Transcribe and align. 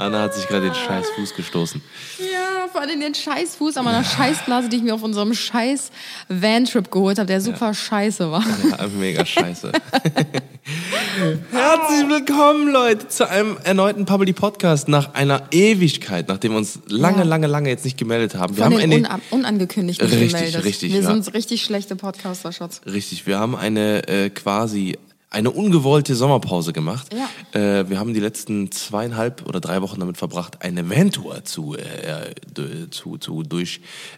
Anna 0.00 0.22
hat 0.22 0.34
sich 0.34 0.46
gerade 0.48 0.66
den 0.66 0.74
scheiß 0.74 1.10
Fuß 1.16 1.34
gestoßen. 1.34 1.80
Ja, 2.18 2.68
vor 2.72 2.80
allem 2.80 3.00
den 3.00 3.14
Scheißfuß 3.14 3.76
an 3.76 3.84
meiner 3.84 4.04
Scheißblase, 4.04 4.68
die 4.68 4.76
ich 4.76 4.82
mir 4.82 4.94
auf 4.94 5.02
unserem 5.02 5.34
scheiß 5.34 5.90
Van-Trip 6.28 6.90
geholt 6.90 7.18
habe, 7.18 7.26
der 7.26 7.40
super 7.40 7.74
scheiße 7.74 8.30
war. 8.30 8.44
Ja, 8.70 8.86
mega 8.98 9.24
scheiße. 9.26 9.72
Herzlich 11.52 12.08
willkommen, 12.08 12.68
Leute, 12.72 13.08
zu 13.08 13.28
einem 13.28 13.56
erneuten 13.64 14.04
Public 14.06 14.36
Podcast 14.36 14.88
nach 14.88 15.14
einer 15.14 15.42
Ewigkeit, 15.50 16.28
nachdem 16.28 16.52
wir 16.52 16.58
uns 16.58 16.78
lange, 16.86 17.18
Ja. 17.18 17.24
lange, 17.24 17.46
lange 17.46 17.68
jetzt 17.68 17.84
nicht 17.84 17.98
gemeldet 17.98 18.34
haben. 18.36 18.56
Wir 18.56 18.64
Von 18.64 18.74
haben 18.74 18.80
den 18.80 18.92
eine, 18.92 19.06
Unan 19.06 19.20
unangekündigten 19.30 20.06
Richtig, 20.08 20.32
gemeldet. 20.32 20.64
richtig, 20.64 20.92
Wir 20.92 21.00
ja. 21.02 21.10
sind 21.12 21.34
richtig 21.34 21.62
schlechte 21.62 21.96
Podcaster, 21.96 22.52
Schatz. 22.52 22.80
richtig, 22.86 23.26
wir 23.26 23.38
haben 23.38 23.56
eine 23.56 24.06
äh, 24.08 24.30
quasi 24.30 24.96
eine 25.32 25.50
ungewollte 25.52 26.16
Sommerpause 26.16 26.72
gemacht. 26.72 27.08
Ja. 27.14 27.28
Äh, 27.60 27.88
wir 27.88 28.00
haben 28.00 28.14
die 28.14 28.20
letzten 28.20 28.72
zweieinhalb 28.72 29.46
oder 29.46 29.60
drei 29.60 29.80
Wochen 29.80 30.00
damit 30.00 30.16
verbracht, 30.16 30.62
eine 30.62 30.90
Van-Tour 30.90 31.44
zu, 31.44 31.76
äh, 31.76 32.34
d- 32.56 32.90
zu, 32.90 33.16
zu 33.16 33.44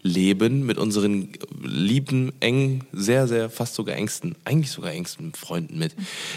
durchleben 0.02 0.64
mit 0.64 0.78
unseren 0.78 1.28
lieben, 1.62 2.32
engen, 2.40 2.84
sehr, 2.92 3.28
sehr, 3.28 3.50
fast 3.50 3.74
sogar 3.74 3.96
engsten, 3.96 4.36
eigentlich 4.44 4.70
sogar 4.70 4.92
engsten 4.92 5.34
Freunden 5.34 5.78
mit 5.78 5.94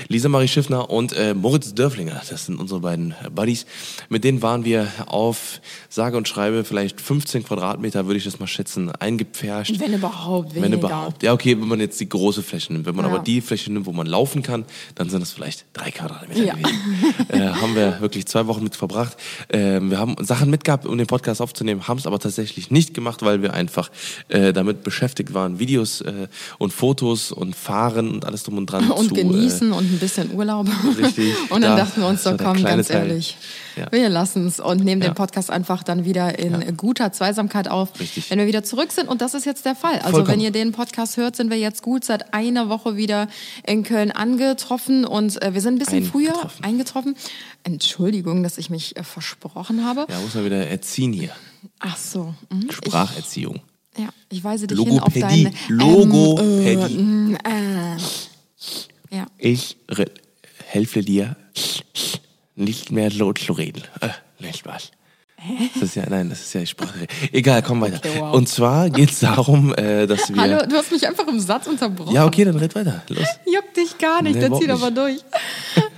Lisa 0.10 0.28
Marie 0.30 0.48
Schiffner 0.50 0.90
und 0.90 1.14
äh, 1.14 1.34
Moritz 1.34 1.74
Dörflinger. 1.74 2.22
Das 2.30 2.46
sind 2.46 2.60
unsere 2.60 2.82
beiden 2.82 3.16
Buddies. 3.34 3.66
Mit 4.10 4.24
denen 4.26 4.42
waren 4.42 4.66
wir 4.66 4.88
auf 5.08 5.62
sage 5.90 6.18
und 6.18 6.28
schreibe 6.28 6.66
vielleicht 6.66 7.00
15 7.00 7.44
Quadratmeter, 7.46 8.08
würde 8.08 8.18
ich 8.18 8.26
das 8.26 8.40
mal 8.40 8.48
schätzen, 8.48 8.92
eingepfercht. 8.92 9.80
Wenn 9.80 9.94
überhaupt, 9.94 10.54
Wenn 10.56 10.64
weniger. 10.64 10.80
überhaupt. 10.80 11.24
Ja, 11.24 11.34
okay, 11.34 11.60
wenn 11.60 11.68
man 11.68 11.80
jetzt 11.80 12.00
die 12.00 12.10
große 12.10 12.44
Fläche 12.44 12.74
nimmt. 12.74 12.86
Wenn 12.86 12.96
man 12.96 13.06
Ja. 13.06 13.12
aber 13.12 13.24
die 13.24 13.40
Fläche 13.42 13.72
nimmt, 13.72 13.86
wo 13.86 13.92
man 13.94 14.08
laufen 14.08 14.42
kann, 14.44 14.65
dann 14.96 15.10
sind 15.10 15.20
das 15.22 15.32
vielleicht 15.32 15.66
drei 15.74 15.92
Quadratmeter 15.92 16.44
Ja. 16.44 16.54
gewesen. 16.54 17.30
äh, 17.30 17.40
haben 17.50 17.76
wir 17.76 18.00
wirklich 18.02 18.26
zwei 18.26 18.48
Wochen 18.48 18.64
mit 18.64 18.76
verbracht. 18.76 19.18
Ähm, 19.50 19.90
wir 19.92 20.00
haben 20.00 20.16
Sachen 20.22 20.50
mitgehabt, 20.50 20.86
um 20.86 20.98
den 20.98 21.08
Podcast 21.08 21.42
aufzunehmen, 21.42 21.88
haben 21.88 21.98
es 21.98 22.08
aber 22.08 22.20
tatsächlich 22.20 22.72
nicht 22.72 22.94
gemacht, 22.94 23.22
weil 23.24 23.42
wir 23.42 23.54
einfach 23.54 23.90
äh, 24.30 24.54
damit 24.54 24.84
beschäftigt 24.84 25.34
waren, 25.34 25.60
Videos 25.60 26.02
äh, 26.02 26.28
und 26.58 26.74
Fotos 26.74 27.32
und 27.32 27.56
Fahren 27.56 28.10
und 28.12 28.26
alles 28.26 28.44
drum 28.44 28.58
und 28.58 28.66
dran 28.68 28.90
Und 28.92 29.10
zu 29.10 29.14
genießen 29.16 29.72
und 29.72 29.92
ein 29.92 30.00
bisschen 30.00 30.34
Urlaub. 30.34 30.68
Richtig. 30.98 31.34
und 31.50 31.62
dann 31.62 31.78
Da- 31.78 31.84
dachten 31.86 32.02
wir 32.02 32.08
uns, 32.08 32.24
so 32.24 32.36
komm, 32.38 32.64
ganz 32.64 32.88
Teil. 32.88 33.08
ehrlich, 33.10 33.38
Ja. 33.76 33.92
wir 33.92 34.10
lassen 34.10 34.48
es 34.48 34.60
und 34.60 34.84
nehmen 34.84 35.02
Ja. 35.02 35.10
den 35.10 35.16
Podcast 35.16 35.50
einfach 35.52 35.84
dann 35.84 36.06
wieder 36.06 36.38
in 36.40 36.78
guter 36.78 37.12
Zweisamkeit 37.12 37.68
auf, 37.68 38.00
Richtig. 38.00 38.30
wenn 38.30 38.40
wir 38.40 38.48
wieder 38.48 38.64
zurück 38.64 38.92
sind. 38.92 39.08
Und 39.10 39.22
das 39.22 39.34
ist 39.34 39.46
jetzt 39.46 39.66
der 39.66 39.76
Fall. 39.76 39.96
Also 40.00 40.12
Vollkommen. 40.12 40.28
wenn 40.34 40.40
ihr 40.40 40.52
den 40.52 40.72
Podcast 40.72 41.18
hört, 41.18 41.36
sind 41.36 41.50
wir 41.50 41.58
jetzt 41.58 41.82
gut 41.82 42.04
seit 42.06 42.34
einer 42.34 42.70
Woche 42.70 42.96
wieder 42.98 43.28
in 43.66 43.84
Köln 43.84 44.12
angetroffen 44.12 45.06
und 45.06 45.42
äh, 45.42 45.54
wir 45.54 45.62
sind 45.62 45.76
ein 45.76 45.80
bisschen 45.80 46.06
früher 46.06 46.30
Eingetroffen. 46.34 46.64
eingetroffen. 46.66 47.16
Entschuldigung, 47.64 48.44
dass 48.44 48.58
ich 48.58 48.70
mich 48.70 48.96
äh, 48.98 49.04
versprochen 49.04 49.84
habe. 49.86 50.06
Ja, 50.10 50.20
muss 50.20 50.36
man 50.36 50.46
wieder 50.46 50.68
erziehen 50.68 51.14
hier. 51.14 51.32
Ach 51.80 51.98
so. 51.98 52.34
mhm. 52.52 52.70
Spracherziehung. 52.72 53.62
Ich, 53.96 54.04
ja, 54.04 54.10
ich 54.30 54.44
weise 54.44 54.68
dich 54.68 54.78
hin 54.78 55.00
auf 55.00 55.14
Logopädie. 55.16 55.44
dein 55.46 55.54
Logopädie. 55.78 56.96
Ähm, 56.96 57.38
äh, 57.44 59.16
ja. 59.16 59.26
Ich 59.38 59.78
helfe 60.66 61.02
dir, 61.02 61.36
nicht 62.56 62.92
mehr 62.92 63.12
laut 63.12 63.40
zu 63.40 63.54
reden. 63.54 63.84
Äh, 64.02 64.10
nicht 64.40 64.66
was. 64.66 64.92
Das 65.74 65.84
ist 65.84 65.96
ja, 65.96 66.04
nein, 66.10 66.30
das 66.30 66.42
ist 66.42 66.54
ja 66.54 66.66
Sprache. 66.66 67.08
Egal, 67.32 67.62
komm 67.62 67.82
weiter. 67.82 67.98
Okay, 67.98 68.20
wow. 68.20 68.34
Und 68.34 68.50
zwar 68.50 68.90
geht 68.90 69.12
es 69.12 69.20
darum, 69.20 69.76
äh, 69.76 70.08
dass 70.08 70.34
wir. 70.34 70.42
Hallo, 70.42 70.66
du 70.66 70.76
hast 70.76 70.92
mich 70.92 71.06
einfach 71.06 71.28
im 71.28 71.40
Satz 71.40 71.68
unterbrochen. 71.68 72.14
Ja, 72.16 72.26
okay, 72.26 72.46
dann 72.46 72.56
red 72.56 72.74
weiter. 72.74 73.04
Los. 73.10 73.28
Juckt 73.46 73.78
dich 73.78 73.98
gar 73.98 74.24
nicht, 74.24 74.36
Nee, 74.36 74.42
dann 74.42 74.60
zieh 74.60 74.66
doch 74.66 74.80
mal 74.80 74.92
durch. 74.92 75.20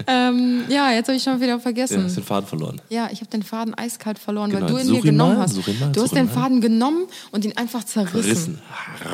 Ähm, 0.07 0.63
ja, 0.69 0.91
jetzt 0.91 1.07
habe 1.07 1.17
ich 1.17 1.23
schon 1.23 1.37
wieder 1.39 1.47
Ja, 1.53 1.59
vergessen. 1.59 2.03
hast 2.03 2.15
den 2.17 2.23
Faden 2.23 2.47
verloren. 2.47 2.81
Ja, 2.89 3.09
ich 3.11 3.19
habe 3.19 3.29
den 3.29 3.43
Faden 3.43 3.73
eiskalt 3.73 4.17
verloren, 4.19 4.49
Genau, 4.49 4.61
weil 4.67 4.71
du 4.71 4.77
ihn 4.79 4.91
mir 4.91 5.01
genommen 5.01 5.35
mal, 5.35 5.41
hast. 5.43 5.55
mal, 5.79 5.91
du 5.91 6.01
hast 6.01 6.15
den 6.15 6.25
mal. 6.27 6.31
Faden 6.33 6.61
genommen 6.61 7.05
und 7.31 7.45
ihn 7.45 7.55
einfach 7.57 7.83
zerrissen. 7.83 8.21
Rissen. 8.29 8.59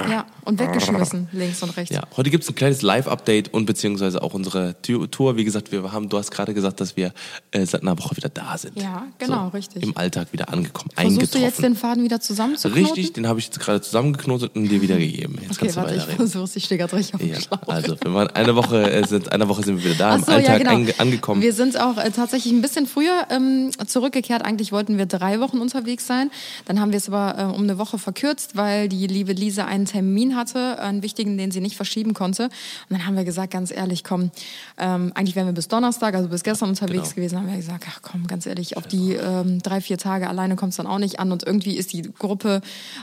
Ja, 0.10 0.26
und 0.46 0.60
weggeschmissen, 0.60 1.28
links 1.32 1.62
und 1.64 1.76
rechts. 1.78 1.94
Ja, 1.94 2.04
heute 2.16 2.30
gibt 2.30 2.44
es 2.44 2.50
ein 2.50 2.56
kleines 2.56 2.82
Live-Update 2.82 3.54
und 3.54 3.66
beziehungsweise 3.66 4.22
auch 4.22 4.34
unsere 4.34 4.76
Tour. 4.82 5.36
Wie 5.38 5.44
gesagt, 5.44 5.72
wir 5.72 5.92
haben, 5.92 6.10
du 6.10 6.18
hast 6.18 6.32
gerade 6.32 6.54
gesagt, 6.54 6.80
dass 6.80 6.96
wir 6.96 7.12
äh, 7.52 7.66
seit 7.66 7.82
einer 7.82 7.98
Woche 7.98 8.16
wieder 8.16 8.30
da 8.30 8.58
sind. 8.58 8.80
Ja, 8.80 9.04
genau, 9.18 9.48
richtig. 9.50 9.84
Im 9.84 9.98
Alltag 9.98 10.28
wieder 10.32 10.50
angekommen, 10.52 10.90
Versuchst 10.96 11.18
eingetroffen. 11.18 11.40
du 11.42 11.46
jetzt 11.48 11.64
den 11.64 11.76
Faden 11.76 12.04
wieder 12.04 12.20
zusammenzuknoten? 12.22 12.86
Richtig, 12.86 13.14
den 13.14 13.28
habe 13.28 13.40
ich 13.40 13.46
jetzt 13.46 13.60
gerade 13.60 13.82
zusammengeknotet 13.82 14.56
und 14.56 14.68
dir 14.70 14.82
wiedergegeben. 14.82 15.36
Jetzt 15.42 15.52
Okay, 15.52 15.58
kannst 15.60 15.76
du 15.76 15.80
warte, 15.82 15.94
ich 15.96 16.02
weiterreden. 16.02 16.30
versuch's, 16.30 16.56
ich 16.56 16.64
stehe 16.66 16.78
gerade 16.80 16.96
richtig 16.96 17.16
auf 17.16 17.22
Ja, 17.24 17.38
also 17.68 17.96
wir 18.02 18.14
waren 18.14 18.28
eine 18.30 18.56
Woche, 18.56 18.92
äh, 18.92 19.06
sind, 19.08 19.32
eine 19.32 19.48
Woche 19.50 19.64
sind 19.64 19.78
wir 19.78 19.86
wieder 19.86 19.96
da, 19.96 20.10
Ach 20.12 20.16
im 20.18 20.24
so, 20.26 20.32
Alltag 20.32 20.50
ja, 20.52 20.58
genau. 20.60 20.72
Ange 20.84 21.00
angekommen. 21.00 21.42
Wir 21.42 21.54
sind 21.54 21.80
auch 21.80 21.98
äh, 21.98 22.12
tatsächlich 22.12 22.54
ein 22.54 22.62
bisschen 22.62 22.88
früher 22.88 23.28
ähm, 23.30 23.72
zurückgekehrt. 23.86 24.44
Eigentlich 24.44 24.72
wollten 24.72 24.98
wir 24.98 25.06
drei 25.06 25.40
Wochen 25.40 25.60
unterwegs 25.60 26.08
sein. 26.08 26.32
Dann 26.66 26.80
haben 26.80 26.92
wir 26.92 26.98
es 26.98 27.10
aber 27.10 27.40
äh, 27.40 27.44
um 27.56 27.64
eine 27.64 27.78
Woche 27.78 27.98
verkürzt, 27.98 28.56
weil 28.56 28.90
die 28.90 29.08
liebe 29.08 29.34
Lisa 29.34 29.66
einen 29.66 29.86
Termin 29.86 30.36
hatte, 30.36 30.80
einen 30.80 31.04
wichtigen, 31.04 31.38
den 31.38 31.52
sie 31.52 31.62
nicht 31.62 31.76
verschieben 31.76 32.14
konnte. 32.14 32.44
Und 32.46 32.52
dann 32.90 33.06
haben 33.06 33.16
wir 33.16 33.24
gesagt, 33.24 33.52
ganz 33.54 33.72
ehrlich, 33.72 34.04
komm, 34.04 34.32
ähm, 34.78 35.12
eigentlich 35.16 35.36
wären 35.36 35.48
wir 35.48 35.54
bis 35.54 35.68
Donnerstag, 35.68 36.16
also 36.16 36.30
bis 36.30 36.44
gestern 36.44 36.70
unterwegs 36.70 36.94
Genau. 36.94 37.16
gewesen, 37.16 37.38
haben 37.40 37.48
wir 37.48 37.56
gesagt, 37.58 37.86
ach 37.90 38.00
komm, 38.02 38.28
ganz 38.28 38.46
ehrlich, 38.46 38.78
auf 38.78 38.88
die 38.88 39.14
ähm, 39.14 39.62
drei, 39.62 39.82
vier 39.82 39.98
Tage 39.98 40.30
alleine 40.30 40.56
kommt 40.56 40.72
es 40.72 40.78
dann 40.78 40.88
auch 40.88 41.00
nicht 41.00 41.20
an. 41.20 41.32
Und 41.32 41.44
irgendwie 41.44 41.76
ist 41.78 41.94
die 41.94 42.04
Gruppe 42.04 42.62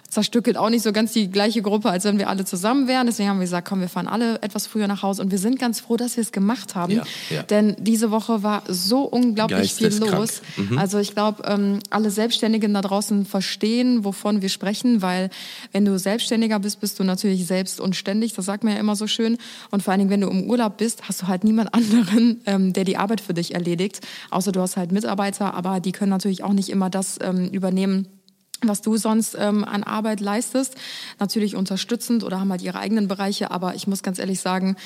zerstückelt 0.08 0.56
auch 0.56 0.70
nicht 0.70 0.82
so 0.82 0.92
ganz 0.92 1.12
die 1.12 1.30
gleiche 1.30 1.62
Gruppe, 1.62 1.90
als 1.90 2.04
wenn 2.04 2.18
wir 2.18 2.28
alle 2.28 2.44
zusammen 2.44 2.88
wären. 2.88 3.06
Deswegen 3.06 3.28
haben 3.28 3.38
wir 3.38 3.44
gesagt, 3.44 3.68
komm, 3.68 3.80
wir 3.80 3.88
fahren 3.88 4.08
alle 4.08 4.42
etwas 4.42 4.66
früher 4.66 4.86
nach 4.86 5.02
Hause. 5.02 5.22
Und 5.22 5.30
wir 5.30 5.38
sind 5.38 5.58
ganz 5.58 5.80
froh, 5.80 5.96
dass 5.96 6.16
wir 6.16 6.22
es 6.22 6.32
gemacht 6.32 6.74
haben. 6.74 6.92
Ja, 6.92 7.04
ja. 7.30 7.42
Denn 7.44 7.69
diese 7.78 8.10
Woche 8.10 8.42
war 8.42 8.62
so 8.68 9.02
unglaublich 9.02 9.74
viel 9.74 9.94
los. 9.94 10.42
Mhm. 10.56 10.78
Also 10.78 10.98
ich 10.98 11.14
glaube, 11.14 11.42
ähm, 11.46 11.80
alle 11.90 12.10
Selbstständigen 12.10 12.74
da 12.74 12.80
draußen 12.80 13.24
verstehen, 13.26 14.04
wovon 14.04 14.42
wir 14.42 14.48
sprechen, 14.48 15.02
weil 15.02 15.30
wenn 15.72 15.84
du 15.84 15.98
Selbstständiger 15.98 16.58
bist, 16.58 16.80
bist 16.80 16.98
du 16.98 17.04
natürlich 17.04 17.46
selbst 17.46 17.80
und 17.80 17.96
ständig. 17.96 18.34
Das 18.34 18.46
sagt 18.46 18.64
man 18.64 18.74
ja 18.74 18.80
immer 18.80 18.96
so 18.96 19.06
schön. 19.06 19.38
Und 19.70 19.82
vor 19.82 19.92
allen 19.92 20.00
Dingen, 20.00 20.10
wenn 20.10 20.20
du 20.20 20.28
im 20.28 20.48
Urlaub 20.48 20.78
bist, 20.78 21.08
hast 21.08 21.22
du 21.22 21.28
halt 21.28 21.44
niemand 21.44 21.74
anderen, 21.80 22.40
ähm, 22.46 22.72
der 22.72 22.84
die 22.84 22.96
Arbeit 22.96 23.20
für 23.20 23.34
dich 23.34 23.54
erledigt. 23.54 24.00
Außer 24.30 24.52
du 24.52 24.60
hast 24.60 24.76
halt 24.76 24.92
Mitarbeiter, 24.92 25.54
aber 25.54 25.80
die 25.80 25.92
können 25.92 26.10
natürlich 26.10 26.44
auch 26.44 26.52
nicht 26.52 26.68
immer 26.68 26.90
das 26.90 27.18
ähm, 27.20 27.48
übernehmen 27.48 28.06
was 28.62 28.82
du 28.82 28.96
sonst 28.96 29.36
ähm, 29.38 29.64
an 29.64 29.82
Arbeit 29.82 30.20
leistest, 30.20 30.74
natürlich 31.18 31.56
unterstützend 31.56 32.24
oder 32.24 32.40
haben 32.40 32.50
halt 32.50 32.62
ihre 32.62 32.78
eigenen 32.78 33.08
Bereiche, 33.08 33.50
aber 33.50 33.74
ich 33.74 33.86
muss 33.86 34.02
ganz 34.02 34.18
ehrlich 34.18 34.40
sagen, 34.40 34.76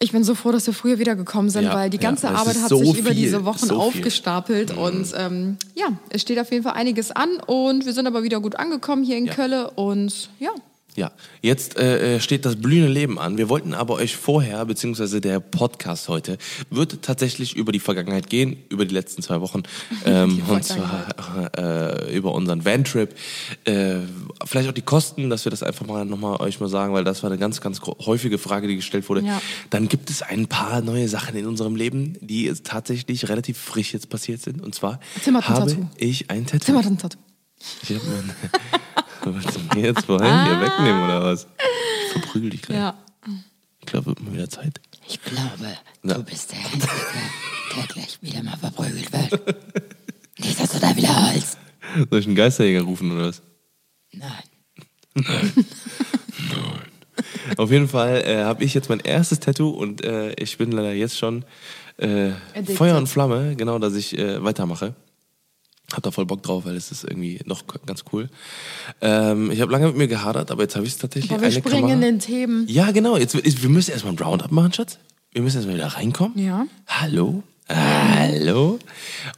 ich 0.00 0.12
bin 0.12 0.24
so 0.24 0.34
froh, 0.34 0.50
dass 0.52 0.66
wir 0.66 0.74
früher 0.74 0.98
wiedergekommen 0.98 1.50
sind, 1.50 1.64
Ja, 1.64 1.74
weil 1.74 1.88
die 1.90 1.96
ja, 1.98 2.02
ganze 2.02 2.26
es 2.28 2.34
Arbeit 2.34 2.56
hat 2.60 2.68
so 2.68 2.78
sich 2.78 2.98
über 2.98 3.10
viel, 3.10 3.16
diese 3.16 3.44
Wochen 3.44 3.58
so 3.58 3.66
viel. 3.66 3.74
Mhm. 3.76 3.80
aufgestapelt 3.80 4.76
und 4.76 5.06
ähm, 5.16 5.56
ja, 5.74 5.86
es 6.10 6.22
steht 6.22 6.38
auf 6.38 6.50
jeden 6.50 6.64
Fall 6.64 6.74
einiges 6.74 7.10
an 7.12 7.30
und 7.46 7.86
wir 7.86 7.92
sind 7.92 8.06
aber 8.06 8.22
wieder 8.22 8.40
gut 8.40 8.56
angekommen 8.56 9.04
hier 9.04 9.16
in 9.16 9.26
Ja. 9.26 9.34
Kölle 9.34 9.70
und 9.70 10.28
ja, 10.40 10.50
Ja, 10.96 11.10
jetzt 11.42 11.76
äh, 11.76 12.20
steht 12.20 12.44
das 12.44 12.54
blühende 12.56 12.88
Leben 12.88 13.18
an. 13.18 13.36
Wir 13.36 13.48
wollten 13.48 13.74
aber 13.74 13.94
euch 13.94 14.16
vorher, 14.16 14.64
beziehungsweise 14.64 15.20
der 15.20 15.40
Podcast 15.40 16.08
heute, 16.08 16.38
wird 16.70 17.02
tatsächlich 17.02 17.56
über 17.56 17.72
die 17.72 17.80
Vergangenheit 17.80 18.30
gehen, 18.30 18.62
über 18.68 18.84
die 18.84 18.94
letzten 18.94 19.22
zwei 19.22 19.40
Wochen. 19.40 19.62
Ähm, 20.06 20.42
und 20.48 20.62
zwar 20.62 21.50
äh, 21.56 22.14
über 22.14 22.32
unseren 22.34 22.64
Van-Trip. 22.64 23.14
Äh, 23.64 24.00
vielleicht 24.44 24.68
auch 24.68 24.74
die 24.74 24.82
Kosten, 24.82 25.30
dass 25.30 25.46
wir 25.46 25.50
das 25.50 25.62
einfach 25.62 25.86
mal 25.86 26.04
nochmal 26.04 26.40
euch 26.40 26.60
mal 26.60 26.68
sagen, 26.68 26.92
weil 26.92 27.04
das 27.04 27.22
war 27.22 27.30
eine 27.30 27.38
ganz, 27.38 27.60
ganz 27.60 27.80
häufige 28.04 28.36
Frage, 28.36 28.68
die 28.68 28.76
gestellt 28.76 29.08
wurde. 29.08 29.22
Ja. 29.22 29.40
Dann 29.70 29.88
gibt 29.88 30.10
es 30.10 30.20
ein 30.20 30.46
paar 30.46 30.82
neue 30.82 31.08
Sachen 31.08 31.36
in 31.36 31.46
unserem 31.46 31.76
Leben, 31.76 32.18
die 32.20 32.44
jetzt 32.44 32.66
tatsächlich 32.66 33.28
relativ 33.28 33.56
frisch 33.56 33.94
jetzt 33.94 34.10
passiert 34.10 34.42
sind. 34.42 34.62
Und 34.62 34.74
zwar 34.74 35.00
habe 35.24 35.88
ich 35.96 36.30
ein 36.30 36.44
Tattoo. 36.46 36.66
Ich 37.82 37.90
mein, 37.90 38.34
Willst 39.24 39.56
du 39.56 39.60
mir 39.78 39.86
jetzt 39.86 40.04
vorhin 40.06 40.44
hier 40.44 40.60
wegnehmen 40.60 41.04
oder 41.04 41.22
was? 41.24 41.46
Ich 42.06 42.12
verprügel 42.12 42.50
dich 42.50 42.62
gleich. 42.62 42.78
Ja. 42.78 42.94
Ich 43.80 43.86
glaube, 43.86 44.06
wird 44.06 44.20
mal 44.22 44.32
wieder 44.32 44.48
Zeit. 44.48 44.80
Ich 45.08 45.20
glaube, 45.22 45.76
Ja. 46.02 46.14
du 46.14 46.22
bist 46.22 46.52
der 46.52 46.58
Einzige, 46.58 46.92
der 47.76 47.86
gleich 47.86 48.18
wieder 48.22 48.42
mal 48.42 48.56
verprügelt 48.56 49.12
wird. 49.12 49.56
Nicht, 50.38 50.58
dass 50.60 50.72
du 50.72 50.78
da 50.80 50.96
wieder 50.96 51.32
holst. 51.32 51.58
Soll 52.10 52.18
ich 52.20 52.26
einen 52.26 52.34
Geisterjäger 52.34 52.82
rufen 52.82 53.12
oder 53.12 53.28
was? 53.28 53.42
Nein. 54.12 54.42
Auf 57.56 57.70
jeden 57.70 57.88
Fall 57.88 58.22
äh, 58.26 58.42
habe 58.44 58.64
ich 58.64 58.74
jetzt 58.74 58.88
mein 58.88 59.00
erstes 59.00 59.38
Tattoo 59.40 59.68
und 59.70 60.02
äh, 60.04 60.32
ich 60.34 60.56
bin 60.58 60.72
leider 60.72 60.92
jetzt 60.92 61.18
schon 61.18 61.44
äh. 61.98 62.30
Feuer 62.74 62.96
und 62.96 63.06
Flamme, 63.06 63.54
genau, 63.54 63.78
dass 63.78 63.94
ich 63.94 64.18
äh, 64.18 64.42
weitermache. 64.42 64.94
Hab 65.94 66.02
da 66.02 66.10
voll 66.10 66.26
Bock 66.26 66.42
drauf, 66.42 66.64
weil 66.64 66.76
es 66.76 66.90
ist 66.90 67.04
irgendwie 67.04 67.40
noch 67.44 67.62
ganz 67.86 68.04
cool. 68.12 68.28
Ähm, 69.00 69.50
ich 69.50 69.60
habe 69.60 69.70
lange 69.72 69.86
mit 69.86 69.96
mir 69.96 70.08
gehadert, 70.08 70.50
aber 70.50 70.62
jetzt 70.62 70.76
habe 70.76 70.86
ich 70.86 70.92
es 70.92 70.98
tatsächlich. 70.98 71.30
Boah, 71.30 71.40
wir 71.40 71.46
eine 71.46 71.54
springen 71.54 71.82
Kamera. 71.82 71.94
in 71.94 72.00
den 72.00 72.18
Themen. 72.18 72.66
Ja, 72.68 72.90
genau. 72.90 73.16
Jetzt, 73.16 73.62
wir 73.62 73.70
müssen 73.70 73.92
erstmal 73.92 74.14
ein 74.14 74.18
Roundup 74.18 74.50
machen, 74.50 74.72
Schatz. 74.72 74.98
Wir 75.32 75.42
müssen 75.42 75.56
erstmal 75.56 75.76
wieder 75.76 75.88
reinkommen. 75.88 76.38
Ja. 76.38 76.66
Hallo? 76.86 77.42
Hallo? 77.68 78.78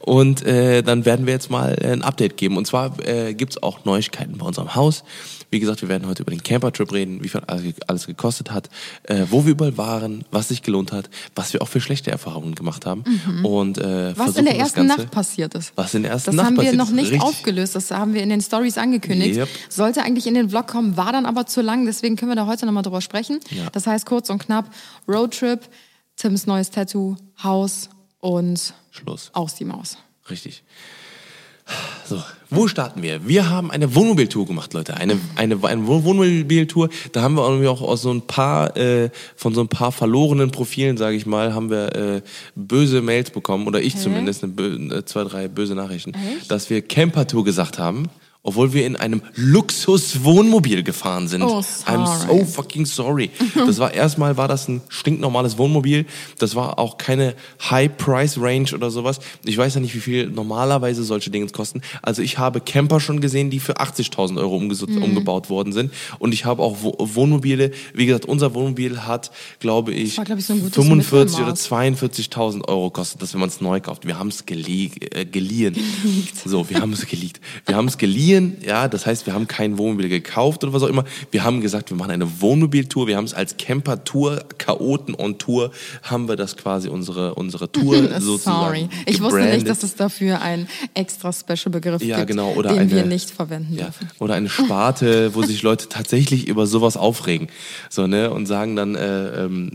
Und 0.01 0.45
äh, 0.45 0.81
dann 0.81 1.05
werden 1.05 1.25
wir 1.25 1.33
jetzt 1.33 1.49
mal 1.49 1.77
äh, 1.81 1.91
ein 1.93 2.01
Update 2.01 2.35
geben. 2.35 2.57
Und 2.57 2.67
zwar 2.67 2.99
äh, 3.07 3.33
gibt's 3.33 3.61
auch 3.63 3.85
Neuigkeiten 3.85 4.37
bei 4.37 4.45
unserem 4.45 4.75
Haus. 4.75 5.03
Wie 5.49 5.61
gesagt, 5.61 5.81
wir 5.81 5.87
werden 5.87 6.05
heute 6.09 6.23
über 6.23 6.31
den 6.31 6.43
Camper-Trip 6.43 6.91
reden, 6.91 7.23
wie 7.23 7.29
viel 7.29 7.41
alles, 7.87 8.05
gekostet 8.05 8.51
hat, 8.51 8.69
äh, 9.03 9.23
wo 9.29 9.45
wir 9.45 9.51
überall 9.51 9.77
waren, 9.77 10.25
was 10.29 10.49
sich 10.49 10.61
gelohnt 10.61 10.91
hat, 10.91 11.09
was 11.35 11.53
wir 11.53 11.61
auch 11.61 11.69
für 11.69 11.79
schlechte 11.79 12.11
Erfahrungen 12.11 12.53
gemacht 12.53 12.85
haben. 12.85 13.05
Und, 13.43 13.77
äh, 13.77 14.09
Mhm. 14.11 14.13
Was 14.17 14.35
in 14.35 14.43
der 14.43 14.53
das 14.55 14.61
ersten 14.63 14.87
Ganze- 14.87 14.97
Nacht 15.03 15.11
passiert 15.11 15.55
ist. 15.55 15.71
Was 15.77 15.93
in 15.93 16.03
der 16.03 16.11
ersten 16.11 16.31
Das 16.31 16.35
Nacht 16.35 16.45
haben 16.47 16.55
wir 16.55 16.63
passiert 16.63 16.75
noch 16.77 16.87
ist. 16.89 16.95
nicht 16.95 17.11
Richtig. 17.13 17.21
aufgelöst. 17.21 17.75
Das 17.75 17.91
haben 17.91 18.13
wir 18.13 18.21
in 18.23 18.29
den 18.29 18.41
Stories 18.41 18.77
angekündigt. 18.77 19.37
Yep. 19.37 19.47
Sollte 19.69 20.03
eigentlich 20.03 20.27
in 20.27 20.33
den 20.33 20.49
Vlog 20.49 20.67
kommen, 20.67 20.97
war 20.97 21.13
dann 21.13 21.25
aber 21.25 21.45
zu 21.45 21.61
lang. 21.61 21.85
Deswegen 21.85 22.17
können 22.17 22.31
wir 22.31 22.35
da 22.35 22.45
heute 22.45 22.65
nochmal 22.65 22.83
drüber 22.83 22.99
sprechen. 22.99 23.39
Ja. 23.51 23.69
Das 23.71 23.87
heißt 23.87 24.05
kurz 24.05 24.29
und 24.29 24.39
knapp: 24.39 24.65
Roadtrip, 25.07 25.61
Tims 26.17 26.45
neues 26.45 26.71
Tattoo, 26.71 27.15
Haus 27.41 27.89
und 28.19 28.73
Schluss. 28.91 29.29
aus 29.33 29.55
die 29.55 29.65
Maus. 29.65 29.97
Richtig. 30.29 30.63
So, 32.05 32.23
wo 32.49 32.69
starten 32.69 33.01
wir? 33.03 33.27
Wir 33.27 33.49
haben 33.49 33.71
eine 33.71 33.93
Wohnmobiltour 33.93 34.45
gemacht, 34.45 34.73
Leute. 34.73 34.95
Eine, 34.95 35.19
eine, 35.35 35.61
eine 35.61 35.85
Wohn- 35.85 36.05
Wohnmobiltour. 36.05 36.87
Da 37.11 37.21
haben 37.21 37.35
wir 37.35 37.45
irgendwie 37.45 37.67
auch 37.67 37.81
aus 37.81 38.03
so 38.03 38.11
ein 38.11 38.21
paar, 38.21 38.77
äh, 38.77 39.09
von 39.35 39.53
so 39.53 39.59
ein 39.59 39.67
paar 39.67 39.91
verlorenen 39.91 40.51
Profilen, 40.51 40.95
sage 40.95 41.17
ich 41.17 41.25
mal, 41.25 41.53
haben 41.53 41.69
wir 41.69 41.93
äh, 41.93 42.21
böse 42.55 43.01
Mails 43.01 43.31
bekommen, 43.31 43.67
oder 43.67 43.81
ich 43.81 43.97
zumindest, 43.97 44.45
eine, 44.45 44.53
äh, 44.95 45.03
zwei, 45.03 45.25
drei 45.25 45.49
böse 45.49 45.75
Nachrichten, 45.75 46.13
Echt? 46.13 46.49
dass 46.49 46.69
wir 46.69 46.81
Campertour 46.81 47.43
gesagt 47.43 47.79
haben. 47.79 48.07
Obwohl 48.47 48.71
wir 48.71 48.85
in 48.85 48.95
einem 48.95 49.21
Luxus-Wohnmobil 49.35 50.83
gefahren 50.83 51.27
sind. 51.27 51.41
Oh, 51.43 51.59
I'm 51.85 52.05
sorry. 52.05 52.39
so 52.39 52.45
fucking 52.45 52.85
sorry. 52.85 53.29
Das 53.55 53.77
war 53.79 53.93
erstmal 53.93 54.37
war 54.37 54.47
das 54.47 54.69
ein 54.69 54.79
stinknormales 54.87 55.57
Wohnmobil. 55.57 56.05
Das 56.39 56.55
war 56.55 56.79
auch 56.79 56.97
keine 56.97 57.35
High 57.69 57.97
Price 57.97 58.39
Range 58.39 58.69
oder 58.73 58.89
sowas. 58.89 59.19
Ich 59.43 59.57
weiß 59.57 59.75
ja 59.75 59.81
nicht, 59.81 59.93
wie 59.95 59.99
viel 59.99 60.27
normalerweise 60.27 61.03
solche 61.03 61.29
Dinge 61.29 61.47
kosten. 61.47 61.81
Also 62.01 62.21
ich 62.21 62.37
habe 62.37 62.61
Camper 62.61 62.99
schon 63.01 63.19
gesehen, 63.19 63.49
die 63.49 63.59
für 63.59 63.79
80.000 63.81 64.37
Euro 64.39 64.55
umges- 64.57 64.87
Mhm. 64.87 65.03
umgebaut 65.03 65.49
worden 65.49 65.73
sind. 65.73 65.91
Und 66.19 66.33
ich 66.33 66.45
habe 66.45 66.63
auch 66.63 66.77
Wo 66.81 66.95
Wohnmobile. 66.99 67.71
Wie 67.93 68.05
gesagt, 68.05 68.25
unser 68.25 68.53
Wohnmobil 68.53 69.01
hat, 69.05 69.31
glaube 69.59 69.91
ich, 69.93 70.17
war, 70.17 70.23
glaub 70.25 70.37
ich, 70.39 70.45
so 70.45 70.53
ein 70.53 70.59
gutes 70.61 70.75
45 70.75 71.37
oder 71.39 71.47
Mittelmaß. 71.51 71.67
42.000 71.67 72.67
Euro 72.69 72.91
kostet 72.91 73.21
das, 73.21 73.33
wenn 73.33 73.39
man 73.41 73.49
es 73.49 73.59
neu 73.59 73.81
kauft. 73.81 74.05
Wir 74.07 74.17
haben 74.17 74.29
es 74.29 74.45
gelie 74.45 74.89
äh, 75.11 75.25
geliehen. 75.25 75.75
So, 76.45 76.69
wir 76.69 76.79
haben 76.79 76.93
es 76.93 77.05
geleakt. 77.07 77.41
Wir 77.65 77.75
haben 77.75 77.87
es 77.87 77.97
geliehen, 77.97 78.36
ja, 78.65 78.87
das 78.87 79.05
heißt, 79.05 79.25
wir 79.25 79.33
haben 79.33 79.47
kein 79.47 79.77
Wohnmobil 79.77 80.09
gekauft 80.09 80.63
oder 80.63 80.73
was 80.73 80.83
auch 80.83 80.87
immer. 80.87 81.03
Wir 81.31 81.43
haben 81.43 81.61
gesagt, 81.61 81.89
wir 81.89 81.97
machen 81.97 82.11
eine 82.11 82.41
Wohnmobiltour. 82.41 83.07
Wir 83.07 83.17
haben 83.17 83.25
es 83.25 83.33
als 83.33 83.57
Camper-Tour, 83.57 84.43
Chaoten 84.57 85.15
on 85.15 85.37
Tour, 85.37 85.71
haben 86.03 86.27
wir 86.27 86.35
das 86.35 86.57
quasi 86.57 86.89
unsere, 86.89 87.35
unsere 87.35 87.71
Tour 87.71 87.97
sozusagen 88.19 88.65
Sorry. 88.65 88.89
Ich 89.05 89.21
wusste 89.21 89.43
nicht, 89.45 89.67
dass 89.67 89.83
es 89.83 89.95
dafür 89.95 90.41
einen 90.41 90.67
extra 90.93 91.31
Special-Begriff 91.33 92.01
Ja, 92.03 92.17
gibt, 92.17 92.27
genau, 92.29 92.53
oder 92.53 92.69
den 92.69 92.79
eine- 92.79 92.91
wir 92.91 93.05
nicht 93.05 93.29
verwenden 93.31 93.73
Ja, 93.75 93.85
dürfen. 93.85 94.07
oder 94.19 94.33
eine 94.35 94.49
Sparte, 94.49 95.33
wo 95.35 95.43
sich 95.43 95.61
Leute 95.61 95.89
tatsächlich 95.89 96.47
über 96.47 96.67
sowas 96.67 96.97
aufregen. 96.97 97.47
So, 97.89 98.07
ne? 98.07 98.31
Und 98.31 98.45
sagen 98.45 98.75
dann, 98.75 98.95
äh, 98.95 99.43
ähm, 99.45 99.71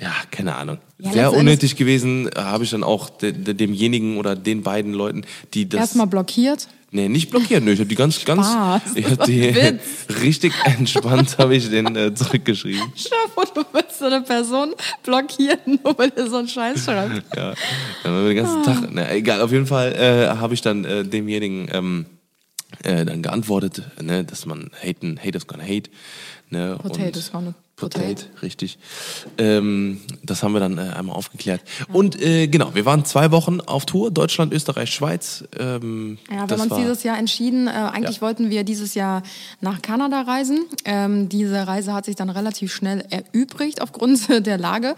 ja, 0.00 0.12
keine 0.30 0.54
Ahnung. 0.54 0.78
Ja, 1.00 1.10
letztendlich- 1.10 1.40
unnötig 1.40 1.76
gewesen, 1.76 2.30
habe 2.36 2.62
ich 2.64 2.70
dann 2.70 2.84
auch 2.84 3.10
de, 3.10 3.32
de, 3.32 3.54
demjenigen 3.54 4.16
oder 4.16 4.36
den 4.36 4.62
beiden 4.62 4.92
Leuten, 4.92 5.22
die 5.54 5.68
das. 5.68 5.80
Erstmal 5.80 6.06
blockiert. 6.06 6.68
Nee, 6.90 7.08
nicht 7.08 7.30
blockiert. 7.30 7.62
Nö, 7.62 7.72
ich 7.72 7.80
habe 7.80 7.88
die 7.88 7.94
ganz, 7.94 8.24
ganz. 8.24 8.46
Spaß. 8.46 8.82
Ich 8.94 9.04
habe 9.04 9.26
die 9.26 9.42
Witz. 9.54 9.82
richtig 10.22 10.54
entspannt 10.64 11.36
habe 11.36 11.54
ich 11.54 11.68
den 11.68 11.94
äh, 11.96 12.14
zurückgeschrieben. 12.14 12.92
Stell 12.96 13.18
dir 13.26 13.30
vor, 13.32 13.44
du 13.54 13.62
willst 13.72 13.98
so 13.98 14.06
eine 14.06 14.22
Person 14.22 14.74
blockieren, 15.02 15.78
nur 15.84 15.98
weil 15.98 16.10
er 16.16 16.28
so 16.30 16.36
einen 16.36 16.48
Scheiß 16.48 16.84
schreibt. 16.84 17.36
Ja, 17.36 17.52
dann 18.02 18.12
haben 18.14 18.22
wir 18.24 18.34
den 18.34 18.36
ganzen 18.44 18.62
Tag. 18.62 18.88
Na, 18.90 19.10
egal, 19.12 19.42
auf 19.42 19.52
jeden 19.52 19.66
Fall 19.66 19.92
äh, 19.92 20.28
habe 20.38 20.54
ich 20.54 20.62
dann 20.62 20.84
äh, 20.86 21.04
demjenigen 21.04 21.68
ähm, 21.72 22.06
äh, 22.84 23.04
dann 23.04 23.20
geantwortet, 23.22 23.82
ne, 24.00 24.24
dass 24.24 24.46
man 24.46 24.70
haten, 24.82 25.18
hate 25.22 25.36
is 25.36 25.46
gonna 25.46 25.64
hate. 25.64 25.90
Ne, 26.48 26.78
Potato 26.80 27.02
und- 27.04 27.16
is 27.16 27.30
gonna 27.30 27.54
Potato, 27.78 28.24
richtig. 28.42 28.78
Ähm, 29.38 30.00
das 30.22 30.42
haben 30.42 30.52
wir 30.52 30.60
dann 30.60 30.78
äh, 30.78 30.80
einmal 30.82 31.14
aufgeklärt. 31.16 31.60
Und 31.92 32.20
äh, 32.20 32.48
genau, 32.48 32.74
wir 32.74 32.84
waren 32.84 33.04
zwei 33.04 33.30
Wochen 33.30 33.60
auf 33.60 33.86
Tour, 33.86 34.10
Deutschland, 34.10 34.52
Österreich, 34.52 34.90
Schweiz. 34.92 35.44
Ähm, 35.58 36.18
Ja, 36.28 36.48
wir 36.48 36.58
haben 36.58 36.70
uns 36.70 36.76
dieses 36.76 37.02
Jahr 37.04 37.18
entschieden, 37.18 37.68
äh, 37.68 37.70
eigentlich 37.70 38.16
Ja. 38.16 38.22
wollten 38.22 38.50
wir 38.50 38.64
dieses 38.64 38.94
Jahr 38.94 39.22
nach 39.60 39.80
Kanada 39.82 40.22
reisen. 40.22 40.64
Ähm, 40.84 41.28
diese 41.28 41.66
Reise 41.66 41.92
hat 41.94 42.04
sich 42.06 42.16
dann 42.16 42.30
relativ 42.30 42.72
schnell 42.74 43.04
erübrigt 43.10 43.80
aufgrund 43.80 44.28
der 44.46 44.58
Lage. 44.58 44.96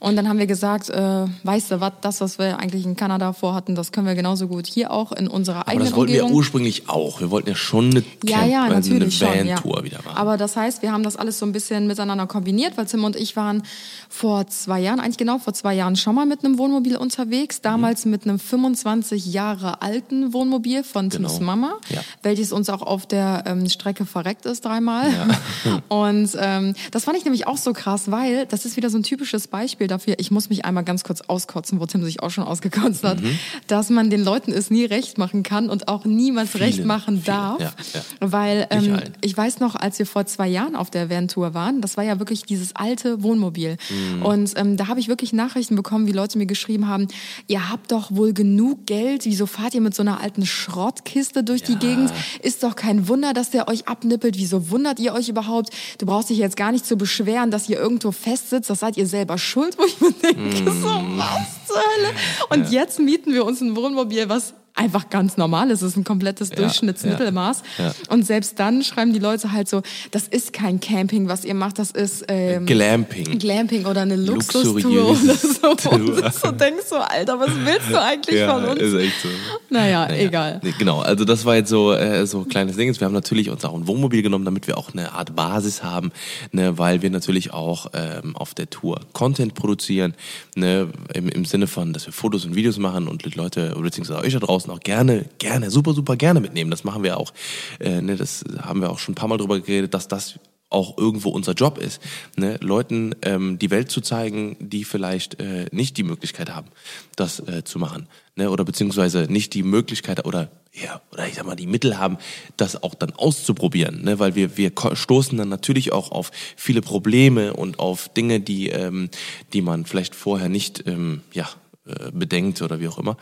Und 0.00 0.16
dann 0.16 0.28
haben 0.28 0.38
wir 0.38 0.46
gesagt, 0.46 0.88
äh, 0.90 1.26
weißt 1.42 1.70
du 1.72 1.80
was, 1.80 1.92
das, 2.00 2.20
was 2.20 2.38
wir 2.38 2.58
eigentlich 2.58 2.84
in 2.84 2.96
Kanada 2.96 3.32
vorhatten, 3.32 3.74
das 3.74 3.92
können 3.92 4.06
wir 4.06 4.14
genauso 4.14 4.48
gut 4.48 4.66
hier 4.66 4.90
auch 4.90 5.12
in 5.12 5.28
unserer 5.28 5.60
Aber 5.60 5.68
eigenen 5.68 5.86
das 5.88 5.96
wollten 5.96 6.12
wir 6.12 6.22
Umgebung. 6.22 6.38
ursprünglich 6.38 6.88
auch. 6.88 7.20
Wir 7.20 7.30
wollten 7.30 7.50
ja 7.50 7.54
schon 7.56 7.90
eine 7.90 8.02
Ja, 8.24 8.38
Camp, 8.40 8.52
ja, 8.52 8.62
also 8.64 8.92
natürlich 8.94 9.24
eine. 9.24 9.50
Ja. 9.50 9.56
Van-Tour 9.56 9.84
wieder 9.84 9.98
machen. 10.04 10.16
Aber 10.16 10.36
das 10.38 10.56
heißt, 10.56 10.82
wir 10.82 10.92
haben 10.92 11.02
das 11.02 11.16
alles 11.16 11.38
so 11.38 11.44
ein 11.46 11.52
bisschen 11.52 11.86
miteinander 11.86 12.21
kombiniert, 12.26 12.76
weil 12.76 12.86
Tim 12.86 13.04
und 13.04 13.16
ich 13.16 13.36
waren 13.36 13.62
vor 14.08 14.46
zwei 14.46 14.80
Jahren, 14.80 15.00
eigentlich 15.00 15.18
genau 15.18 15.38
vor 15.38 15.52
zwei 15.54 15.74
Jahren 15.74 15.96
schon 15.96 16.14
mal 16.14 16.26
mit 16.26 16.44
einem 16.44 16.58
Wohnmobil 16.58 16.96
unterwegs. 16.96 17.58
Mhm. 17.58 17.62
Damals 17.62 18.04
mit 18.04 18.24
einem 18.24 18.38
25 18.38 19.26
Jahre 19.32 19.82
alten 19.82 20.32
Wohnmobil 20.32 20.84
von 20.84 21.10
Tims 21.10 21.34
Genau. 21.34 21.44
Mama, 21.46 21.72
Ja. 21.88 22.00
welches 22.22 22.52
uns 22.52 22.68
auch 22.70 22.82
auf 22.82 23.06
der 23.06 23.44
ähm, 23.46 23.68
Strecke 23.68 24.04
verreckt 24.06 24.46
ist 24.46 24.64
dreimal. 24.64 25.08
Und 25.88 26.30
ähm, 26.38 26.74
das 26.90 27.04
fand 27.04 27.16
ich 27.16 27.24
nämlich 27.24 27.46
auch 27.46 27.56
so 27.56 27.72
krass, 27.72 28.10
weil 28.10 28.46
das 28.46 28.64
ist 28.64 28.76
wieder 28.76 28.90
so 28.90 28.98
ein 28.98 29.02
typisches 29.02 29.48
Beispiel 29.48 29.86
dafür. 29.86 30.14
Ich 30.18 30.30
muss 30.30 30.48
mich 30.50 30.64
einmal 30.64 30.84
ganz 30.84 31.04
kurz 31.04 31.20
auskotzen, 31.22 31.80
wo 31.80 31.86
Tim 31.86 32.02
sich 32.04 32.22
auch 32.22 32.30
schon 32.30 32.44
ausgekotzt 32.44 33.04
hat, 33.04 33.20
Mhm. 33.22 33.38
dass 33.66 33.90
man 33.90 34.10
den 34.10 34.22
Leuten 34.24 34.52
es 34.52 34.70
nie 34.70 34.84
recht 34.84 35.18
machen 35.18 35.42
kann 35.42 35.70
und 35.70 35.88
auch 35.88 36.04
niemals 36.04 36.50
Vielen, 36.50 36.64
recht 36.64 36.84
machen 36.84 37.14
vielen, 37.22 37.24
darf. 37.36 37.60
ja, 37.60 37.72
ja. 37.94 38.00
Weil 38.20 38.66
ähm, 38.70 38.94
allen. 38.94 39.12
ich 39.20 39.36
weiß 39.36 39.60
noch, 39.60 39.74
als 39.76 39.98
wir 39.98 40.06
vor 40.06 40.26
zwei 40.26 40.48
Jahren 40.48 40.76
auf 40.76 40.90
der 40.90 41.08
Van-Tour 41.10 41.54
waren, 41.54 41.80
das 41.80 41.96
war 41.96 42.04
ja 42.04 42.11
wirklich 42.18 42.42
dieses 42.44 42.74
alte 42.76 43.22
Wohnmobil. 43.22 43.76
Mhm. 43.90 44.22
Und 44.22 44.52
ähm, 44.56 44.76
da 44.76 44.88
habe 44.88 45.00
ich 45.00 45.08
wirklich 45.08 45.32
Nachrichten 45.32 45.76
bekommen, 45.76 46.06
wie 46.06 46.12
Leute 46.12 46.38
mir 46.38 46.46
geschrieben 46.46 46.88
haben, 46.88 47.08
ihr 47.48 47.68
habt 47.70 47.92
doch 47.92 48.10
wohl 48.10 48.32
genug 48.32 48.86
Geld, 48.86 49.24
wieso 49.24 49.46
fahrt 49.46 49.74
ihr 49.74 49.80
mit 49.80 49.94
so 49.94 50.02
einer 50.02 50.20
alten 50.20 50.44
Schrottkiste 50.46 51.44
durch 51.44 51.62
die 51.62 51.72
Ja. 51.72 51.78
Gegend? 51.78 52.12
Ist 52.42 52.62
doch 52.62 52.76
kein 52.76 53.08
Wunder, 53.08 53.32
dass 53.32 53.50
der 53.50 53.68
euch 53.68 53.88
abnippelt. 53.88 54.36
Wieso 54.38 54.70
wundert 54.70 54.98
ihr 55.00 55.12
euch 55.14 55.28
überhaupt? 55.28 55.70
Du 55.98 56.06
brauchst 56.06 56.30
dich 56.30 56.38
jetzt 56.38 56.56
gar 56.56 56.72
nicht 56.72 56.86
zu 56.86 56.96
beschweren, 56.96 57.50
dass 57.50 57.68
ihr 57.68 57.78
irgendwo 57.78 58.12
festsitzt. 58.12 58.70
Das 58.70 58.80
seid 58.80 58.96
ihr 58.96 59.06
selber 59.06 59.38
schuld, 59.38 59.76
wo 59.78 59.84
ich 59.84 60.00
mir 60.00 60.12
denke, 60.12 60.70
so 60.70 60.88
Mhm. 60.88 61.18
was 61.18 61.66
zur 61.66 61.76
Hölle? 61.76 62.14
Und 62.50 62.70
jetzt 62.72 62.98
mieten 62.98 63.32
wir 63.32 63.44
uns 63.44 63.60
ein 63.60 63.76
Wohnmobil, 63.76 64.28
was 64.28 64.54
einfach 64.74 65.10
ganz 65.10 65.36
normal 65.36 65.70
ist. 65.70 65.82
Es 65.82 65.90
ist 65.90 65.96
ein 65.96 66.04
komplettes 66.04 66.50
Durchschnittsmittelmaß. 66.50 67.62
ja. 67.78 67.92
Und 68.08 68.26
selbst 68.26 68.58
dann 68.58 68.82
schreiben 68.82 69.12
die 69.12 69.18
Leute 69.18 69.52
halt 69.52 69.68
so, 69.68 69.82
das 70.10 70.28
ist 70.28 70.52
kein 70.52 70.80
Camping, 70.80 71.28
was 71.28 71.44
ihr 71.44 71.54
macht, 71.54 71.78
das 71.78 71.90
ist 71.90 72.24
ähm, 72.28 72.66
Glamping. 72.66 73.38
Glamping 73.38 73.86
oder 73.86 74.02
eine 74.02 74.16
Luxustour 74.16 75.10
oder 75.10 75.34
so. 75.34 75.68
Und 75.90 76.06
du 76.08 76.30
so 76.30 76.52
denkst 76.52 76.84
so, 76.88 76.96
Alter, 76.96 77.38
was 77.38 77.50
willst 77.64 77.90
du 77.90 78.00
eigentlich 78.00 78.42
von 78.44 78.64
uns? 78.64 78.80
ist 78.80 78.94
echt 78.94 79.20
so. 79.22 79.28
Naja, 79.70 80.08
egal. 80.10 80.60
Nee, 80.62 80.74
genau, 80.78 81.00
also 81.00 81.24
das 81.24 81.44
war 81.44 81.56
jetzt 81.56 81.70
so 81.70 81.92
äh, 81.92 82.26
so 82.26 82.40
ein 82.40 82.48
kleines 82.48 82.76
Ding. 82.76 82.92
Wir 82.92 83.06
haben 83.06 83.12
natürlich 83.14 83.50
uns 83.50 83.64
auch 83.64 83.74
ein 83.74 83.86
Wohnmobil 83.86 84.22
genommen, 84.22 84.44
damit 84.44 84.66
wir 84.66 84.78
auch 84.78 84.92
eine 84.92 85.12
Art 85.12 85.34
Basis 85.34 85.82
haben, 85.82 86.12
ne, 86.52 86.78
weil 86.78 87.02
wir 87.02 87.10
natürlich 87.10 87.52
auch 87.52 87.86
ähm, 87.94 88.36
auf 88.36 88.54
der 88.54 88.68
Tour 88.70 89.00
Content 89.12 89.54
produzieren, 89.54 90.14
ne, 90.54 90.88
im, 91.14 91.28
im 91.28 91.44
Sinne 91.44 91.66
von, 91.66 91.92
dass 91.92 92.06
wir 92.06 92.12
Fotos 92.12 92.44
und 92.44 92.54
Videos 92.54 92.78
machen 92.78 93.08
und 93.08 93.22
Leute, 93.34 93.74
beziehungsweise 93.80 94.20
euch 94.20 94.32
da 94.32 94.40
draußen 94.40 94.61
auch 94.70 94.80
gerne, 94.80 95.26
gerne, 95.38 95.70
super, 95.70 95.94
super 95.94 96.16
gerne 96.16 96.40
mitnehmen. 96.40 96.70
Das 96.70 96.84
machen 96.84 97.02
wir 97.02 97.18
auch. 97.18 97.32
Äh, 97.80 98.00
ne, 98.00 98.16
das 98.16 98.44
haben 98.60 98.80
wir 98.80 98.90
auch 98.90 98.98
schon 98.98 99.12
ein 99.12 99.16
paar 99.16 99.28
Mal 99.28 99.38
drüber 99.38 99.60
geredet, 99.60 99.94
dass 99.94 100.08
das 100.08 100.38
auch 100.72 100.96
irgendwo 100.98 101.28
unser 101.30 101.52
Job 101.52 101.78
ist, 101.78 102.00
ne, 102.36 102.58
Leuten 102.60 103.14
ähm, 103.22 103.58
die 103.58 103.70
Welt 103.70 103.90
zu 103.90 104.00
zeigen, 104.00 104.56
die 104.58 104.84
vielleicht 104.84 105.40
äh, 105.40 105.66
nicht 105.70 105.96
die 105.96 106.02
Möglichkeit 106.02 106.50
haben, 106.50 106.68
das 107.14 107.40
äh, 107.40 107.62
zu 107.64 107.78
machen, 107.78 108.08
ne, 108.36 108.50
oder 108.50 108.64
beziehungsweise 108.64 109.26
nicht 109.30 109.54
die 109.54 109.62
Möglichkeit 109.62 110.24
oder 110.24 110.50
ja, 110.74 111.02
oder 111.12 111.28
ich 111.28 111.34
sag 111.34 111.44
mal 111.44 111.54
die 111.54 111.66
Mittel 111.66 111.98
haben, 111.98 112.16
das 112.56 112.82
auch 112.82 112.94
dann 112.94 113.12
auszuprobieren, 113.12 114.02
ne, 114.02 114.18
weil 114.18 114.34
wir 114.34 114.56
wir 114.56 114.72
stoßen 114.94 115.36
dann 115.36 115.50
natürlich 115.50 115.92
auch 115.92 116.10
auf 116.10 116.30
viele 116.56 116.80
Probleme 116.80 117.52
und 117.52 117.78
auf 117.78 118.08
Dinge, 118.08 118.40
die 118.40 118.68
ähm, 118.70 119.10
die 119.52 119.60
man 119.60 119.84
vielleicht 119.84 120.14
vorher 120.14 120.48
nicht 120.48 120.84
ähm, 120.86 121.20
ja 121.34 121.48
äh, 121.86 122.10
bedenkt 122.12 122.62
oder 122.62 122.80
wie 122.80 122.88
auch 122.88 122.98
immer 122.98 123.18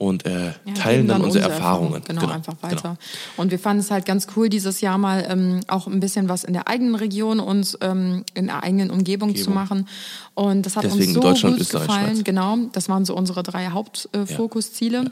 und 0.00 0.24
äh, 0.24 0.46
Ja, 0.64 0.74
teilen 0.74 0.96
geben 1.02 1.08
dann, 1.08 1.20
unsere 1.22 1.44
Erfahrung. 1.44 1.92
Erfahrungen, 1.94 2.02
Genau, 2.06 2.26
einfach 2.32 2.54
weiter. 2.62 2.96
Und 3.36 3.50
wir 3.50 3.58
fanden 3.58 3.80
es 3.80 3.90
halt 3.90 4.06
ganz 4.06 4.26
cool, 4.34 4.48
dieses 4.48 4.80
Jahr 4.80 4.96
mal 4.96 5.26
ähm, 5.28 5.60
auch 5.68 5.86
ein 5.86 6.00
bisschen 6.00 6.28
was 6.30 6.42
in 6.42 6.54
der 6.54 6.68
eigenen 6.68 6.94
Region 6.94 7.38
und 7.38 7.76
ähm, 7.82 8.24
in 8.32 8.46
der 8.46 8.62
eigenen 8.62 8.90
Umgebung, 8.90 9.36
zu 9.36 9.50
Umgebung. 9.50 9.54
machen. 9.54 9.88
Und 10.34 10.64
das 10.64 10.76
hat 10.76 10.84
Deswegen 10.84 11.04
uns 11.04 11.14
so 11.14 11.20
Deutschland, 11.20 11.56
gut 11.56 11.60
Österreich, 11.62 11.86
gefallen. 11.86 12.14
Schweiz. 12.14 12.24
Genau, 12.24 12.56
das 12.72 12.88
waren 12.88 13.04
so 13.04 13.14
unsere 13.14 13.42
drei 13.42 13.66
Hauptfokusziele. 13.66 14.22
Äh, 14.22 14.36
Fokusziele. 14.36 15.10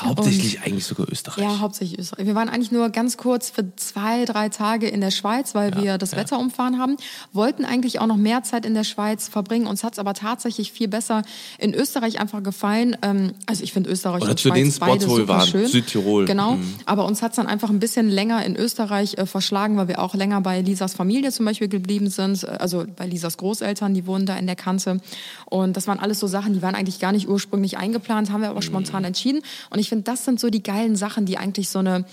Hauptsächlich 0.00 0.62
eigentlich 0.62 0.86
sogar 0.86 1.06
Österreich. 1.12 1.44
Ja, 1.44 1.58
hauptsächlich 1.60 1.98
Österreich. 1.98 2.26
Wir 2.26 2.34
waren 2.34 2.48
eigentlich 2.48 2.72
nur 2.72 2.88
ganz 2.88 3.18
kurz 3.18 3.50
für 3.50 3.76
zwei, 3.76 4.24
drei 4.24 4.48
Tage 4.48 4.88
in 4.88 5.00
der 5.02 5.10
Schweiz, 5.10 5.54
weil 5.54 5.76
wir 5.76 5.98
das 5.98 6.16
Wetter 6.16 6.38
umfahren 6.38 6.78
haben. 6.78 6.96
Wollten 7.32 7.64
eigentlich 7.66 8.00
auch 8.00 8.06
noch 8.06 8.16
mehr 8.16 8.42
Zeit 8.42 8.64
in 8.64 8.72
der 8.74 8.84
Schweiz 8.84 9.28
verbringen. 9.28 9.66
Uns 9.66 9.84
hat's 9.84 9.98
aber 9.98 10.14
tatsächlich 10.14 10.72
viel 10.72 10.88
besser 10.88 11.22
in 11.58 11.74
Österreich 11.74 12.20
einfach 12.20 12.42
gefallen. 12.42 12.96
Ähm, 13.02 13.32
Also 13.46 13.62
ich 13.64 13.72
finde 13.74 13.90
Österreich 13.90 14.22
Oder 14.22 14.30
und 14.32 14.40
zu 14.40 14.48
Schweiz 14.48 14.56
den 14.56 14.72
Spots, 14.72 14.90
beide 15.04 15.08
wo 15.10 15.16
wir 15.18 15.28
waren. 15.28 15.46
schön. 15.46 15.66
Südtirol. 15.66 16.24
Genau. 16.24 16.52
Mhm. 16.56 16.74
Aber 16.86 17.04
uns 17.04 17.20
hat's 17.20 17.36
dann 17.36 17.46
einfach 17.46 17.68
ein 17.68 17.78
bisschen 17.78 18.08
länger 18.08 18.44
in 18.46 18.56
Österreich 18.56 19.18
äh, 19.18 19.26
verschlagen, 19.26 19.76
weil 19.76 19.88
wir 19.88 19.98
auch 20.00 20.14
länger 20.14 20.40
bei 20.40 20.62
Lisas 20.62 20.94
Familie 20.94 21.30
zum 21.32 21.44
Beispiel 21.44 21.68
geblieben 21.68 22.08
sind. 22.08 22.42
Äh, 22.44 22.46
Also 22.58 22.84
bei 22.96 23.06
Lisas 23.06 23.36
Großeltern, 23.36 23.92
die 23.92 24.06
wohnen 24.06 24.24
da 24.24 24.36
in 24.36 24.46
der 24.46 24.56
Kante. 24.56 25.00
Und 25.44 25.76
das 25.76 25.86
waren 25.86 26.00
alles 26.00 26.18
so 26.18 26.26
Sachen, 26.26 26.54
die 26.54 26.62
waren 26.62 26.74
eigentlich 26.74 26.98
gar 26.98 27.12
nicht 27.12 27.28
ursprünglich 27.28 27.76
eingeplant, 27.76 28.30
haben 28.32 28.40
wir 28.40 28.48
aber 28.48 28.60
Mhm. 28.60 28.62
spontan 28.62 29.04
entschieden. 29.04 29.42
Und 29.70 29.81
ich 29.82 29.88
finde, 29.90 30.04
das 30.04 30.24
sind 30.24 30.40
so 30.40 30.48
die 30.48 30.62
geilen 30.62 30.96
Sachen, 30.96 31.26
die 31.26 31.36
eigentlich 31.36 31.68
so 31.68 31.80
eine, 31.80 32.04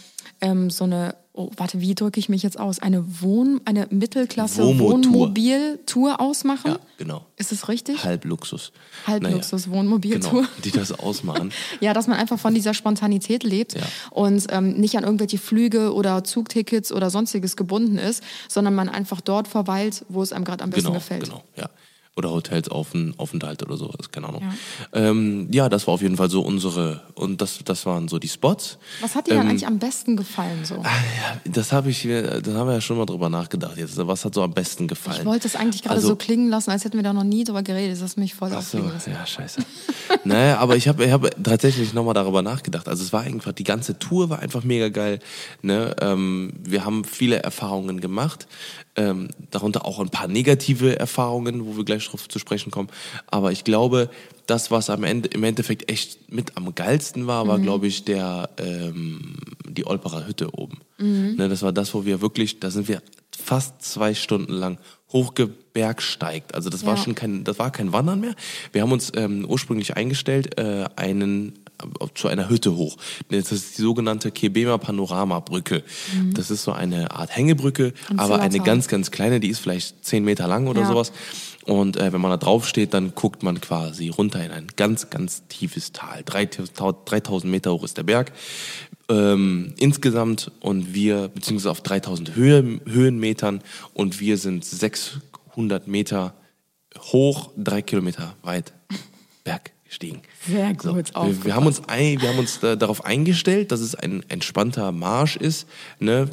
ähm, 0.41 0.69
so 0.69 0.83
eine, 0.83 1.15
oh, 1.33 1.49
warte, 1.55 1.79
wie 1.79 1.95
drücke 1.95 2.19
ich 2.19 2.27
mich 2.27 2.43
jetzt 2.43 2.59
aus? 2.59 2.79
Eine 2.79 3.21
Wohn, 3.21 3.61
eine 3.65 3.87
Mittelklasse. 3.89 4.61
Wohnmobil-Tour 5.33 6.19
ausmachen? 6.19 6.71
Ja, 6.71 6.79
genau. 6.97 7.25
Ist 7.37 7.51
es 7.51 7.67
richtig? 7.67 8.03
Halbluxus. 8.03 8.71
Halbluxus, 9.07 9.67
Naja, 9.67 9.77
Wohnmobiltour. 9.77 10.31
Genau, 10.41 10.47
die 10.63 10.71
das 10.71 10.91
ausmachen. 10.91 11.51
Ja, 11.81 11.93
dass 11.93 12.07
man 12.07 12.17
einfach 12.17 12.39
von 12.39 12.53
dieser 12.53 12.73
Spontanität 12.73 13.43
lebt 13.43 13.73
Ja. 13.75 13.81
und 14.11 14.45
ähm, 14.49 14.73
nicht 14.73 14.97
an 14.97 15.03
irgendwelche 15.03 15.37
Flüge 15.37 15.93
oder 15.93 16.23
Zugtickets 16.23 16.91
oder 16.91 17.09
sonstiges 17.09 17.55
gebunden 17.55 17.97
ist, 17.97 18.23
sondern 18.47 18.75
man 18.75 18.89
einfach 18.89 19.21
dort 19.21 19.47
verweilt, 19.47 20.03
wo 20.09 20.21
es 20.21 20.33
einem 20.33 20.45
gerade 20.45 20.63
am 20.63 20.69
besten 20.71 20.87
Genau, 20.87 20.95
gefällt. 20.95 21.23
genau, 21.25 21.43
ja. 21.55 21.69
Oder 22.15 22.31
Hotels 22.31 22.67
auf 22.67 22.87
Aufenthalt 23.17 23.63
oder 23.63 23.77
sowas, 23.77 24.11
keine 24.11 24.27
Ahnung. 24.27 24.41
Ja. 24.41 24.99
Ähm, 25.09 25.47
ja, 25.51 25.69
das 25.69 25.87
war 25.87 25.93
auf 25.93 26.01
jeden 26.01 26.17
Fall 26.17 26.29
so 26.29 26.41
unsere, 26.41 27.01
und 27.15 27.39
das, 27.41 27.59
das 27.63 27.85
waren 27.85 28.09
so 28.09 28.19
die 28.19 28.27
Spots. 28.27 28.77
Was 28.99 29.15
hat 29.15 29.27
dir 29.27 29.35
dann 29.35 29.43
Ähm, 29.43 29.49
eigentlich 29.51 29.65
am 29.67 29.79
besten 29.79 30.17
gefallen 30.17 30.65
so? 30.65 30.75
Ja, 30.75 31.39
das 31.45 31.71
habe 31.71 31.89
ich, 31.89 32.03
da 32.03 32.09
haben 32.55 32.67
wir 32.67 32.73
ja 32.73 32.81
schon 32.81 32.97
mal 32.97 33.05
drüber 33.05 33.29
nachgedacht. 33.29 33.77
Jetzt, 33.77 33.95
was 34.05 34.25
hat 34.25 34.33
so 34.33 34.43
am 34.43 34.51
besten 34.53 34.87
gefallen? 34.89 35.19
Ich 35.19 35.25
wollte 35.25 35.47
es 35.47 35.55
eigentlich 35.55 35.81
gerade 35.83 35.95
Also- 35.95 36.09
so 36.09 36.15
klingen 36.17 36.49
lassen, 36.49 36.71
als 36.71 36.83
hätten 36.83 36.97
wir 36.97 37.03
da 37.03 37.13
noch 37.13 37.23
nie 37.23 37.45
drüber 37.45 37.63
geredet. 37.63 37.93
Das 37.95 38.01
hast 38.03 38.17
mich 38.17 38.35
voll 38.35 38.49
Ach 38.53 38.61
so, 38.63 38.79
aufregen 38.79 38.91
lassen. 38.91 39.11
ja, 39.13 39.25
scheiße. 39.25 39.61
naja, 40.25 40.57
aber 40.57 40.75
ich 40.75 40.89
habe 40.89 41.05
ich 41.05 41.11
hab 41.11 41.25
tatsächlich 41.41 41.93
nochmal 41.93 42.15
darüber 42.15 42.41
nachgedacht. 42.41 42.89
Also 42.89 43.01
es 43.03 43.13
war 43.13 43.21
einfach, 43.21 43.53
die 43.53 43.63
ganze 43.63 43.97
Tour 43.97 44.29
war 44.29 44.39
einfach 44.39 44.65
mega 44.65 44.89
geil. 44.89 45.19
Ne? 45.61 45.95
Ähm, 46.01 46.51
wir 46.63 46.83
haben 46.83 47.05
viele 47.05 47.41
Erfahrungen 47.43 48.01
gemacht, 48.01 48.47
ähm, 48.99 49.29
darunter 49.49 49.85
auch 49.85 49.99
ein 49.99 50.09
paar 50.09 50.27
negative 50.27 50.99
Erfahrungen, 50.99 51.65
wo 51.65 51.77
wir 51.77 51.85
gleich 51.85 52.05
drauf 52.07 52.27
zu 52.27 52.37
sprechen 52.37 52.69
kommen. 52.69 52.89
Aber 53.27 53.51
ich 53.51 53.63
glaube, 53.63 54.09
das, 54.45 54.69
was 54.71 54.89
am 54.89 55.03
Ende 55.03 55.29
im 55.29 55.43
Endeffekt 55.43 55.89
echt 55.91 56.31
mit 56.31 56.57
am 56.57 56.75
geilsten 56.75 57.25
war, 57.27 57.47
war, 57.47 57.59
glaube 57.59 57.87
ich, 57.87 58.03
der 58.03 58.49
ähm, 58.57 59.35
die 59.67 59.85
Olperer 59.87 60.27
Hütte 60.27 60.53
oben. 60.53 60.79
Ne, 60.97 61.47
das 61.49 61.61
war 61.61 61.71
das, 61.71 61.93
wo 61.93 62.05
wir 62.05 62.21
wirklich, 62.21 62.59
da 62.59 62.69
sind 62.69 62.87
wir 62.87 63.01
fast 63.37 63.81
zwei 63.81 64.13
Stunden 64.13 64.51
lang 64.53 64.77
hochgebergsteigt. 65.13 66.53
Also 66.55 66.69
das 66.69 66.85
war 66.85 66.95
Ja. 66.97 67.03
schon 67.03 67.15
kein, 67.15 67.43
das 67.43 67.59
war 67.59 67.71
kein 67.71 67.91
Wandern 67.93 68.19
mehr. 68.19 68.35
Wir 68.71 68.81
haben 68.81 68.91
uns 68.91 69.11
ähm, 69.15 69.45
ursprünglich 69.47 69.95
eingestellt, 69.97 70.59
äh, 70.59 70.85
einen 70.95 71.58
zu 72.15 72.27
einer 72.27 72.49
Hütte 72.49 72.75
hoch. 72.75 72.97
Das 73.29 73.51
ist 73.51 73.77
die 73.77 73.81
sogenannte 73.81 74.31
Kebema 74.31 74.77
Panorama 74.77 75.39
Brücke. 75.39 75.83
Das 76.33 76.51
ist 76.51 76.63
so 76.63 76.71
eine 76.71 77.11
Art 77.11 77.35
Hängebrücke, 77.35 77.93
aber 78.17 78.39
eine 78.41 78.59
ganz, 78.59 78.87
ganz 78.87 79.11
kleine, 79.11 79.39
die 79.39 79.49
ist 79.49 79.59
vielleicht 79.59 80.03
zehn 80.05 80.23
Meter 80.23 80.47
lang 80.47 80.67
oder 80.67 80.81
Ja. 80.81 80.87
sowas. 80.87 81.11
Und 81.65 81.97
äh, 81.97 82.11
wenn 82.11 82.21
man 82.21 82.31
da 82.31 82.37
drauf 82.37 82.67
steht, 82.67 82.93
dann 82.95 83.13
guckt 83.13 83.43
man 83.43 83.61
quasi 83.61 84.09
runter 84.09 84.43
in 84.43 84.51
ein 84.51 84.67
ganz, 84.75 85.09
ganz 85.11 85.43
tiefes 85.49 85.91
Tal. 85.91 86.23
3000 86.25 86.71
3000 87.05 87.51
Meter 87.51 87.71
hoch 87.73 87.83
ist 87.83 87.97
der 87.97 88.03
Berg. 88.03 88.31
Ähm, 89.07 89.73
insgesamt 89.77 90.51
und 90.61 90.93
wir, 90.93 91.27
beziehungsweise 91.29 91.71
auf 91.71 91.81
3000 91.81 92.35
Höhe, 92.35 92.79
Höhenmetern 92.87 93.61
und 93.93 94.19
wir 94.19 94.37
sind 94.37 94.65
600 94.65 95.87
Meter 95.87 96.33
hoch, 97.11 97.51
drei 97.57 97.81
Kilometer 97.81 98.35
weit 98.41 98.73
Berg 99.43 99.71
gestiegen. 99.89 100.21
Sehr 100.47 100.73
gut, 100.75 101.11
So, 101.13 101.25
wir, 101.27 101.43
wir 101.45 101.55
haben 101.55 101.65
uns, 101.67 101.81
ein, 101.87 102.21
wir 102.21 102.29
haben 102.29 102.39
uns 102.39 102.59
da, 102.59 102.75
darauf 102.75 103.03
eingestellt, 103.05 103.71
dass 103.71 103.81
es 103.81 103.95
ein 103.95 104.23
entspannter 104.29 104.91
Marsch 104.91 105.35
ist. 105.35 105.67
Ne? 105.99 106.29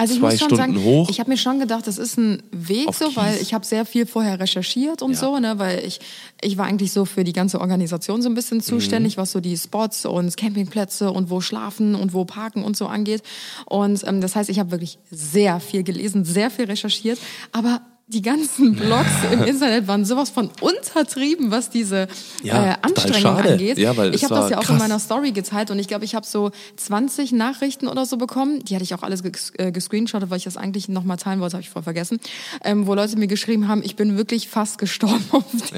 Also 0.00 0.14
ich 0.14 0.20
Zwei 0.20 0.30
muss 0.30 0.38
schon 0.38 0.48
Stunden 0.50 0.74
sagen, 0.74 0.84
hoch. 0.84 1.10
ich 1.10 1.18
habe 1.18 1.28
mir 1.28 1.36
schon 1.36 1.58
gedacht, 1.58 1.88
das 1.88 1.98
ist 1.98 2.16
ein 2.18 2.40
Weg 2.52 2.86
Auf 2.86 2.96
so, 2.96 3.16
weil 3.16 3.36
ich 3.42 3.52
habe 3.52 3.66
sehr 3.66 3.84
viel 3.84 4.06
vorher 4.06 4.38
recherchiert 4.38 5.02
und 5.02 5.12
Ja. 5.14 5.18
so, 5.18 5.38
ne, 5.40 5.58
weil 5.58 5.84
ich 5.84 5.98
ich 6.40 6.56
war 6.56 6.66
eigentlich 6.66 6.92
so 6.92 7.04
für 7.04 7.24
die 7.24 7.32
ganze 7.32 7.60
Organisation 7.60 8.22
so 8.22 8.28
ein 8.28 8.34
bisschen 8.36 8.60
zuständig, 8.60 9.16
Mhm. 9.16 9.20
was 9.22 9.32
so 9.32 9.40
die 9.40 9.56
Spots 9.56 10.06
und 10.06 10.36
Campingplätze 10.36 11.10
und 11.10 11.30
wo 11.30 11.40
schlafen 11.40 11.96
und 11.96 12.12
wo 12.14 12.24
parken 12.24 12.62
und 12.62 12.76
so 12.76 12.86
angeht. 12.86 13.22
Und 13.66 14.06
ähm, 14.06 14.20
das 14.20 14.36
heißt, 14.36 14.48
ich 14.50 14.60
habe 14.60 14.70
wirklich 14.70 14.98
sehr 15.10 15.58
viel 15.58 15.82
gelesen, 15.82 16.24
sehr 16.24 16.50
viel 16.52 16.66
recherchiert, 16.66 17.18
aber 17.50 17.80
die 18.08 18.22
ganzen 18.22 18.74
Blogs 18.74 19.10
im 19.30 19.42
Internet 19.44 19.86
waren 19.86 20.06
sowas 20.06 20.30
von 20.30 20.50
untertrieben, 20.62 21.50
was 21.50 21.68
diese 21.68 22.08
Ja, 22.42 22.72
äh, 22.72 22.74
Anstrengung 22.80 23.36
angeht. 23.36 23.76
Ja, 23.76 23.94
weil 23.98 24.14
ich 24.14 24.24
habe 24.24 24.34
das 24.34 24.50
ja 24.50 24.56
auch 24.56 24.62
in 24.62 24.66
krass. 24.66 24.78
meiner 24.78 24.98
Story 24.98 25.32
geteilt 25.32 25.70
und 25.70 25.78
ich 25.78 25.88
glaube, 25.88 26.06
ich 26.06 26.14
habe 26.14 26.24
so 26.24 26.50
20 26.76 27.32
Nachrichten 27.32 27.86
oder 27.86 28.06
so 28.06 28.16
bekommen. 28.16 28.64
Die 28.64 28.74
hatte 28.74 28.84
ich 28.84 28.94
auch 28.94 29.02
alles 29.02 29.22
ges 29.22 29.52
äh, 29.58 29.72
gescreenshottet, 29.72 30.30
weil 30.30 30.38
ich 30.38 30.44
das 30.44 30.56
eigentlich 30.56 30.88
noch 30.88 31.04
mal 31.04 31.18
teilen 31.18 31.40
wollte, 31.40 31.54
habe 31.54 31.62
ich 31.62 31.68
voll 31.68 31.82
vergessen. 31.82 32.18
Ähm, 32.64 32.86
wo 32.86 32.94
Leute 32.94 33.18
mir 33.18 33.26
geschrieben 33.26 33.68
haben, 33.68 33.82
ich 33.84 33.94
bin 33.94 34.16
wirklich 34.16 34.48
fast 34.48 34.78
gestorben 34.78 35.24
auf 35.32 35.44
diesem 35.52 35.76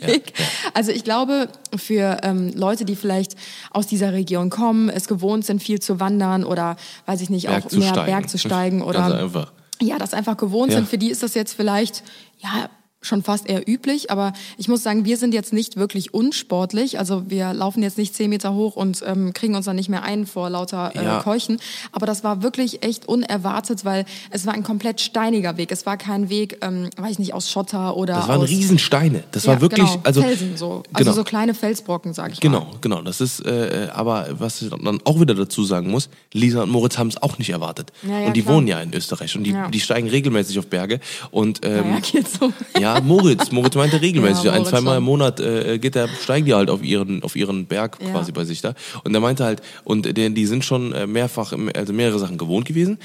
Ja, 0.00 0.06
Weg. 0.06 0.34
Also 0.74 0.92
ich 0.92 1.02
glaube, 1.02 1.48
für 1.76 2.18
ähm, 2.22 2.52
Leute, 2.54 2.84
die 2.84 2.94
vielleicht 2.94 3.34
aus 3.72 3.88
dieser 3.88 4.12
Region 4.12 4.50
kommen, 4.50 4.88
es 4.88 5.08
gewohnt 5.08 5.44
sind, 5.44 5.60
viel 5.60 5.80
zu 5.80 5.98
wandern 5.98 6.44
oder, 6.44 6.76
weiß 7.06 7.20
ich 7.22 7.30
nicht, 7.30 7.48
Berg 7.48 7.66
auch 7.66 7.72
mehr 7.72 7.88
steigen. 7.88 8.06
Berg 8.06 8.30
zu 8.30 8.38
steigen 8.38 8.82
oder 8.84 9.00
Ganz 9.00 9.14
einfach. 9.14 9.52
Ja, 9.86 9.98
das 9.98 10.14
einfach 10.14 10.36
gewohnt 10.36 10.72
Ja. 10.72 10.78
sind. 10.78 10.88
Für 10.88 10.98
die 10.98 11.10
ist 11.10 11.22
das 11.22 11.34
jetzt 11.34 11.54
vielleicht, 11.54 12.02
ja, 12.38 12.68
schon 13.02 13.22
fast 13.22 13.48
eher 13.48 13.68
üblich, 13.68 14.10
aber 14.10 14.32
ich 14.56 14.68
muss 14.68 14.82
sagen, 14.82 15.04
wir 15.04 15.16
sind 15.16 15.34
jetzt 15.34 15.52
nicht 15.52 15.76
wirklich 15.76 16.14
unsportlich. 16.14 16.98
Also 16.98 17.28
wir 17.28 17.52
laufen 17.52 17.82
jetzt 17.82 17.98
nicht 17.98 18.14
zehn 18.14 18.30
Meter 18.30 18.54
hoch 18.54 18.76
und 18.76 19.02
ähm, 19.06 19.32
kriegen 19.32 19.54
uns 19.54 19.66
dann 19.66 19.76
nicht 19.76 19.88
mehr 19.88 20.02
ein 20.04 20.26
vor 20.26 20.48
lauter 20.50 20.92
äh, 20.94 21.04
Ja. 21.04 21.20
Keuchen. 21.22 21.58
Aber 21.90 22.06
das 22.06 22.24
war 22.24 22.42
wirklich 22.42 22.82
echt 22.84 23.06
unerwartet, 23.08 23.84
weil 23.84 24.04
es 24.30 24.46
war 24.46 24.54
ein 24.54 24.62
komplett 24.62 25.00
steiniger 25.00 25.56
Weg. 25.56 25.72
Es 25.72 25.84
war 25.84 25.96
kein 25.96 26.28
Weg, 26.30 26.58
ähm, 26.62 26.90
weiß 26.96 27.12
ich 27.12 27.18
nicht, 27.18 27.34
aus 27.34 27.50
Schotter 27.50 27.96
oder 27.96 28.14
Das 28.14 28.28
waren 28.28 28.40
aus 28.40 28.48
Riesensteine. 28.48 29.24
Das 29.32 29.44
ja, 29.44 29.52
war 29.52 29.60
wirklich, 29.60 29.86
genau, 29.90 30.00
also 30.04 30.22
Felsen 30.22 30.56
so, 30.56 30.82
also 30.92 31.04
genau. 31.04 31.12
so 31.12 31.24
kleine 31.24 31.54
Felsbrocken, 31.54 32.14
sag 32.14 32.32
ich 32.32 32.42
mal. 32.42 32.48
Genau, 32.48 32.66
genau. 32.80 33.02
Das 33.02 33.20
ist, 33.20 33.40
äh, 33.44 33.88
aber 33.92 34.28
was 34.38 34.62
ich 34.62 34.70
dann 34.70 35.00
auch 35.04 35.20
wieder 35.20 35.34
dazu 35.34 35.64
sagen 35.64 35.90
muss, 35.90 36.08
Lisa 36.32 36.62
und 36.62 36.70
Moritz 36.70 36.98
haben 36.98 37.08
es 37.08 37.20
auch 37.20 37.38
nicht 37.38 37.50
erwartet. 37.50 37.92
Ja, 38.02 38.20
ja, 38.20 38.26
und 38.28 38.36
die 38.36 38.42
klar. 38.42 38.54
wohnen 38.56 38.68
ja 38.68 38.80
in 38.80 38.94
Österreich 38.94 39.36
und 39.36 39.44
die, 39.44 39.50
Ja. 39.52 39.68
die 39.68 39.80
steigen 39.80 40.08
regelmäßig 40.08 40.58
auf 40.58 40.66
Berge. 40.68 41.00
Und 41.30 41.60
ähm, 41.64 41.90
Naja, 41.90 42.00
geht 42.12 42.28
so. 42.28 42.52
ja, 42.78 42.91
Moritz, 43.00 43.50
Moritz 43.50 43.74
meinte 43.74 44.00
regelmäßig, 44.00 44.44
Ja, 44.44 44.52
ein, 44.52 44.58
Moritz 44.58 44.70
zweimal 44.70 44.98
im. 44.98 45.04
Monat 45.04 45.40
äh, 45.40 45.78
geht 45.78 45.94
der, 45.94 46.08
steigen 46.08 46.46
die 46.46 46.54
halt 46.54 46.70
auf 46.70 46.82
ihren, 46.82 47.22
auf 47.22 47.36
ihren 47.36 47.66
Berg 47.66 47.98
Ja. 48.00 48.10
quasi 48.10 48.32
bei 48.32 48.44
sich 48.44 48.60
da. 48.60 48.74
Und 49.04 49.14
er 49.14 49.20
meinte 49.20 49.44
halt, 49.44 49.62
und 49.84 50.16
die, 50.16 50.34
die 50.34 50.46
sind 50.46 50.64
schon 50.64 50.92
äh, 50.92 51.06
mehrfach, 51.06 51.52
also 51.74 51.92
mehrere 51.92 52.18
Sachen 52.18 52.38
gewohnt 52.38 52.66
gewesen. 52.66 52.98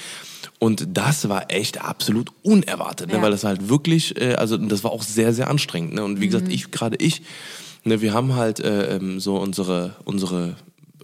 Und 0.60 0.88
das 0.98 1.30
war 1.30 1.52
echt 1.52 1.82
absolut 1.84 2.32
unerwartet, 2.44 3.10
ne? 3.10 3.16
Ja. 3.18 3.22
weil 3.22 3.32
das 3.32 3.44
halt 3.44 3.70
wirklich, 3.70 4.20
äh, 4.20 4.34
also 4.36 4.58
das 4.58 4.84
war 4.84 4.92
auch 4.92 5.04
sehr, 5.04 5.34
sehr 5.34 5.50
anstrengend. 5.50 5.94
Ne? 5.94 6.04
Und 6.04 6.20
wie 6.20 6.26
Mhm. 6.26 6.32
gesagt, 6.32 6.52
ich, 6.52 6.72
gerade 6.72 6.96
ich, 6.98 7.22
ne, 7.84 8.02
wir 8.02 8.14
haben 8.14 8.36
halt 8.36 8.60
äh, 8.60 8.96
ähm, 8.96 9.20
so 9.20 9.38
unsere, 9.38 9.96
unsere, 10.04 10.56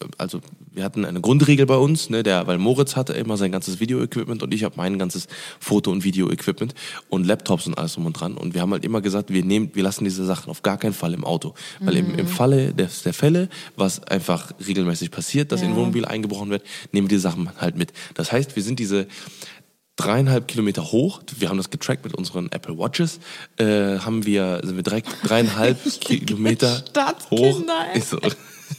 äh, 0.01 0.05
also 0.17 0.39
wir 0.73 0.83
hatten 0.83 1.05
eine 1.05 1.21
Grundregel 1.21 1.65
bei 1.65 1.77
uns, 1.77 2.09
ne, 2.09 2.23
der, 2.23 2.47
weil 2.47 2.57
Moritz 2.57 2.95
hatte 2.95 3.13
immer 3.13 3.37
sein 3.37 3.51
ganzes 3.51 3.79
Video-Equipment 3.79 4.41
und 4.41 4.53
ich 4.53 4.63
habe 4.63 4.75
mein 4.77 4.97
ganzes 4.97 5.27
Foto- 5.59 5.91
und 5.91 6.03
Video-Equipment 6.03 6.73
und 7.09 7.25
Laptops 7.25 7.67
und 7.67 7.77
alles 7.77 7.93
drum 7.93 8.05
und 8.07 8.13
dran. 8.13 8.35
Und 8.35 8.53
wir 8.53 8.61
haben 8.61 8.71
halt 8.71 8.83
immer 8.83 9.01
gesagt, 9.01 9.31
wir 9.31 9.43
nehmen, 9.43 9.71
wir 9.73 9.83
lassen 9.83 10.03
diese 10.03 10.25
Sachen 10.25 10.49
auf 10.49 10.63
gar 10.63 10.77
keinen 10.77 10.93
Fall 10.93 11.13
im 11.13 11.23
Auto. 11.23 11.53
Weil 11.79 11.97
im, 11.97 12.15
im 12.15 12.27
Falle 12.27 12.73
der, 12.73 12.89
der 13.05 13.13
Fälle, 13.13 13.49
was 13.75 14.03
einfach 14.03 14.51
regelmäßig 14.65 15.11
passiert, 15.11 15.51
dass 15.51 15.61
in 15.61 15.71
Ja. 15.71 15.75
Wohnmobil 15.75 16.05
eingebrochen 16.05 16.49
wird, 16.49 16.63
nehmen 16.91 17.09
wir 17.09 17.17
die 17.17 17.21
Sachen 17.21 17.49
halt 17.59 17.77
mit. 17.77 17.93
Das 18.15 18.31
heißt, 18.31 18.55
wir 18.55 18.63
sind 18.63 18.79
diese 18.79 19.07
dreieinhalb 19.95 20.47
Kilometer 20.47 20.91
hoch. 20.91 21.21
Wir 21.37 21.49
haben 21.49 21.57
das 21.57 21.69
getrackt 21.69 22.03
mit 22.03 22.15
unseren 22.15 22.51
Apple 22.51 22.77
Watches. 22.77 23.19
Äh, 23.57 23.99
haben 23.99 24.25
wir, 24.25 24.61
sind 24.63 24.75
wir 24.75 24.83
direkt 24.83 25.07
dreieinhalb 25.23 25.77
Kilometer 25.99 26.83
hoch. 27.29 27.59
Stadtkinder, 27.59 27.95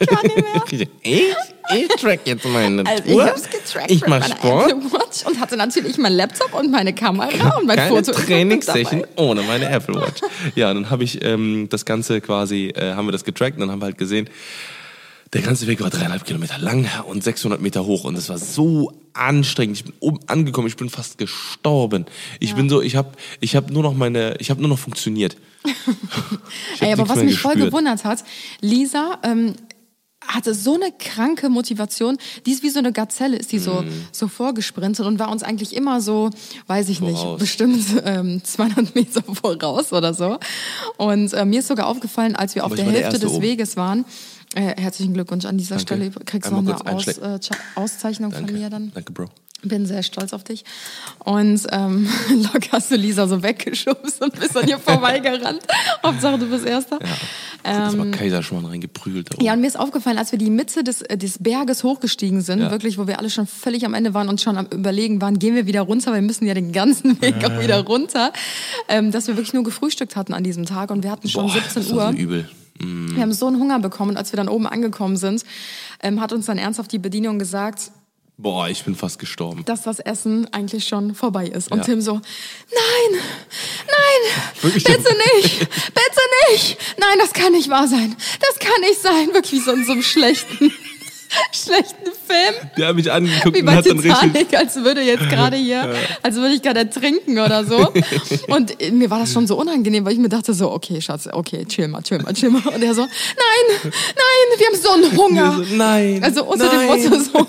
nicht 0.01 0.71
mehr. 0.71 0.89
ich, 1.03 1.35
ich 1.75 1.89
track 2.01 2.21
jetzt 2.25 2.45
meine 2.47 2.85
Also 2.87 3.03
Tour. 3.05 3.25
ich 3.25 3.31
hab's 3.31 3.51
getrackt 3.51 3.91
ich 3.91 4.07
mach 4.07 4.25
Sport. 4.27 4.71
Apple 4.73 4.93
Watch 4.93 5.27
und 5.27 5.41
hatte 5.41 5.57
natürlich 5.57 5.99
meinen 5.99 6.17
Laptop 6.17 6.53
und 6.55 6.71
meine 6.71 6.93
Kamera 6.93 7.57
und 7.59 7.67
mein 7.67 7.77
Keine 7.77 7.89
Foto. 8.05 8.13
Trainingssession 8.13 9.05
ohne 9.17 9.43
meine 9.43 9.69
Apple 9.69 9.95
Watch. 9.97 10.21
Ja, 10.55 10.73
dann 10.75 10.91
habe 10.91 11.05
ich 11.05 11.25
ähm, 11.25 11.69
das 11.71 11.85
Ganze 11.85 12.21
quasi, 12.21 12.69
äh, 12.75 12.95
haben 12.95 13.07
wir 13.07 13.13
das 13.13 13.25
getrackt 13.25 13.57
und 13.57 13.61
dann 13.61 13.71
haben 13.71 13.81
wir 13.81 13.87
halt 13.87 13.99
gesehen, 13.99 14.29
der 15.33 15.43
ganze 15.43 15.67
Weg 15.67 15.81
war 15.81 15.91
dreieinhalb 15.91 16.25
Kilometer 16.25 16.59
lang 16.59 16.89
und 17.09 17.25
600 17.25 17.61
Meter 17.61 17.85
hoch 17.87 18.05
und 18.05 18.17
es 18.17 18.29
war 18.29 18.39
so 18.39 18.93
anstrengend. 19.15 19.77
Ich 19.79 19.85
bin 19.85 19.93
oben 19.99 20.21
angekommen, 20.29 20.69
ich 20.69 20.77
bin 20.77 20.89
fast 20.91 21.19
gestorben. 21.19 22.07
Ich 22.39 22.55
bin 22.55 22.69
so, 22.69 22.81
ich 22.81 22.95
habe, 22.95 23.11
ich 23.41 23.57
habe 23.57 23.73
nur 23.73 23.83
noch 23.83 23.95
meine, 23.95 24.37
ich 24.39 24.51
habe 24.51 24.61
nur 24.61 24.69
noch 24.71 24.79
funktioniert. 24.79 25.37
Hab 25.65 26.83
Ey, 26.83 26.93
aber 26.93 27.09
was 27.09 27.17
mich 27.23 27.39
voll 27.39 27.53
gespürt. 27.55 27.71
gewundert 27.73 28.05
hat, 28.05 28.23
Lisa 28.61 29.19
ähm, 29.25 29.55
hatte 30.27 30.55
so 30.55 30.75
eine 30.75 30.91
kranke 30.99 31.49
Motivation. 31.49 32.17
Die 32.47 32.53
ist 32.53 32.63
wie 32.63 32.71
so 32.71 32.79
eine 32.79 32.93
Gazelle, 32.93 33.37
ist 33.37 33.53
die 33.53 33.59
so, 33.59 33.83
Mhm. 33.83 34.07
so 34.13 34.29
vorgesprintet 34.29 35.05
und 35.07 35.19
war 35.19 35.31
uns 35.31 35.43
eigentlich 35.43 35.75
immer 35.75 36.01
so, 36.01 36.31
weiß 36.67 36.89
ich 36.89 37.01
nicht, 37.01 37.19
Voraus. 37.19 37.39
bestimmt 37.41 37.85
ähm, 38.05 38.43
200 38.43 38.95
Meter 38.95 39.23
voraus 39.35 39.93
oder 39.93 40.15
so. 40.15 40.39
Und 40.97 41.33
äh, 41.33 41.45
mir 41.45 41.61
ist 41.61 41.69
sogar 41.69 41.87
aufgefallen, 41.87 42.37
als 42.37 42.55
wir 42.55 42.65
auf 42.65 42.73
Aber 42.73 42.77
der 42.77 42.87
war 42.87 42.93
der 42.93 43.03
Hälfte 43.05 43.17
Erste 43.25 43.35
des. 43.37 43.43
Weges 43.43 43.77
waren, 43.77 44.05
äh, 44.55 44.81
herzlichen 44.81 45.15
Glückwunsch 45.15 45.45
an 45.45 45.59
dieser 45.59 45.77
Danke. 45.77 45.95
Stelle. 45.95 46.11
Kriegst 46.25 46.51
noch 46.51 46.59
Einmal 46.59 46.81
eine 46.85 46.95
Aus, 46.97 47.07
äh, 47.07 47.39
Auszeichnung 47.75 48.33
von 48.33 48.47
mir 48.47 48.71
dann. 48.71 48.93
Danke, 48.95 49.13
Bro. 49.13 49.27
Bin 49.65 49.87
sehr 49.87 50.03
stolz 50.03 50.33
auf 50.33 50.45
dich. 50.45 50.65
Und 51.25 51.61
ähm, 51.73 52.09
locker 52.53 52.73
hast 52.73 52.91
du 52.91 52.97
Lisa 52.97 53.27
so 53.27 53.43
weggeschubst 53.43 54.21
und 54.23 54.39
bist 54.39 54.57
an 54.57 54.69
ihr 54.69 54.79
vorbeigerannt. 54.79 55.61
Hauptsache, 56.05 56.39
du 56.39 56.47
bist 56.49 56.67
Erster. 56.67 56.99
Das 57.63 57.97
war 57.97 58.07
Kaiserschmarrn 58.07 58.67
reingeprügelt. 58.67 59.31
Ähm, 59.39 59.47
Ja, 59.47 59.53
und 59.55 59.61
mir 59.63 59.67
ist 59.67 59.79
aufgefallen, 59.79 60.19
als 60.19 60.33
wir 60.33 60.39
die 60.39 60.51
Mitte 60.51 60.85
des, 60.85 61.01
äh, 61.03 61.17
des 61.17 61.39
Berges 61.39 61.83
hochgestiegen 61.83 62.43
sind, 62.43 62.61
Ja. 62.61 62.71
wirklich, 62.71 62.99
wo 62.99 63.07
wir 63.07 63.19
alle 63.19 63.31
schon 63.31 63.47
völlig 63.47 63.87
am 63.87 63.95
Ende 63.95 64.13
waren 64.13 64.29
und 64.29 64.41
schon 64.41 64.59
am 64.59 64.67
Überlegen 64.67 65.21
waren, 65.23 65.39
gehen 65.39 65.55
wir 65.55 65.67
wieder 65.67 65.81
runter, 65.81 66.11
weil 66.13 66.21
wir 66.21 66.27
müssen 66.27 66.47
ja 66.47 66.53
den 66.55 66.73
ganzen 66.73 67.21
Weg 67.23 67.37
auch 67.45 67.61
wieder 67.63 67.81
runter, 67.85 68.33
ähm, 68.89 69.11
dass 69.13 69.29
wir 69.29 69.37
wirklich 69.37 69.55
nur 69.55 69.65
gefrühstückt 69.65 70.15
hatten 70.17 70.35
an 70.35 70.45
diesem 70.45 70.67
Tag 70.67 70.91
und 70.91 71.03
wir 71.03 71.11
hatten 71.11 71.29
schon 71.29 71.47
Boah, 71.47 71.53
17 71.55 71.83
das 71.83 71.91
Uhr. 71.91 71.97
war 71.97 72.13
so 72.13 72.19
übel. 72.19 72.49
Mm. 72.81 73.15
Wir 73.15 73.23
haben 73.23 73.33
so 73.33 73.47
einen 73.47 73.59
Hunger 73.59 73.79
bekommen 73.79 74.11
und 74.11 74.17
als 74.19 74.33
wir 74.33 74.37
dann 74.37 74.49
oben 74.49 74.67
angekommen 74.67 75.17
sind, 75.17 75.45
ähm, 76.03 76.21
hat 76.21 76.33
uns 76.33 76.47
dann 76.47 76.59
ernsthaft 76.59 76.93
die 76.93 76.99
Bedienung 76.99 77.39
gesagt, 77.39 77.93
Boah, 78.37 78.69
ich 78.69 78.83
bin 78.85 78.97
fast 78.97 79.19
gestorben. 79.21 79.65
dass 79.65 79.83
das 79.83 80.01
Essen 80.01 80.53
eigentlich 80.53 80.89
schon 80.89 81.15
vorbei 81.15 81.47
ist. 81.47 81.71
Und 81.71 81.79
Ja. 81.79 81.85
Tim 81.85 82.01
so, 82.01 82.15
nein, 82.15 83.21
nein, 83.87 84.53
Wirklich? 84.61 84.83
bitte 84.85 85.15
nicht, 85.37 85.59
bitte 85.61 86.51
nicht. 86.51 86.77
Nein, 86.99 87.19
das 87.21 87.33
kann 87.33 87.53
nicht 87.53 87.71
wahr 87.71 87.87
sein. 87.87 88.17
Das 88.41 88.59
kann 88.59 88.81
nicht 88.81 89.01
sein. 89.01 89.29
Wirklich 89.33 89.53
wie 89.53 89.61
so 89.61 89.71
in 89.73 89.85
so 89.85 89.93
einem 89.93 90.03
schlechten, 90.03 90.73
schlechten 91.53 92.11
Film. 92.27 92.55
Der 92.77 92.89
hat 92.89 92.97
mich 92.97 93.11
angeguckt 93.13 93.55
Wie 93.55 93.61
und 93.61 93.67
bei 93.67 93.77
hat 93.77 93.87
dann 93.87 94.01
richtig. 94.01 94.21
Titanic, 94.33 94.57
als 94.59 94.75
würde 94.77 95.03
jetzt 95.03 95.29
gerade 95.31 95.57
hier, 95.57 95.95
als 96.23 96.35
würde 96.35 96.55
ich 96.57 96.63
gerade 96.63 96.81
ertrinken 96.81 97.39
oder 97.39 97.65
so. 97.65 97.93
Und 98.49 98.75
mir 98.93 99.11
war 99.11 99.21
das 99.21 99.33
schon 99.33 99.47
so 99.47 99.57
unangenehm, 99.57 100.05
weil 100.05 100.13
ich 100.15 100.19
mir 100.19 100.29
dachte 100.29 100.55
so, 100.55 100.73
okay, 100.73 101.01
Schatz, 101.01 101.29
okay, 101.33 101.65
chill 101.67 101.87
mal, 101.87 102.03
chill 102.03 102.19
mal, 102.19 102.33
chill 102.35 102.51
mal. 102.51 102.63
Und 102.67 102.83
er 102.83 102.95
so, 102.95 103.03
nein, 103.03 103.11
nein, 103.93 104.59
wir 104.59 104.67
haben 104.67 104.77
so 104.83 104.91
einen 104.91 105.17
Hunger. 105.17 105.65
So, 105.65 105.77
nein, 105.77 106.25
Also 106.25 106.45
unter 106.45 106.69
dem 106.69 106.79
nein. 106.87 106.89
Motto 107.11 107.21
so, 107.21 107.47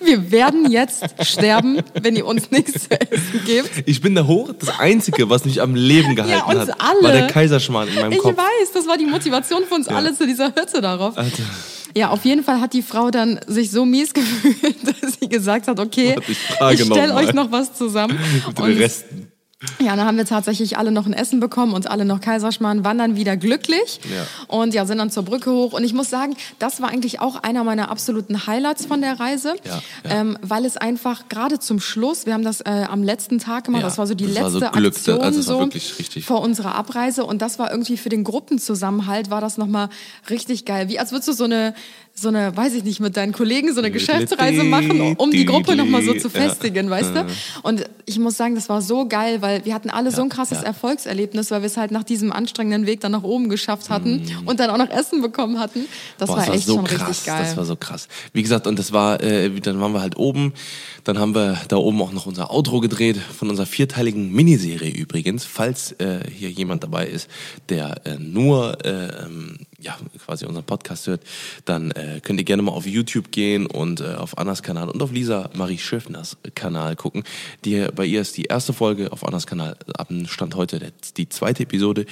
wir 0.00 0.30
werden 0.30 0.70
jetzt 0.70 1.04
sterben, 1.22 1.80
wenn 2.00 2.16
ihr 2.16 2.26
uns 2.26 2.50
nichts 2.50 2.88
zu 2.88 3.00
essen 3.00 3.44
gebt. 3.44 3.70
Ich 3.86 4.00
bin 4.00 4.14
da 4.14 4.26
hoch. 4.26 4.52
Das 4.58 4.78
Einzige, 4.78 5.28
was 5.30 5.44
mich 5.44 5.60
am 5.60 5.74
Leben 5.74 6.14
gehalten 6.16 6.56
uns 6.58 6.70
hat, 6.70 6.80
alle. 6.80 7.02
war 7.02 7.12
der 7.12 7.26
Kaiserschmarrn 7.28 7.88
in 7.88 7.94
meinem 7.96 8.12
Ich 8.12 8.18
Kopf. 8.18 8.36
weiß, 8.36 8.72
das 8.74 8.86
war 8.86 8.96
die 8.98 9.06
Motivation 9.06 9.64
für 9.68 9.74
uns 9.74 9.88
alle 9.88 10.14
zu 10.14 10.26
dieser 10.26 10.48
Hütte 10.48 10.80
darauf. 10.80 11.16
Alter. 11.16 11.42
Ja, 11.96 12.10
auf 12.10 12.26
jeden 12.26 12.44
Fall 12.44 12.60
hat 12.60 12.74
die 12.74 12.82
Frau 12.82 13.10
dann 13.10 13.40
sich 13.46 13.70
so 13.70 13.86
mies 13.86 14.12
gefühlt, 14.14 14.76
dass 14.84 15.14
sie 15.18 15.28
gesagt 15.28 15.66
hat, 15.66 15.80
okay, 15.80 16.14
Warte, 16.58 16.74
ich 16.74 16.80
ich 16.80 16.86
stelle 16.86 17.14
euch 17.14 17.32
noch 17.32 17.50
was 17.50 17.72
zusammen. 17.74 18.18
Mit 18.46 18.58
den 18.58 18.76
Resten. 18.76 19.25
Ja, 19.80 19.96
dann 19.96 20.06
haben 20.06 20.18
wir 20.18 20.26
tatsächlich 20.26 20.76
alle 20.76 20.92
noch 20.92 21.06
ein 21.06 21.14
Essen 21.14 21.40
bekommen 21.40 21.72
und 21.72 21.90
alle 21.90 22.04
noch 22.04 22.20
Kaiserschmarrn, 22.20 22.84
waren 22.84 22.98
dann 22.98 23.16
wieder 23.16 23.38
glücklich 23.38 24.00
Ja. 24.04 24.26
und 24.48 24.74
ja, 24.74 24.84
sind 24.84 24.98
dann 24.98 25.10
zur 25.10 25.22
Brücke 25.22 25.50
hoch. 25.50 25.72
Und 25.72 25.82
ich 25.82 25.94
muss 25.94 26.10
sagen, 26.10 26.36
das 26.58 26.82
war 26.82 26.90
eigentlich 26.90 27.20
auch 27.20 27.36
einer 27.42 27.64
meiner 27.64 27.90
absoluten 27.90 28.46
Highlights 28.46 28.84
von 28.84 29.00
der 29.00 29.18
Reise, 29.18 29.54
Ja, 29.64 29.80
ja. 30.04 30.10
Ähm, 30.20 30.38
weil 30.42 30.66
es 30.66 30.76
einfach 30.76 31.28
gerade 31.30 31.58
zum 31.58 31.80
Schluss, 31.80 32.26
wir 32.26 32.34
haben 32.34 32.44
das 32.44 32.60
äh, 32.60 32.84
am 32.90 33.02
letzten 33.02 33.38
Tag 33.38 33.64
gemacht, 33.64 33.82
das 33.82 33.96
war 33.96 34.06
so 34.06 34.14
die 34.14 34.26
das 34.26 34.42
war 34.42 34.50
so 34.50 34.58
letzte 34.58 34.72
Glück, 34.78 34.94
Aktion 34.94 35.20
also 35.22 35.40
es 35.40 35.46
war 35.48 35.54
so 35.54 35.60
wirklich 35.60 35.98
richtig. 35.98 36.26
vor 36.26 36.42
unserer 36.42 36.74
Abreise 36.74 37.24
und 37.24 37.40
das 37.40 37.58
war 37.58 37.70
irgendwie 37.70 37.96
für 37.96 38.10
den 38.10 38.24
Gruppenzusammenhalt 38.24 39.30
war 39.30 39.40
das 39.40 39.56
nochmal 39.56 39.88
richtig 40.28 40.66
geil. 40.66 40.88
Wie 40.90 40.98
als 40.98 41.12
würdest 41.12 41.28
du 41.28 41.32
so 41.32 41.44
eine 41.44 41.74
so 42.18 42.28
eine, 42.28 42.56
weiß 42.56 42.72
ich 42.72 42.82
nicht, 42.82 42.98
mit 43.00 43.14
deinen 43.18 43.32
Kollegen 43.32 43.74
so 43.74 43.80
eine 43.80 43.90
Geschäftsreise 43.90 44.64
machen, 44.64 45.16
um 45.16 45.30
die 45.30 45.44
Gruppe 45.44 45.76
nochmal 45.76 46.02
so 46.02 46.14
zu 46.14 46.28
Ja. 46.28 46.40
festigen, 46.40 46.88
weißt 46.88 47.14
du? 47.14 47.26
Und 47.62 47.84
ich 48.06 48.18
muss 48.18 48.38
sagen, 48.38 48.54
das 48.54 48.70
war 48.70 48.80
so 48.80 49.06
geil, 49.06 49.42
weil 49.42 49.64
wir 49.66 49.74
hatten 49.74 49.90
alle 49.90 50.10
so 50.10 50.22
ein 50.22 50.30
krasses 50.30 50.60
ja. 50.62 50.64
Erfolgserlebnis, 50.64 51.50
weil 51.50 51.60
wir 51.60 51.66
es 51.66 51.76
halt 51.76 51.90
nach 51.90 52.04
diesem 52.04 52.32
anstrengenden 52.32 52.86
Weg 52.86 53.00
dann 53.00 53.12
nach 53.12 53.22
oben 53.22 53.50
geschafft 53.50 53.90
hatten 53.90 54.22
und 54.46 54.60
dann 54.60 54.70
auch 54.70 54.78
noch 54.78 54.88
Essen 54.88 55.20
bekommen 55.20 55.58
hatten. 55.60 55.80
Das 56.16 56.30
Mm. 56.30 56.32
Boah, 56.32 56.38
war 56.38 56.46
das 56.46 56.54
echt 56.56 56.66
so 56.66 56.76
schon 56.76 56.84
krass. 56.86 57.08
richtig 57.10 57.26
geil. 57.26 57.42
Das 57.44 57.56
war 57.56 57.64
so 57.66 57.76
krass. 57.76 58.08
Wie 58.32 58.42
gesagt, 58.42 58.66
und 58.66 58.78
das 58.78 58.92
war, 58.92 59.22
äh, 59.22 59.50
dann 59.60 59.78
waren 59.80 59.92
wir 59.92 60.00
halt 60.00 60.16
oben. 60.16 60.54
Dann 61.06 61.20
haben 61.20 61.36
wir 61.36 61.56
da 61.68 61.76
oben 61.76 62.02
auch 62.02 62.10
noch 62.10 62.26
unser 62.26 62.50
Outro 62.50 62.80
gedreht 62.80 63.16
von 63.16 63.48
unserer 63.48 63.66
vierteiligen 63.66 64.32
Miniserie 64.32 64.90
übrigens. 64.90 65.44
Falls 65.44 65.92
äh, 65.92 66.28
hier 66.28 66.50
jemand 66.50 66.82
dabei 66.82 67.06
ist, 67.06 67.30
der 67.68 68.04
äh, 68.04 68.16
nur 68.18 68.84
äh, 68.84 69.24
ähm, 69.24 69.58
ja 69.78 69.96
quasi 70.24 70.46
unseren 70.46 70.64
Podcast 70.64 71.06
hört, 71.06 71.22
dann 71.64 71.92
äh, 71.92 72.20
könnt 72.24 72.40
ihr 72.40 72.44
gerne 72.44 72.62
mal 72.62 72.72
auf 72.72 72.86
YouTube 72.86 73.30
gehen 73.30 73.66
und 73.66 74.00
äh, 74.00 74.14
auf 74.14 74.36
Annas 74.36 74.64
Kanal 74.64 74.88
und 74.88 75.00
auf 75.00 75.12
Lisa 75.12 75.48
Marie 75.54 75.78
Schöffners 75.78 76.38
Kanal 76.56 76.96
gucken. 76.96 77.22
Die, 77.64 77.86
bei 77.94 78.04
ihr 78.04 78.20
ist 78.20 78.36
die 78.36 78.46
erste 78.46 78.72
Folge 78.72 79.12
auf 79.12 79.24
Annas 79.24 79.46
Kanal 79.46 79.76
ab 79.96 80.08
Stand 80.26 80.56
heute 80.56 80.80
der, 80.80 80.90
die 81.16 81.28
zweite 81.28 81.62
Episode 81.62 82.06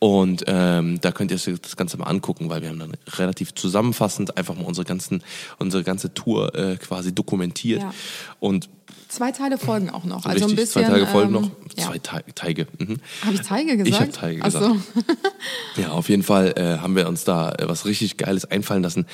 und 0.00 0.42
ähm, 0.48 1.00
da 1.00 1.12
könnt 1.12 1.30
ihr 1.30 1.38
das 1.38 1.76
Ganze 1.76 1.98
mal 1.98 2.06
angucken, 2.06 2.48
weil 2.48 2.62
wir 2.62 2.70
haben 2.70 2.80
dann 2.80 2.96
relativ 3.16 3.54
zusammenfassend 3.54 4.36
einfach 4.36 4.56
mal 4.56 4.64
unsere 4.64 4.84
ganzen 4.84 5.22
unsere 5.60 5.84
ganze 5.84 6.14
Tour 6.14 6.52
äh, 6.56 6.76
quasi 6.78 7.14
dokumentiert 7.14 7.82
Ja. 7.82 7.92
Und 8.40 8.68
Zwei 9.08 9.32
Teile 9.32 9.58
folgen 9.58 9.90
auch 9.90 10.04
noch. 10.04 10.24
Also 10.24 10.46
richtig 10.46 10.52
ein 10.52 10.56
bisschen. 10.56 10.84
zwei 10.84 10.90
Tage 10.92 11.06
folgen 11.06 11.34
ähm, 11.34 11.42
noch 11.42 11.50
Ja. 11.76 11.84
zwei 11.86 11.98
Te 11.98 12.24
Teige. 12.34 12.66
Mhm. 12.78 12.98
Habe 13.24 13.34
ich 13.34 13.40
Teige 13.42 13.76
gesagt? 13.76 13.88
Ich 13.88 14.00
habe 14.00 14.12
Teige 14.12 14.40
Ach 14.42 14.44
gesagt. 14.46 14.64
so. 15.76 15.82
Ja, 15.82 15.90
auf 15.90 16.08
jeden 16.08 16.22
Fall 16.22 16.54
äh, 16.56 16.78
haben 16.78 16.94
wir 16.94 17.08
uns 17.08 17.24
da 17.24 17.50
äh, 17.52 17.68
was 17.68 17.86
richtig 17.86 18.16
Geiles 18.18 18.44
einfallen 18.44 18.82
lassen, 18.84 19.06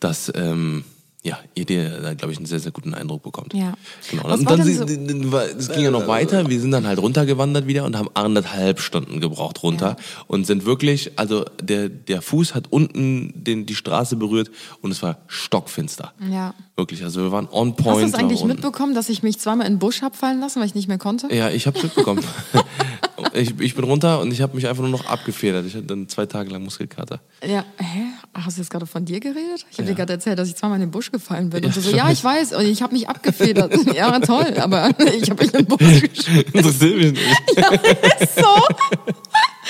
dass 0.00 0.32
ähm, 0.34 0.84
ja, 1.26 1.38
ihr 1.56 1.64
dir 1.64 2.00
da, 2.00 2.14
glaube 2.14 2.30
ich, 2.32 2.38
einen 2.38 2.46
sehr, 2.46 2.60
sehr 2.60 2.70
guten 2.70 2.94
Eindruck 2.94 3.24
bekommt. 3.24 3.52
Ja. 3.52 3.74
Genau. 4.12 4.22
Was 4.26 4.38
Und 4.38 4.48
dann, 4.48 4.62
so- 4.62 4.84
es 4.84 5.68
ging 5.72 5.82
ja 5.82 5.90
noch 5.90 6.06
weiter. 6.06 6.48
Wir 6.48 6.60
sind 6.60 6.70
dann 6.70 6.86
halt 6.86 7.00
runtergewandert 7.00 7.66
wieder 7.66 7.82
und 7.84 7.96
haben 7.98 8.08
anderthalb 8.14 8.78
Stunden 8.78 9.20
gebraucht 9.20 9.60
runter 9.64 9.96
und 10.28 10.46
sind 10.46 10.64
wirklich, 10.66 11.18
also 11.18 11.44
der, 11.60 11.88
der 11.88 12.22
Fuß 12.22 12.54
hat 12.54 12.66
unten 12.70 13.32
den, 13.34 13.66
die 13.66 13.74
Straße 13.74 14.14
berührt 14.14 14.52
und 14.82 14.92
es 14.92 15.02
war 15.02 15.18
stockfinster. 15.26 16.12
Ja. 16.30 16.54
Wirklich, 16.76 17.02
also 17.02 17.22
wir 17.24 17.32
waren 17.32 17.48
on 17.50 17.70
Hast 17.70 17.78
du 17.80 17.82
point. 17.82 18.08
es 18.08 18.14
eigentlich 18.14 18.44
mitbekommen, 18.44 18.94
dass 18.94 19.08
ich 19.08 19.24
mich 19.24 19.40
zweimal 19.40 19.66
in 19.66 19.74
den 19.74 19.78
Busch 19.80 20.02
hab 20.02 20.14
fallen 20.14 20.38
lassen, 20.38 20.60
weil 20.60 20.66
ich 20.68 20.76
nicht 20.76 20.86
mehr 20.86 20.98
konnte? 20.98 21.34
Ja, 21.34 21.50
ich 21.50 21.66
hab's 21.66 21.82
mitbekommen. 21.82 22.22
ich, 23.32 23.58
ich 23.60 23.74
bin 23.74 23.84
runter 23.84 24.20
und 24.20 24.32
ich 24.32 24.40
habe 24.42 24.54
mich 24.56 24.66
einfach 24.66 24.82
nur 24.82 24.90
noch 24.92 25.06
abgefedert. 25.06 25.64
Ich 25.66 25.74
hatte 25.74 25.86
dann 25.86 26.08
zwei 26.08 26.26
Tage 26.26 26.50
lang 26.50 26.62
Muskelkater. 26.64 27.20
Ja, 27.46 27.64
hä? 27.78 28.02
Hast 28.34 28.56
du 28.58 28.62
jetzt 28.62 28.70
gerade 28.70 28.86
von 28.86 29.04
dir 29.04 29.18
geredet? 29.20 29.64
Ich 29.70 29.78
habe 29.78 29.84
Ja. 29.88 29.88
dir 29.88 29.94
gerade 29.94 30.12
erzählt, 30.14 30.38
dass 30.38 30.48
ich 30.48 30.56
zweimal 30.56 30.76
in 30.76 30.82
den 30.82 30.90
Busch 30.90 31.10
gefallen 31.10 31.50
bin. 31.50 31.62
Ja, 31.62 31.68
und 31.68 31.76
du 31.76 31.80
so, 31.80 31.90
ja, 31.96 32.10
ich 32.10 32.22
weiß, 32.22 32.52
und 32.54 32.64
ich 32.66 32.82
habe 32.82 32.92
mich 32.94 33.08
abgefedert. 33.08 33.72
ja, 33.94 34.18
toll, 34.20 34.54
aber 34.58 34.90
ich 35.20 35.30
habe 35.30 35.42
mich 35.44 35.54
in 35.54 35.64
den 35.64 35.66
Busch 35.66 35.78
geschmissen. 36.02 36.44
Interessiert 36.52 36.96
mich 36.96 37.12
nicht. 37.12 37.56
Ja, 37.56 37.70
ist 37.70 38.36
so. 38.36 38.44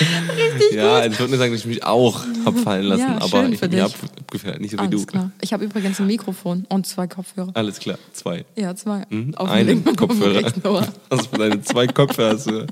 Richtig 0.01 0.73
Ja, 0.73 1.01
gut. 1.03 1.13
ich 1.13 1.19
würde 1.19 1.31
nur 1.31 1.39
sagen, 1.39 1.53
dass 1.53 1.61
ich 1.61 1.67
mich 1.67 1.85
auch 1.85 2.25
hab 2.45 2.59
fallen 2.59 2.85
lassen, 2.85 3.01
Ja, 3.03 3.19
aber 3.21 3.49
ich 3.49 3.61
dich. 3.61 3.83
abgefedert, 3.83 4.61
nicht 4.61 4.71
so 4.73 4.77
wie 4.79 4.83
Alles 4.83 5.01
du. 5.01 5.07
klar. 5.07 5.31
Ich 5.41 5.53
habe 5.53 5.65
übrigens 5.65 5.99
ein 6.01 6.07
Mikrofon 6.07 6.67
und 6.69 6.87
zwei 6.87 7.07
Kopfhörer. 7.07 7.51
Alles 7.55 7.79
klar, 7.79 7.99
zwei. 8.13 8.45
Ja, 8.57 8.75
zwei. 8.75 9.05
Mhm. 9.09 9.35
Auf 9.37 9.49
Einen 9.49 9.85
Kopfhörer. 9.97 10.53
Ohr. 10.65 10.87
Also 11.09 11.25
für 11.31 11.39
deine 11.39 11.63
zwei 11.63 11.87
Köpfe 11.87 12.31
hast 12.31 12.47
du. 12.51 12.67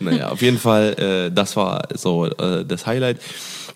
Naja, 0.00 0.30
auf 0.30 0.40
jeden 0.42 0.58
Fall, 0.58 0.94
äh, 1.28 1.34
das 1.34 1.56
war 1.56 1.88
so 1.94 2.26
äh, 2.26 2.64
das 2.64 2.86
Highlight. 2.86 3.20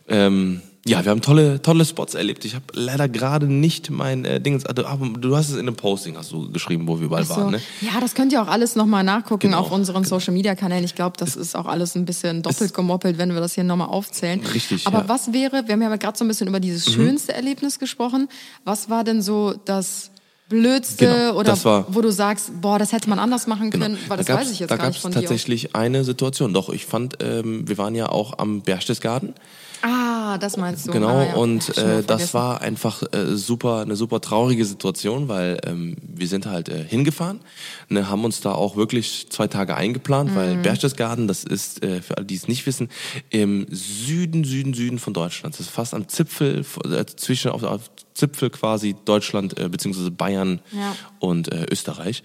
Ähm, 0.08 0.62
ja, 0.86 1.04
wir 1.04 1.10
haben 1.10 1.20
tolle, 1.20 1.60
tolle 1.60 1.84
Spots 1.84 2.14
erlebt. 2.14 2.44
Ich 2.44 2.54
habe 2.54 2.64
leider 2.72 3.08
gerade 3.08 3.46
nicht 3.46 3.90
mein 3.90 4.24
äh, 4.24 4.40
Ding. 4.40 4.54
Also, 4.64 4.86
aber 4.86 5.06
du 5.18 5.36
hast 5.36 5.48
es 5.50 5.54
in 5.54 5.60
einem 5.60 5.76
Posting 5.76 6.16
hast 6.16 6.32
du 6.32 6.50
geschrieben, 6.50 6.86
wo 6.88 6.98
wir 6.98 7.06
überall 7.06 7.24
So. 7.24 7.36
waren. 7.36 7.50
Ne? 7.50 7.60
Ja, 7.82 8.00
das 8.00 8.14
könnt 8.14 8.32
ihr 8.32 8.40
auch 8.42 8.46
alles 8.48 8.74
nochmal 8.76 9.04
nachgucken 9.04 9.48
Genau. 9.48 9.60
auf 9.60 9.70
unseren 9.70 10.04
Social 10.04 10.32
Media 10.32 10.54
Kanälen. 10.54 10.84
Ich 10.84 10.94
glaube, 10.94 11.16
das 11.18 11.36
ist 11.36 11.56
auch 11.56 11.66
alles 11.66 11.94
ein 11.94 12.04
bisschen 12.06 12.42
doppelt 12.42 12.72
gemoppelt, 12.72 13.18
wenn 13.18 13.34
wir 13.34 13.40
das 13.40 13.54
hier 13.54 13.64
nochmal 13.64 13.88
aufzählen. 13.88 14.40
Richtig, 14.54 14.86
Aber 14.86 14.98
ja. 14.98 15.04
Mhm. 15.04 15.08
was 15.08 15.32
wäre, 15.32 15.64
wir 15.66 15.72
haben 15.74 15.82
ja 15.82 15.94
gerade 15.96 16.16
so 16.16 16.24
ein 16.24 16.28
bisschen 16.28 16.46
über 16.48 16.60
dieses 16.60 16.90
schönste 16.90 17.34
Erlebnis 17.34 17.78
gesprochen. 17.78 18.28
Was 18.64 18.88
war 18.88 19.04
denn 19.04 19.20
so 19.20 19.54
das 19.64 20.10
Blödste 20.48 21.04
Genau, 21.04 21.38
oder 21.38 21.62
war- 21.64 21.84
wo 21.94 22.00
du 22.00 22.10
sagst, 22.10 22.58
boah, 22.62 22.78
das 22.78 22.92
hätte 22.92 23.10
man 23.10 23.18
anders 23.18 23.46
machen 23.46 23.68
können, 23.70 23.98
weil 24.08 24.16
das 24.16 24.26
da 24.26 24.34
weiß 24.36 24.50
ich 24.50 24.60
jetzt 24.60 24.70
da 24.70 24.76
gar 24.78 24.88
nicht 24.88 24.98
von 25.00 25.10
dir. 25.12 25.20
tatsächlich 25.20 25.74
eine 25.76 26.04
Situation. 26.04 26.54
Doch, 26.54 26.70
ich 26.70 26.86
fand, 26.86 27.18
ähm, 27.22 27.68
wir 27.68 27.76
waren 27.76 27.94
ja 27.94 28.08
auch 28.08 28.38
am 28.38 28.62
Berchtesgaden. 28.62 29.34
Ah, 29.82 30.38
das 30.38 30.56
meinst 30.56 30.86
du. 30.88 30.92
Genau, 30.92 31.18
ah, 31.18 31.24
ja. 31.24 31.34
und 31.34 31.76
äh, 31.78 32.02
das 32.02 32.34
war 32.34 32.60
einfach 32.60 33.02
äh, 33.12 33.36
super, 33.36 33.80
eine 33.82 33.96
super 33.96 34.20
traurige 34.20 34.64
Situation, 34.64 35.28
weil 35.28 35.58
ähm, 35.64 35.96
wir 36.02 36.26
sind 36.28 36.46
halt 36.46 36.68
äh, 36.68 36.84
hingefahren, 36.84 37.40
ne, 37.88 38.08
haben 38.08 38.24
uns 38.24 38.40
da 38.40 38.52
auch 38.52 38.76
wirklich 38.76 39.28
zwei 39.30 39.46
Tage 39.46 39.76
eingeplant, 39.76 40.34
weil 40.34 40.56
Mhm. 40.56 40.62
Berchtesgaden, 40.62 41.28
das 41.28 41.44
ist, 41.44 41.82
äh, 41.84 42.02
für 42.02 42.16
alle, 42.16 42.26
die 42.26 42.34
es 42.34 42.48
nicht 42.48 42.66
wissen, 42.66 42.88
im 43.30 43.66
Süden, 43.70 44.44
Süden, 44.44 44.74
Süden 44.74 44.98
von 44.98 45.12
Deutschland. 45.14 45.54
Das 45.54 45.60
ist 45.60 45.70
fast 45.70 45.94
am 45.94 46.08
Zipfel, 46.08 46.64
äh, 46.84 47.04
zwischen, 47.06 47.50
auf, 47.50 47.62
auf 47.62 47.90
Zipfel 48.14 48.50
quasi 48.50 48.96
Deutschland, 49.04 49.58
äh, 49.58 49.68
beziehungsweise 49.68 50.10
Bayern 50.10 50.60
Ja. 50.72 50.96
und 51.20 51.52
äh, 51.52 51.66
Österreich. 51.70 52.22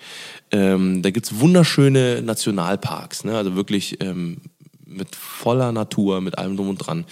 Ähm, 0.52 1.02
da 1.04 1.12
gibt's 1.12 1.40
wunderschöne 1.40 2.22
Nationalparks, 2.24 3.24
ne? 3.26 3.38
also 3.38 3.56
wirklich 3.56 4.02
ähm, 4.02 4.38
mit 4.94 5.16
voller 5.16 5.72
Natur, 5.72 6.22
mit 6.22 6.38
allem 6.38 6.56
drum 6.58 6.70
und 6.70 6.78
dran. 6.78 7.06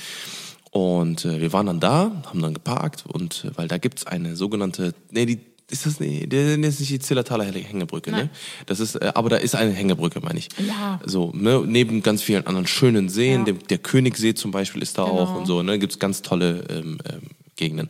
Und 0.72 1.26
äh, 1.26 1.41
wir 1.41 1.52
waren 1.54 1.65
dann 1.65 1.80
da, 1.80 2.12
haben 2.26 2.41
dann 2.41 2.54
geparkt 2.54 3.04
und 3.08 3.44
äh, 3.46 3.58
weil 3.58 3.67
da 3.67 3.78
gibt's 3.78 4.06
eine 4.08 4.36
sogenannte, 4.36 4.94
nee, 5.12 5.26
die 5.26 5.39
ist 5.70 5.86
das 5.86 6.00
nee, 6.02 6.28
das 6.28 6.39
ist 6.39 6.80
nicht 6.82 6.91
die 6.91 7.00
Zillertaler 7.00 7.46
Hängebrücke, 7.46 8.12
ne? 8.12 8.17
Nein. 8.17 8.30
Das 8.65 8.80
ist, 8.82 8.96
äh, 8.96 9.12
aber 9.15 9.30
da 9.30 9.38
ist 9.38 9.56
eine 9.56 9.72
Hängebrücke, 9.72 10.20
meine 10.22 10.39
ich. 10.39 10.50
Ja. 10.67 11.00
So, 11.06 11.32
ne, 11.34 11.63
neben 11.65 12.04
ganz 12.04 12.22
vielen 12.22 12.46
anderen 12.46 12.67
schönen 12.67 13.10
Seen, 13.10 13.39
Ja. 13.39 13.46
dem, 13.46 13.67
der 13.67 13.78
Königssee 13.78 14.34
zum 14.34 14.52
Beispiel 14.52 14.82
ist 14.82 14.98
da 14.98 15.06
Genau. 15.06 15.17
auch 15.20 15.36
und 15.36 15.46
so, 15.46 15.63
ne, 15.63 15.80
gibt's 15.80 15.98
ganz 16.00 16.22
tolle 16.22 16.63
ähm, 16.70 17.00
ähm, 17.10 17.22
Gegenden. 17.56 17.89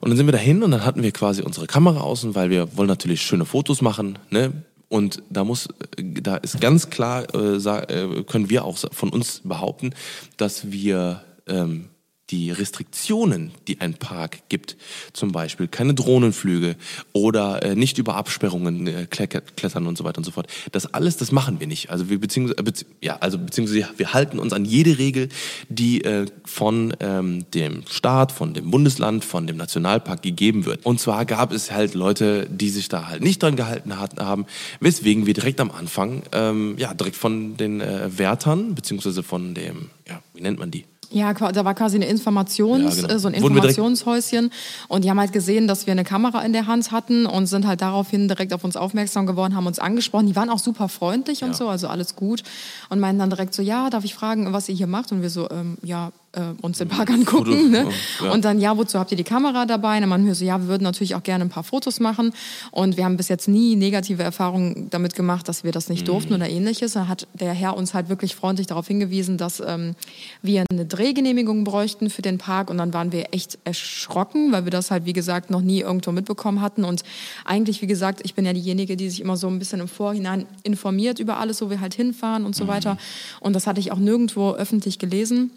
Und 0.00 0.10
dann 0.10 0.16
sind 0.16 0.26
wir 0.26 0.32
dahin 0.32 0.62
und 0.62 0.70
dann 0.70 0.84
hatten 0.84 1.02
wir 1.02 1.12
quasi 1.12 1.42
unsere 1.42 1.66
Kamera 1.66 2.00
außen, 2.00 2.34
weil 2.34 2.50
wir 2.50 2.76
wollen 2.76 2.88
natürlich 2.88 3.22
schöne 3.22 3.44
Fotos 3.46 3.80
machen, 3.82 4.18
ne? 4.30 4.52
Und 4.88 5.22
da 5.30 5.44
muss, 5.44 5.68
da 5.96 6.36
ist 6.36 6.60
ganz 6.60 6.90
klar, 6.90 7.26
äh, 7.34 7.56
äh, 7.56 8.22
können 8.24 8.50
wir 8.50 8.64
auch 8.64 8.78
von 8.92 9.10
uns 9.10 9.40
behaupten, 9.42 9.94
dass 10.36 10.70
wir 10.70 11.24
ähm, 11.48 11.88
die 12.30 12.50
Restriktionen, 12.50 13.52
die 13.68 13.80
ein 13.80 13.94
Park 13.94 14.48
gibt, 14.48 14.76
zum 15.12 15.30
Beispiel 15.30 15.68
keine 15.68 15.94
Drohnenflüge 15.94 16.76
oder 17.12 17.62
äh, 17.62 17.76
nicht 17.76 17.98
über 17.98 18.16
Absperrungen 18.16 18.86
äh, 18.86 19.06
klettern 19.06 19.86
und 19.86 19.96
so 19.96 20.04
weiter 20.04 20.18
und 20.18 20.24
so 20.24 20.32
fort. 20.32 20.48
Das 20.72 20.92
alles, 20.92 21.16
das 21.16 21.30
machen 21.30 21.60
wir 21.60 21.68
nicht. 21.68 21.90
Also 21.90 22.08
wir 22.08 22.18
beziehungsweise, 22.18 22.58
äh, 22.64 23.06
ja, 23.06 23.16
also 23.18 23.38
beziehungsweise 23.38 23.88
wir 23.96 24.12
halten 24.12 24.40
uns 24.40 24.52
an 24.52 24.64
jede 24.64 24.98
Regel, 24.98 25.28
die 25.68 26.02
äh, 26.02 26.26
von 26.44 26.96
ähm, 26.98 27.44
dem 27.54 27.84
Staat, 27.88 28.32
von 28.32 28.54
dem 28.54 28.72
Bundesland, 28.72 29.24
von 29.24 29.46
dem 29.46 29.56
Nationalpark 29.56 30.22
gegeben 30.22 30.64
wird. 30.64 30.84
Und 30.84 31.00
zwar 31.00 31.26
gab 31.26 31.52
es 31.52 31.70
halt 31.70 31.94
Leute, 31.94 32.48
die 32.50 32.70
sich 32.70 32.88
da 32.88 33.06
halt 33.06 33.22
nicht 33.22 33.40
dran 33.42 33.54
gehalten 33.54 34.00
hat, 34.00 34.18
haben, 34.18 34.46
weswegen 34.80 35.26
wir 35.26 35.34
direkt 35.34 35.60
am 35.60 35.70
Anfang, 35.70 36.22
ähm, 36.32 36.74
ja, 36.76 36.92
direkt 36.92 37.16
von 37.16 37.56
den 37.56 37.80
äh, 37.80 38.18
Wärtern 38.18 38.74
beziehungsweise 38.74 39.22
von 39.22 39.54
dem, 39.54 39.90
ja, 40.08 40.20
wie 40.34 40.42
nennt 40.42 40.58
man 40.58 40.72
die? 40.72 40.84
Ja, 41.10 41.32
da 41.32 41.64
war 41.64 41.74
quasi 41.74 41.96
eine 41.96 42.06
Informations, 42.06 42.96
Ja, 42.96 43.02
genau. 43.02 43.14
äh, 43.14 43.18
so 43.18 43.28
ein 43.28 43.34
Informationshäuschen 43.34 44.50
und 44.88 45.04
die 45.04 45.10
haben 45.10 45.20
halt 45.20 45.32
gesehen, 45.32 45.68
dass 45.68 45.86
wir 45.86 45.92
eine 45.92 46.04
Kamera 46.04 46.42
in 46.42 46.52
der 46.52 46.66
Hand 46.66 46.90
hatten 46.92 47.26
und 47.26 47.46
sind 47.46 47.66
halt 47.66 47.80
daraufhin 47.80 48.28
direkt 48.28 48.52
auf 48.52 48.64
uns 48.64 48.76
aufmerksam 48.76 49.26
geworden, 49.26 49.54
haben 49.54 49.66
uns 49.66 49.78
angesprochen. 49.78 50.26
Die 50.26 50.36
waren 50.36 50.50
auch 50.50 50.58
super 50.58 50.88
freundlich 50.88 51.42
und 51.42 51.48
Ja. 51.50 51.54
so, 51.54 51.68
also 51.68 51.88
alles 51.88 52.16
gut 52.16 52.42
und 52.88 52.98
meinten 53.00 53.20
dann 53.20 53.30
direkt 53.30 53.54
so, 53.54 53.62
ja, 53.62 53.88
darf 53.90 54.04
ich 54.04 54.14
fragen, 54.14 54.52
was 54.52 54.68
ihr 54.68 54.74
hier 54.74 54.86
macht? 54.86 55.12
Und 55.12 55.22
wir 55.22 55.30
so, 55.30 55.48
ähm, 55.50 55.78
ja, 55.82 56.10
äh, 56.36 56.52
uns 56.62 56.78
den 56.78 56.88
Park 56.88 57.10
angucken. 57.10 57.52
Foto- 57.52 57.68
Ne? 57.68 57.88
ja. 58.22 58.32
Und 58.32 58.44
dann, 58.44 58.60
ja, 58.60 58.76
wozu 58.76 58.98
habt 58.98 59.10
ihr 59.10 59.16
die 59.16 59.24
Kamera 59.24 59.66
dabei? 59.66 59.96
Und 59.96 60.02
dann 60.02 60.10
meinten 60.10 60.26
wir 60.26 60.34
so, 60.34 60.44
ja, 60.44 60.60
wir 60.60 60.68
würden 60.68 60.84
natürlich 60.84 61.14
auch 61.14 61.22
gerne 61.22 61.44
ein 61.44 61.50
paar 61.50 61.64
Fotos 61.64 61.98
machen 61.98 62.32
und 62.70 62.96
wir 62.96 63.04
haben 63.04 63.16
bis 63.16 63.28
jetzt 63.28 63.48
nie 63.48 63.74
negative 63.76 64.22
Erfahrungen 64.22 64.88
damit 64.90 65.14
gemacht, 65.14 65.48
dass 65.48 65.64
wir 65.64 65.72
das 65.72 65.88
nicht 65.88 66.06
durften 66.08 66.34
oder 66.34 66.48
ähnliches. 66.48 66.92
Dann 66.92 67.08
hat 67.08 67.26
der 67.34 67.52
Herr 67.52 67.76
uns 67.76 67.94
halt 67.94 68.08
wirklich 68.08 68.34
freundlich 68.36 68.66
darauf 68.66 68.86
hingewiesen, 68.86 69.38
dass 69.38 69.60
ähm, 69.66 69.94
wir 70.42 70.64
eine 70.70 70.84
Drehgenehmigung 70.86 71.64
bräuchten 71.64 72.10
für 72.10 72.22
den 72.22 72.38
Park 72.38 72.70
und 72.70 72.78
dann 72.78 72.92
waren 72.94 73.10
wir 73.12 73.32
echt 73.32 73.58
erschrocken, 73.64 74.52
weil 74.52 74.64
wir 74.64 74.70
das 74.70 74.90
halt, 74.90 75.04
wie 75.06 75.12
gesagt, 75.12 75.50
noch 75.50 75.60
nie 75.62 75.80
irgendwo 75.80 76.12
mitbekommen 76.12 76.60
hatten 76.60 76.84
und 76.84 77.02
eigentlich, 77.44 77.82
wie 77.82 77.86
gesagt, 77.86 78.20
ich 78.24 78.34
bin 78.34 78.44
ja 78.44 78.52
diejenige, 78.52 78.96
die 78.96 79.08
sich 79.08 79.20
immer 79.20 79.36
so 79.36 79.48
ein 79.48 79.58
bisschen 79.58 79.80
im 79.80 79.88
Vorhinein 79.88 80.46
informiert 80.62 81.18
über 81.18 81.38
alles, 81.38 81.62
wo 81.62 81.70
wir 81.70 81.80
halt 81.80 81.94
hinfahren 81.94 82.44
und 82.44 82.54
so 82.54 82.66
weiter 82.68 82.98
und 83.40 83.54
das 83.54 83.66
hatte 83.66 83.80
ich 83.80 83.92
auch 83.92 83.98
nirgendwo 83.98 84.52
öffentlich 84.52 84.98
gelesen 84.98 85.50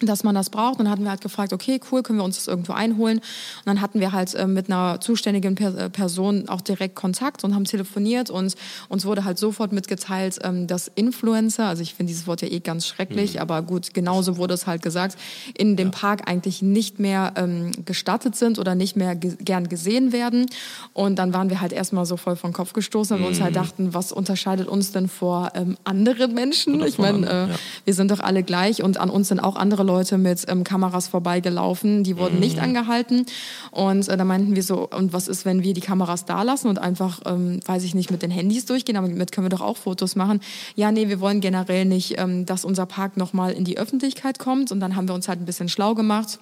dass 0.00 0.24
man 0.24 0.34
das 0.34 0.50
braucht. 0.50 0.78
Und 0.78 0.86
dann 0.86 0.90
hatten 0.90 1.04
wir 1.04 1.10
halt 1.10 1.20
gefragt, 1.20 1.52
okay, 1.52 1.80
cool, 1.90 2.02
können 2.02 2.18
wir 2.18 2.24
uns 2.24 2.36
das 2.36 2.48
irgendwo 2.48 2.72
einholen? 2.72 3.18
Und 3.18 3.66
dann 3.66 3.80
hatten 3.80 4.00
wir 4.00 4.12
halt 4.12 4.34
äh, 4.34 4.46
mit 4.46 4.68
einer 4.68 5.00
zuständigen 5.00 5.54
per 5.54 5.76
äh, 5.76 5.90
Person 5.90 6.48
auch 6.48 6.60
direkt 6.60 6.96
Kontakt 6.96 7.44
und 7.44 7.54
haben 7.54 7.64
telefoniert 7.64 8.28
und 8.30 8.54
uns 8.88 9.04
wurde 9.04 9.24
halt 9.24 9.38
sofort 9.38 9.72
mitgeteilt, 9.72 10.38
ähm, 10.42 10.66
dass 10.66 10.88
Influencer, 10.88 11.66
also 11.66 11.82
ich 11.82 11.94
finde 11.94 12.10
dieses 12.10 12.26
Wort 12.26 12.42
ja 12.42 12.48
eh 12.48 12.58
ganz 12.58 12.86
schrecklich, 12.86 13.40
aber 13.40 13.62
gut, 13.62 13.94
genauso 13.94 14.36
wurde 14.36 14.54
es 14.54 14.66
halt 14.66 14.82
gesagt, 14.82 15.16
in 15.56 15.76
dem 15.76 15.92
Park 15.92 16.28
eigentlich 16.28 16.60
nicht 16.60 16.98
mehr 16.98 17.32
ähm, 17.36 17.70
gestattet 17.84 18.34
sind 18.34 18.58
oder 18.58 18.74
nicht 18.74 18.96
mehr 18.96 19.14
ge 19.14 19.34
gern 19.44 19.68
gesehen 19.68 20.12
werden. 20.12 20.46
Und 20.92 21.16
dann 21.16 21.34
waren 21.34 21.50
wir 21.50 21.60
halt 21.60 21.72
erstmal 21.72 22.06
so 22.06 22.16
voll 22.16 22.36
vom 22.36 22.52
Kopf 22.52 22.72
gestoßen, 22.72 23.16
weil 23.16 23.22
wir 23.22 23.28
uns 23.28 23.40
halt 23.40 23.56
dachten, 23.56 23.94
was 23.94 24.12
unterscheidet 24.12 24.68
uns 24.68 24.92
denn 24.92 25.08
vor 25.08 25.52
ähm, 25.54 25.76
anderen 25.84 26.34
Menschen? 26.34 26.82
Ich 26.82 26.98
meine, 26.98 27.26
äh, 27.26 27.48
ja. 27.50 27.56
wir 27.84 27.94
sind 27.94 28.10
doch 28.10 28.20
alle 28.20 28.42
gleich 28.42 28.82
und 28.82 28.98
an 28.98 29.10
uns 29.10 29.28
sind 29.28 29.40
auch 29.40 29.56
andere 29.56 29.83
Leute 29.84 30.18
mit 30.18 30.44
ähm, 30.48 30.64
Kameras 30.64 31.08
vorbeigelaufen, 31.08 32.02
die 32.02 32.16
wurden 32.16 32.40
nicht 32.40 32.58
angehalten. 32.58 33.26
Und 33.70 34.08
äh, 34.08 34.16
da 34.16 34.24
meinten 34.24 34.56
wir 34.56 34.62
so, 34.62 34.88
und 34.88 35.12
was 35.12 35.28
ist, 35.28 35.44
wenn 35.44 35.62
wir 35.62 35.74
die 35.74 35.80
Kameras 35.80 36.24
da 36.24 36.42
lassen 36.42 36.68
und 36.68 36.78
einfach, 36.78 37.20
ähm, 37.26 37.60
weiß 37.64 37.84
ich 37.84 37.94
nicht, 37.94 38.10
mit 38.10 38.22
den 38.22 38.30
Handys 38.30 38.66
durchgehen, 38.66 38.96
aber 38.96 39.08
damit 39.08 39.32
können 39.32 39.44
wir 39.44 39.56
doch 39.56 39.60
auch 39.60 39.76
Fotos 39.76 40.16
machen. 40.16 40.40
Ja, 40.74 40.90
nee, 40.90 41.08
wir 41.08 41.20
wollen 41.20 41.40
generell 41.40 41.84
nicht, 41.84 42.18
ähm, 42.18 42.46
dass 42.46 42.64
unser 42.64 42.86
Park 42.86 43.16
nochmal 43.16 43.52
in 43.52 43.64
die 43.64 43.78
Öffentlichkeit 43.78 44.38
kommt. 44.38 44.72
Und 44.72 44.80
dann 44.80 44.96
haben 44.96 45.08
wir 45.08 45.14
uns 45.14 45.28
halt 45.28 45.40
ein 45.40 45.46
bisschen 45.46 45.68
schlau 45.68 45.94
gemacht. 45.94 46.38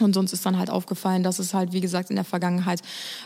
Und 0.00 0.16
uns 0.16 0.32
ist 0.32 0.44
dann 0.46 0.58
halt 0.58 0.70
aufgefallen, 0.70 1.22
dass 1.22 1.38
es 1.38 1.54
halt, 1.54 1.72
wie 1.72 1.80
gesagt, 1.80 2.10
in 2.10 2.16
der 2.16 2.24
Vergangenheit 2.24 2.80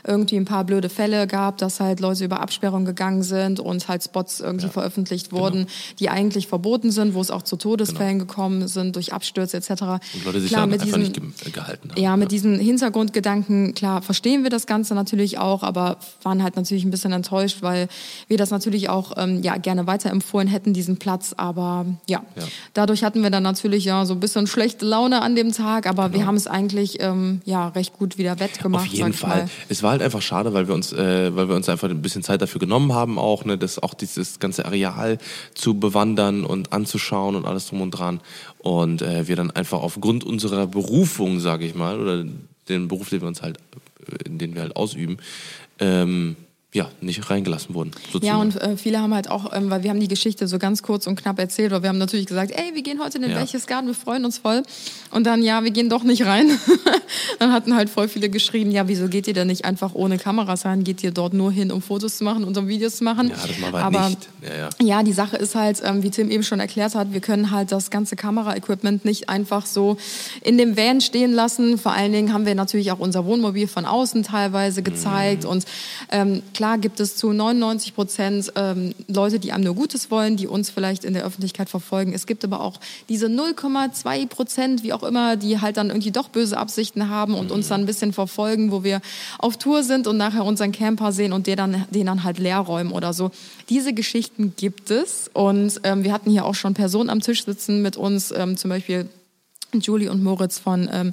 irgendwie 0.06 0.36
ein 0.36 0.44
paar 0.44 0.64
blöde 0.64 0.88
Fälle 0.88 1.26
gab, 1.26 1.58
dass 1.58 1.80
halt 1.80 2.00
Leute 2.00 2.24
über 2.24 2.40
Absperrung 2.40 2.84
gegangen 2.84 3.22
sind 3.22 3.60
und 3.60 3.88
halt 3.88 4.02
Spots 4.04 4.40
irgendwie 4.40 4.68
veröffentlicht 4.68 5.32
wurden, 5.32 5.66
die 5.98 6.08
eigentlich 6.08 6.46
verboten 6.48 6.90
sind, 6.90 7.14
wo 7.14 7.20
es 7.20 7.30
auch 7.30 7.42
zu 7.42 7.56
Todesfällen 7.56 8.18
gekommen 8.18 8.68
sind 8.68 8.96
durch 8.96 9.12
Abstürze 9.12 9.56
etc. 9.56 9.70
Und 9.70 10.24
Leute 10.24 10.40
sich 10.40 10.50
Klar, 10.50 10.62
da 10.62 10.66
mit 10.66 10.80
einfach 10.82 10.96
diesen- 10.98 11.22
nicht 11.24 11.42
ge 11.42 11.50
gehalten 11.52 11.90
haben. 11.90 12.00
ja, 12.00 12.16
mit 12.16 12.30
diesen 12.32 12.58
Hintergrundgedanken, 12.58 13.74
klar, 13.74 14.02
verstehen 14.02 14.42
wir 14.42 14.50
das 14.50 14.66
Ganze 14.66 14.94
natürlich 14.94 15.38
auch, 15.38 15.62
aber 15.62 15.96
waren 16.22 16.42
halt 16.42 16.56
natürlich 16.56 16.84
ein 16.84 16.90
bisschen 16.90 17.12
enttäuscht, 17.12 17.58
weil 17.62 17.88
wir 18.28 18.36
das 18.38 18.50
natürlich 18.50 18.88
auch 18.88 19.12
ähm, 19.16 19.42
ja, 19.42 19.56
gerne 19.56 19.86
weiterempfohlen 19.86 20.48
hätten, 20.48 20.72
diesen 20.72 20.96
Platz. 20.98 21.34
Aber 21.36 21.86
ja. 22.08 22.22
Ja. 22.36 22.42
dadurch 22.74 23.04
hatten 23.04 23.22
wir 23.22 23.30
dann 23.30 23.42
natürlich 23.42 23.84
ja 23.84 24.04
so 24.06 24.14
ein 24.14 24.20
bisschen 24.20 24.46
schlechte 24.46 24.84
Laune 24.86 25.22
an 25.22 25.34
dem 25.34 25.52
Tag, 25.52 25.86
aber 25.86 26.12
wir 26.12 26.26
haben 26.26 26.36
es 26.36 26.46
eigentlich 26.46 26.61
ähm, 27.00 27.40
ja, 27.44 27.68
recht 27.68 27.92
gut 27.92 28.18
wieder 28.18 28.38
wettgemacht. 28.38 28.86
Auf 28.88 28.92
jeden 28.92 29.12
Fall. 29.12 29.48
Es 29.68 29.82
war 29.82 29.92
halt 29.92 30.02
einfach 30.02 30.22
schade, 30.22 30.52
weil 30.54 30.68
wir 30.68 30.74
uns, 30.74 30.92
äh, 30.92 31.34
weil 31.34 31.48
wir 31.48 31.56
uns 31.56 31.68
einfach 31.68 31.88
ein 31.88 32.02
bisschen 32.02 32.22
Zeit 32.22 32.42
dafür 32.42 32.58
genommen 32.58 32.92
haben, 32.92 33.18
auch, 33.18 33.44
ne, 33.44 33.58
das 33.58 33.78
auch 33.78 33.94
dieses 33.94 34.38
ganze 34.38 34.64
Areal 34.64 35.18
zu 35.54 35.78
bewandern 35.78 36.44
und 36.44 36.72
anzuschauen 36.72 37.36
und 37.36 37.46
alles 37.46 37.66
drum 37.66 37.80
und 37.80 37.90
dran. 37.92 38.20
Und 38.58 39.02
äh, 39.02 39.28
wir 39.28 39.36
dann 39.36 39.50
einfach 39.50 39.82
aufgrund 39.82 40.24
unserer 40.24 40.66
Berufung, 40.66 41.40
sage 41.40 41.66
ich 41.66 41.74
mal, 41.74 42.00
oder 42.00 42.24
den 42.68 42.88
Beruf, 42.88 43.10
den 43.10 43.20
wir 43.20 43.28
uns 43.28 43.42
halt, 43.42 43.58
äh, 44.06 44.28
den 44.28 44.54
wir 44.54 44.62
halt 44.62 44.76
ausüben, 44.76 45.18
ähm, 45.78 46.36
ja, 46.74 46.88
nicht 47.02 47.28
reingelassen 47.28 47.74
wurden. 47.74 47.90
Ja, 47.94 48.12
sozusagen. 48.12 48.40
und 48.40 48.56
äh, 48.62 48.76
viele 48.78 48.98
haben 48.98 49.12
halt 49.12 49.28
auch, 49.30 49.52
ähm, 49.52 49.68
weil 49.68 49.82
wir 49.82 49.90
haben 49.90 50.00
die 50.00 50.08
Geschichte 50.08 50.48
so 50.48 50.58
ganz 50.58 50.82
kurz 50.82 51.06
und 51.06 51.16
knapp 51.20 51.38
erzählt, 51.38 51.70
weil 51.70 51.82
wir 51.82 51.90
haben 51.90 51.98
natürlich 51.98 52.24
gesagt, 52.24 52.50
ey, 52.50 52.74
wir 52.74 52.82
gehen 52.82 52.98
heute 53.02 53.18
in 53.18 53.22
den 53.22 53.30
Ja. 53.32 53.38
Berchtesgaden, 53.38 53.88
wir 53.88 53.94
freuen 53.94 54.24
uns 54.24 54.38
voll. 54.38 54.62
Und 55.10 55.24
dann, 55.24 55.42
ja, 55.42 55.62
wir 55.64 55.70
gehen 55.70 55.90
doch 55.90 56.02
nicht 56.02 56.24
rein. 56.24 56.50
dann 57.38 57.52
hatten 57.52 57.76
halt 57.76 57.90
voll 57.90 58.08
viele 58.08 58.30
geschrieben, 58.30 58.70
ja, 58.70 58.88
wieso 58.88 59.08
geht 59.08 59.26
ihr 59.26 59.34
denn 59.34 59.48
nicht 59.48 59.66
einfach 59.66 59.94
ohne 59.94 60.16
Kameras 60.16 60.64
rein? 60.64 60.82
Geht 60.82 61.02
ihr 61.02 61.10
dort 61.10 61.34
nur 61.34 61.52
hin, 61.52 61.70
um 61.70 61.82
Fotos 61.82 62.16
zu 62.16 62.24
machen 62.24 62.42
und 62.44 62.56
um 62.56 62.68
Videos 62.68 62.96
zu 62.96 63.04
machen? 63.04 63.28
ja, 63.28 63.34
das 63.46 63.58
machen 63.58 63.74
wir 63.74 63.84
halt 63.84 63.94
Aber 63.94 64.08
nicht. 64.08 64.28
Ja, 64.40 64.56
ja. 64.56 64.68
ja, 64.80 65.02
die 65.02 65.12
Sache 65.12 65.36
ist 65.36 65.54
halt, 65.54 65.82
ähm, 65.84 66.02
wie 66.02 66.08
Tim 66.10 66.30
eben 66.30 66.42
schon 66.42 66.58
erklärt 66.58 66.94
hat, 66.94 67.12
wir 67.12 67.20
können 67.20 67.50
halt 67.50 67.70
das 67.70 67.90
ganze 67.90 68.16
Kameraequipment 68.16 69.04
nicht 69.04 69.28
einfach 69.28 69.66
so 69.66 69.98
in 70.40 70.56
dem 70.56 70.74
Van 70.78 71.02
stehen 71.02 71.32
lassen. 71.34 71.76
Vor 71.76 71.92
allen 71.92 72.12
Dingen 72.12 72.32
haben 72.32 72.46
wir 72.46 72.54
natürlich 72.54 72.92
auch 72.92 72.98
unser 72.98 73.26
Wohnmobil 73.26 73.68
von 73.68 73.84
außen 73.84 74.22
teilweise 74.22 74.82
gezeigt. 74.82 75.44
Und 75.44 75.66
ähm, 76.10 76.42
klar 76.62 76.78
gibt 76.78 77.00
es 77.00 77.16
zu 77.16 77.32
99 77.32 77.92
Prozent 77.92 78.52
ähm, 78.54 78.94
Leute, 79.08 79.40
die 79.40 79.50
einem 79.50 79.64
nur 79.64 79.74
Gutes 79.74 80.12
wollen, 80.12 80.36
die 80.36 80.46
uns 80.46 80.70
vielleicht 80.70 81.04
in 81.04 81.12
der 81.12 81.24
Öffentlichkeit 81.24 81.68
verfolgen. 81.68 82.12
Es 82.12 82.24
gibt 82.24 82.44
aber 82.44 82.60
auch 82.60 82.78
diese 83.08 83.26
0,2 83.26 84.28
Prozent, 84.28 84.84
wie 84.84 84.92
auch 84.92 85.02
immer, 85.02 85.34
die 85.34 85.60
halt 85.60 85.76
dann 85.76 85.88
irgendwie 85.88 86.12
doch 86.12 86.28
böse 86.28 86.56
Absichten 86.56 87.08
haben 87.08 87.34
und 87.34 87.50
uns 87.50 87.66
dann 87.66 87.80
ein 87.80 87.86
bisschen 87.86 88.12
verfolgen, 88.12 88.70
wo 88.70 88.84
wir 88.84 89.00
auf 89.40 89.56
Tour 89.56 89.82
sind 89.82 90.06
und 90.06 90.16
nachher 90.18 90.44
unseren 90.44 90.70
Camper 90.70 91.10
sehen 91.10 91.32
und 91.32 91.48
der 91.48 91.56
dann, 91.56 91.84
den 91.90 92.06
dann 92.06 92.22
halt 92.22 92.38
leer 92.38 92.60
räumen 92.60 92.92
oder 92.92 93.12
so. 93.12 93.32
Diese 93.68 93.92
Geschichten 93.92 94.54
gibt 94.56 94.92
es 94.92 95.28
und 95.32 95.80
ähm, 95.82 96.04
wir 96.04 96.12
hatten 96.12 96.30
hier 96.30 96.44
auch 96.44 96.54
schon 96.54 96.74
Personen 96.74 97.10
am 97.10 97.18
Tisch 97.18 97.44
sitzen 97.44 97.82
mit 97.82 97.96
uns, 97.96 98.30
ähm, 98.30 98.56
zum 98.56 98.70
Beispiel 98.70 99.08
Julie 99.80 100.10
und 100.10 100.22
Moritz 100.22 100.58
von 100.58 100.88
ähm, 100.92 101.12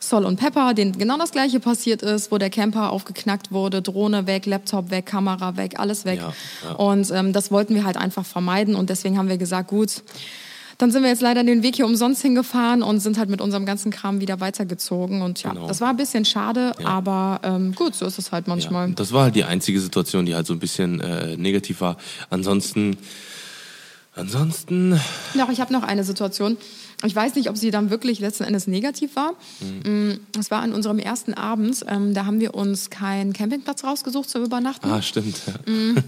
Sol 0.00 0.24
und 0.24 0.36
Pepper, 0.38 0.74
denen 0.74 0.92
genau 0.98 1.18
das 1.18 1.32
gleiche 1.32 1.60
passiert 1.60 2.02
ist, 2.02 2.32
wo 2.32 2.38
der 2.38 2.50
Camper 2.50 2.90
aufgeknackt 2.90 3.52
wurde, 3.52 3.82
Drohne 3.82 4.26
weg, 4.26 4.46
Laptop 4.46 4.90
weg, 4.90 5.06
Kamera 5.06 5.56
weg, 5.56 5.74
alles 5.78 6.04
weg. 6.04 6.20
Ja, 6.20 6.32
ja. 6.64 6.74
Und 6.76 7.10
ähm, 7.10 7.32
das 7.32 7.50
wollten 7.50 7.74
wir 7.74 7.84
halt 7.84 7.96
einfach 7.96 8.24
vermeiden 8.24 8.74
und 8.74 8.88
deswegen 8.90 9.18
haben 9.18 9.28
wir 9.28 9.38
gesagt, 9.38 9.68
gut, 9.68 10.02
dann 10.78 10.92
sind 10.92 11.02
wir 11.02 11.10
jetzt 11.10 11.22
leider 11.22 11.42
den 11.42 11.64
Weg 11.64 11.74
hier 11.74 11.86
umsonst 11.86 12.22
hingefahren 12.22 12.84
und 12.84 13.00
sind 13.00 13.18
halt 13.18 13.28
mit 13.28 13.40
unserem 13.40 13.66
ganzen 13.66 13.90
Kram 13.90 14.20
wieder 14.20 14.38
weitergezogen. 14.38 15.22
Und 15.22 15.42
ja, 15.42 15.50
Genau. 15.50 15.66
das 15.66 15.80
war 15.80 15.88
ein 15.90 15.96
bisschen 15.96 16.24
schade, 16.24 16.72
aber 16.84 17.40
ähm, 17.42 17.74
gut, 17.74 17.96
so 17.96 18.06
ist 18.06 18.16
es 18.18 18.30
halt 18.30 18.46
Ja, 18.46 18.52
manchmal. 18.54 18.92
das 18.92 19.12
war 19.12 19.24
halt 19.24 19.34
die 19.34 19.42
einzige 19.42 19.80
Situation, 19.80 20.24
die 20.24 20.36
halt 20.36 20.46
so 20.46 20.52
ein 20.52 20.60
bisschen 20.60 21.00
äh, 21.00 21.36
negativ 21.36 21.80
war. 21.80 21.96
Ansonsten, 22.30 22.96
ansonsten, 24.14 25.00
Doch, 25.34 25.48
ich 25.48 25.60
habe 25.60 25.72
noch 25.72 25.82
eine 25.82 26.04
Situation. 26.04 26.56
Ich 27.04 27.14
weiß 27.14 27.36
nicht, 27.36 27.48
ob 27.48 27.56
sie 27.56 27.70
dann 27.70 27.90
wirklich 27.90 28.18
letzten 28.18 28.42
Endes 28.44 28.66
negativ 28.66 29.14
war. 29.14 29.34
Mm, 29.84 30.18
Das 30.32 30.50
war 30.50 30.62
an 30.62 30.72
unserem 30.72 30.98
ersten 30.98 31.32
Abend. 31.34 31.84
Ähm, 31.88 32.12
da 32.12 32.26
haben 32.26 32.40
wir 32.40 32.54
uns 32.54 32.90
keinen 32.90 33.32
Campingplatz 33.32 33.84
rausgesucht 33.84 34.28
zum 34.28 34.44
Übernachten. 34.44 34.90
ah, 34.90 35.00
stimmt. 35.00 35.40
Ja. 35.46 36.02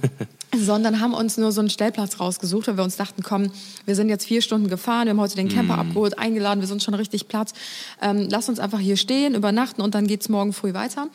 sondern 0.58 1.00
haben 1.00 1.14
uns 1.14 1.36
nur 1.36 1.52
so 1.52 1.60
einen 1.60 1.70
Stellplatz 1.70 2.18
rausgesucht, 2.18 2.66
weil 2.66 2.76
wir 2.76 2.82
uns 2.82 2.96
dachten, 2.96 3.22
komm, 3.22 3.52
wir 3.86 3.94
sind 3.94 4.08
jetzt 4.08 4.26
vier 4.26 4.42
Stunden 4.42 4.68
gefahren, 4.68 5.04
wir 5.06 5.10
haben 5.10 5.20
heute 5.20 5.36
den 5.36 5.48
Camper 5.48 5.78
abgeholt, 5.78 6.18
eingeladen, 6.18 6.60
wir 6.60 6.66
sind 6.66 6.82
schon 6.82 6.94
richtig 6.94 7.28
platt. 7.28 7.52
Ähm, 8.02 8.26
lass 8.28 8.48
uns 8.48 8.58
einfach 8.58 8.80
hier 8.80 8.96
stehen, 8.96 9.34
übernachten 9.36 9.80
und 9.80 9.94
dann 9.94 10.08
geht's 10.08 10.28
morgen 10.28 10.52
früh 10.52 10.74
weiter. 10.74 11.06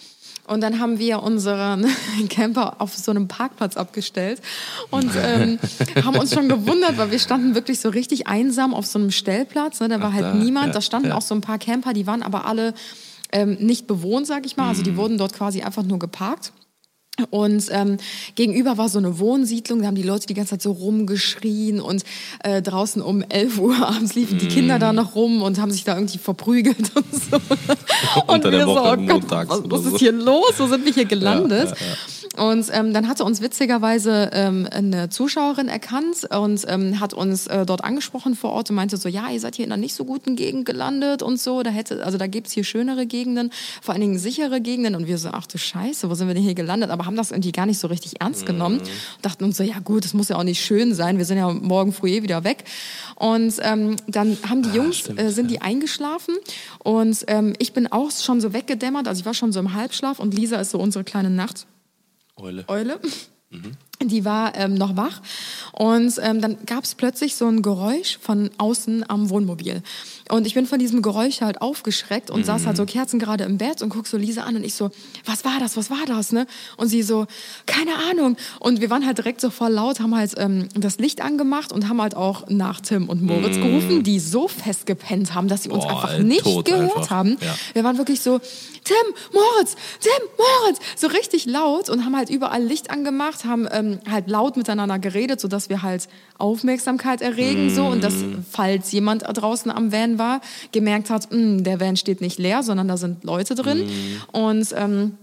Und 0.47 0.61
dann 0.61 0.79
haben 0.79 0.99
wir 0.99 1.23
unseren 1.23 1.85
Camper 2.29 2.75
auf 2.79 2.95
so 2.95 3.11
einem 3.11 3.27
Parkplatz 3.27 3.77
abgestellt 3.77 4.41
und 4.91 5.09
ähm, 5.21 5.57
haben 6.03 6.17
uns 6.17 6.33
schon 6.33 6.47
gewundert, 6.49 6.97
weil 6.97 7.09
wir 7.11 7.19
standen 7.19 7.55
wirklich 7.55 7.79
so 7.79 7.89
richtig 7.89 8.27
einsam 8.27 8.73
auf 8.73 8.85
so 8.85 8.99
einem 8.99 9.11
Stellplatz. 9.11 9.79
Ne? 9.79 9.89
Da 9.89 9.99
war 10.01 10.09
Ach, 10.09 10.13
halt 10.13 10.25
da, 10.25 10.33
niemand. 10.35 10.67
ja, 10.67 10.73
da 10.73 10.81
standen 10.81 11.09
ja. 11.09 11.15
auch 11.15 11.21
so 11.23 11.33
ein 11.33 11.41
paar 11.41 11.57
Camper, 11.57 11.93
die 11.93 12.05
waren 12.05 12.21
aber 12.21 12.45
alle 12.45 12.73
ähm, 13.31 13.57
nicht 13.59 13.87
bewohnt, 13.87 14.27
sag 14.27 14.45
ich 14.45 14.55
mal. 14.55 14.67
Also 14.69 14.81
Mhm. 14.81 14.85
die 14.85 14.97
wurden 14.97 15.17
dort 15.17 15.33
quasi 15.33 15.61
einfach 15.63 15.83
nur 15.83 15.97
geparkt. 15.99 16.51
Und 17.29 17.67
ähm, 17.71 17.97
gegenüber 18.35 18.77
war 18.77 18.89
so 18.89 18.97
eine 18.97 19.19
Wohnsiedlung, 19.19 19.81
da 19.81 19.87
haben 19.87 19.95
die 19.95 20.03
Leute 20.03 20.27
die 20.27 20.33
ganze 20.33 20.51
Zeit 20.51 20.61
so 20.61 20.71
rumgeschrien 20.73 21.79
und 21.79 22.03
äh, 22.43 22.61
draußen 22.61 23.01
um 23.01 23.21
11 23.21 23.57
Uhr 23.59 23.75
abends 23.87 24.15
liefen 24.15 24.37
die 24.37 24.47
Kinder 24.47 24.75
Mhm. 24.75 24.79
da 24.79 24.93
noch 24.93 25.15
rum 25.15 25.41
und 25.41 25.59
haben 25.59 25.71
sich 25.71 25.83
da 25.85 25.95
irgendwie 25.95 26.17
verprügelt 26.17 26.91
und 26.95 27.05
so. 27.13 27.37
und 28.27 28.43
wir 28.43 28.63
so, 28.63 28.83
oh 28.83 28.97
Gott, 28.97 29.23
was, 29.29 29.61
was 29.65 29.85
ist 29.85 29.99
hier 29.99 30.11
los? 30.11 30.53
Wo 30.57 30.67
sind 30.67 30.85
wir 30.85 30.93
hier 30.93 31.05
gelandet? 31.05 31.73
Und 32.37 32.67
ähm, 32.71 32.93
dann 32.93 33.07
hatte 33.07 33.23
uns 33.23 33.41
witzigerweise 33.41 34.29
ähm, 34.33 34.67
eine 34.71 35.09
Zuschauerin 35.09 35.67
erkannt 35.67 36.27
und 36.35 36.65
ähm, 36.67 36.99
hat 36.99 37.13
uns 37.13 37.47
äh, 37.47 37.65
dort 37.65 37.83
angesprochen 37.83 38.35
vor 38.35 38.51
Ort 38.51 38.69
und 38.69 38.75
meinte 38.75 38.97
so, 38.97 39.09
ja, 39.09 39.29
ihr 39.29 39.39
seid 39.39 39.55
hier 39.55 39.65
in 39.65 39.71
einer 39.71 39.81
nicht 39.81 39.95
so 39.95 40.05
guten 40.05 40.35
Gegend 40.35 40.65
gelandet 40.65 41.21
und 41.21 41.39
so. 41.39 41.63
Da 41.63 41.69
hätte, 41.69 42.03
also 42.05 42.17
da 42.17 42.27
gibt's 42.27 42.51
hier 42.51 42.63
schönere 42.63 43.05
Gegenden, 43.05 43.51
vor 43.81 43.93
allen 43.93 44.01
Dingen 44.01 44.17
sichere 44.17 44.61
Gegenden. 44.61 44.95
Und 44.95 45.07
wir 45.07 45.17
so, 45.17 45.29
ach 45.31 45.47
du 45.47 45.57
Scheiße, 45.57 46.09
wo 46.09 46.15
sind 46.15 46.27
wir 46.27 46.33
denn 46.33 46.43
hier 46.43 46.55
gelandet? 46.55 46.89
Aber 46.89 47.05
haben 47.05 47.15
das 47.15 47.31
irgendwie 47.31 47.51
gar 47.51 47.65
nicht 47.65 47.79
so 47.79 47.87
richtig 47.87 48.21
ernst 48.21 48.45
genommen. 48.45 48.79
Und 48.79 48.89
dachten 49.21 49.43
uns 49.43 49.57
so, 49.57 49.63
ja 49.63 49.79
gut, 49.79 50.05
das 50.05 50.13
muss 50.13 50.29
ja 50.29 50.37
auch 50.37 50.43
nicht 50.43 50.63
schön 50.63 50.93
sein. 50.93 51.17
Wir 51.17 51.25
sind 51.25 51.37
ja 51.37 51.51
morgen 51.51 51.93
früh 51.93 52.09
eh 52.09 52.23
wieder 52.23 52.43
weg. 52.43 52.65
Und 53.15 53.55
ähm, 53.61 53.95
dann 54.07 54.37
haben 54.49 54.61
die 54.61 54.69
Jungs, 54.69 54.97
stimmt, 54.97 55.19
äh, 55.19 55.29
sind 55.31 55.49
die 55.51 55.61
eingeschlafen 55.61 56.35
und 56.83 57.23
ähm, 57.27 57.53
ich 57.59 57.73
bin 57.73 57.87
auch 57.91 58.11
schon 58.11 58.41
so 58.41 58.53
weggedämmert. 58.53 59.07
Also 59.07 59.21
ich 59.21 59.25
war 59.25 59.33
schon 59.33 59.51
so 59.51 59.59
im 59.59 59.73
Halbschlaf 59.73 60.19
und 60.19 60.33
Lisa 60.33 60.57
ist 60.57 60.71
so 60.71 60.79
unsere 60.79 61.03
kleine 61.03 61.29
Nacht. 61.29 61.65
Eule. 62.37 62.65
Eule. 62.69 62.99
Die 64.01 64.25
war 64.25 64.55
ähm, 64.55 64.73
noch 64.73 64.97
wach 64.97 65.21
und 65.71 66.13
ähm, 66.21 66.41
dann 66.41 66.57
gab 66.65 66.83
es 66.83 66.95
plötzlich 66.95 67.35
so 67.35 67.47
ein 67.47 67.61
Geräusch 67.61 68.17
von 68.21 68.49
außen 68.57 69.09
am 69.09 69.29
Wohnmobil. 69.29 69.81
Und 70.29 70.47
ich 70.47 70.53
bin 70.53 70.65
von 70.65 70.79
diesem 70.79 71.01
Geräusch 71.01 71.41
halt 71.41 71.61
aufgeschreckt 71.61 72.29
und 72.31 72.45
saß 72.45 72.65
halt 72.65 72.77
so 72.77 72.85
kerzengerade 72.85 73.43
im 73.43 73.57
Bett 73.57 73.81
und 73.81 73.89
guck 73.89 74.07
so 74.07 74.17
Lisa 74.17 74.41
an 74.41 74.55
und 74.55 74.63
ich 74.63 74.73
so, 74.73 74.89
was 75.23 75.45
war 75.45 75.59
das, 75.59 75.77
was 75.77 75.89
war 75.89 76.05
das, 76.07 76.31
ne? 76.31 76.47
Und 76.77 76.87
sie 76.87 77.03
so, 77.03 77.27
keine 77.67 77.91
Ahnung. 78.09 78.35
Und 78.59 78.81
wir 78.81 78.89
waren 78.89 79.05
halt 79.05 79.19
direkt 79.19 79.39
so 79.39 79.49
voll 79.49 79.71
laut, 79.71 79.99
haben 79.99 80.15
halt 80.15 80.33
ähm, 80.37 80.67
das 80.73 80.97
Licht 80.97 81.21
angemacht 81.21 81.71
und 81.71 81.87
haben 81.87 82.01
halt 82.01 82.15
auch 82.15 82.49
nach 82.49 82.81
Tim 82.81 83.07
und 83.07 83.21
Moritz 83.21 83.57
gerufen, 83.57 84.03
die 84.03 84.19
so 84.19 84.47
fest 84.47 84.85
gepennt 84.87 85.35
haben, 85.35 85.47
dass 85.47 85.63
sie 85.63 85.69
uns 85.69 85.83
Boah, 85.83 85.91
einfach 85.91 86.13
ey, 86.13 86.23
nicht 86.23 86.43
gehört 86.43 86.95
einfach. 86.95 87.09
haben. 87.11 87.37
Ja. 87.41 87.55
Wir 87.73 87.83
waren 87.83 87.97
wirklich 87.97 88.21
so, 88.21 88.39
Tim, 88.83 88.95
Moritz, 89.31 89.75
Tim, 89.99 90.11
Moritz, 90.37 90.79
so 90.95 91.07
richtig 91.07 91.45
laut 91.45 91.89
und 91.89 92.03
haben 92.03 92.15
halt 92.15 92.29
überall 92.29 92.63
Licht 92.63 92.89
angemacht, 92.89 93.45
haben 93.45 93.67
ähm, 93.71 93.84
halt 94.09 94.29
laut 94.29 94.57
miteinander 94.57 94.99
geredet, 94.99 95.39
sodass 95.39 95.69
wir 95.69 95.81
halt 95.81 96.07
Aufmerksamkeit 96.37 97.21
erregen, 97.21 97.69
so. 97.73 97.85
Und 97.85 98.03
dass, 98.03 98.13
falls 98.51 98.91
jemand 98.91 99.23
draußen 99.25 99.71
am 99.71 99.91
Van 99.91 100.17
war, 100.19 100.41
gemerkt 100.71 101.09
hat, 101.09 101.29
"Hm, 101.31 101.63
der 101.63 101.79
Van 101.79 101.97
steht 101.97 102.21
nicht 102.21 102.39
leer, 102.39 102.63
sondern 102.63 102.87
da 102.87 102.97
sind 102.97 103.23
Leute 103.23 103.55
drin. 103.55 103.89
Und 104.31 104.73
ähm, 104.77 105.17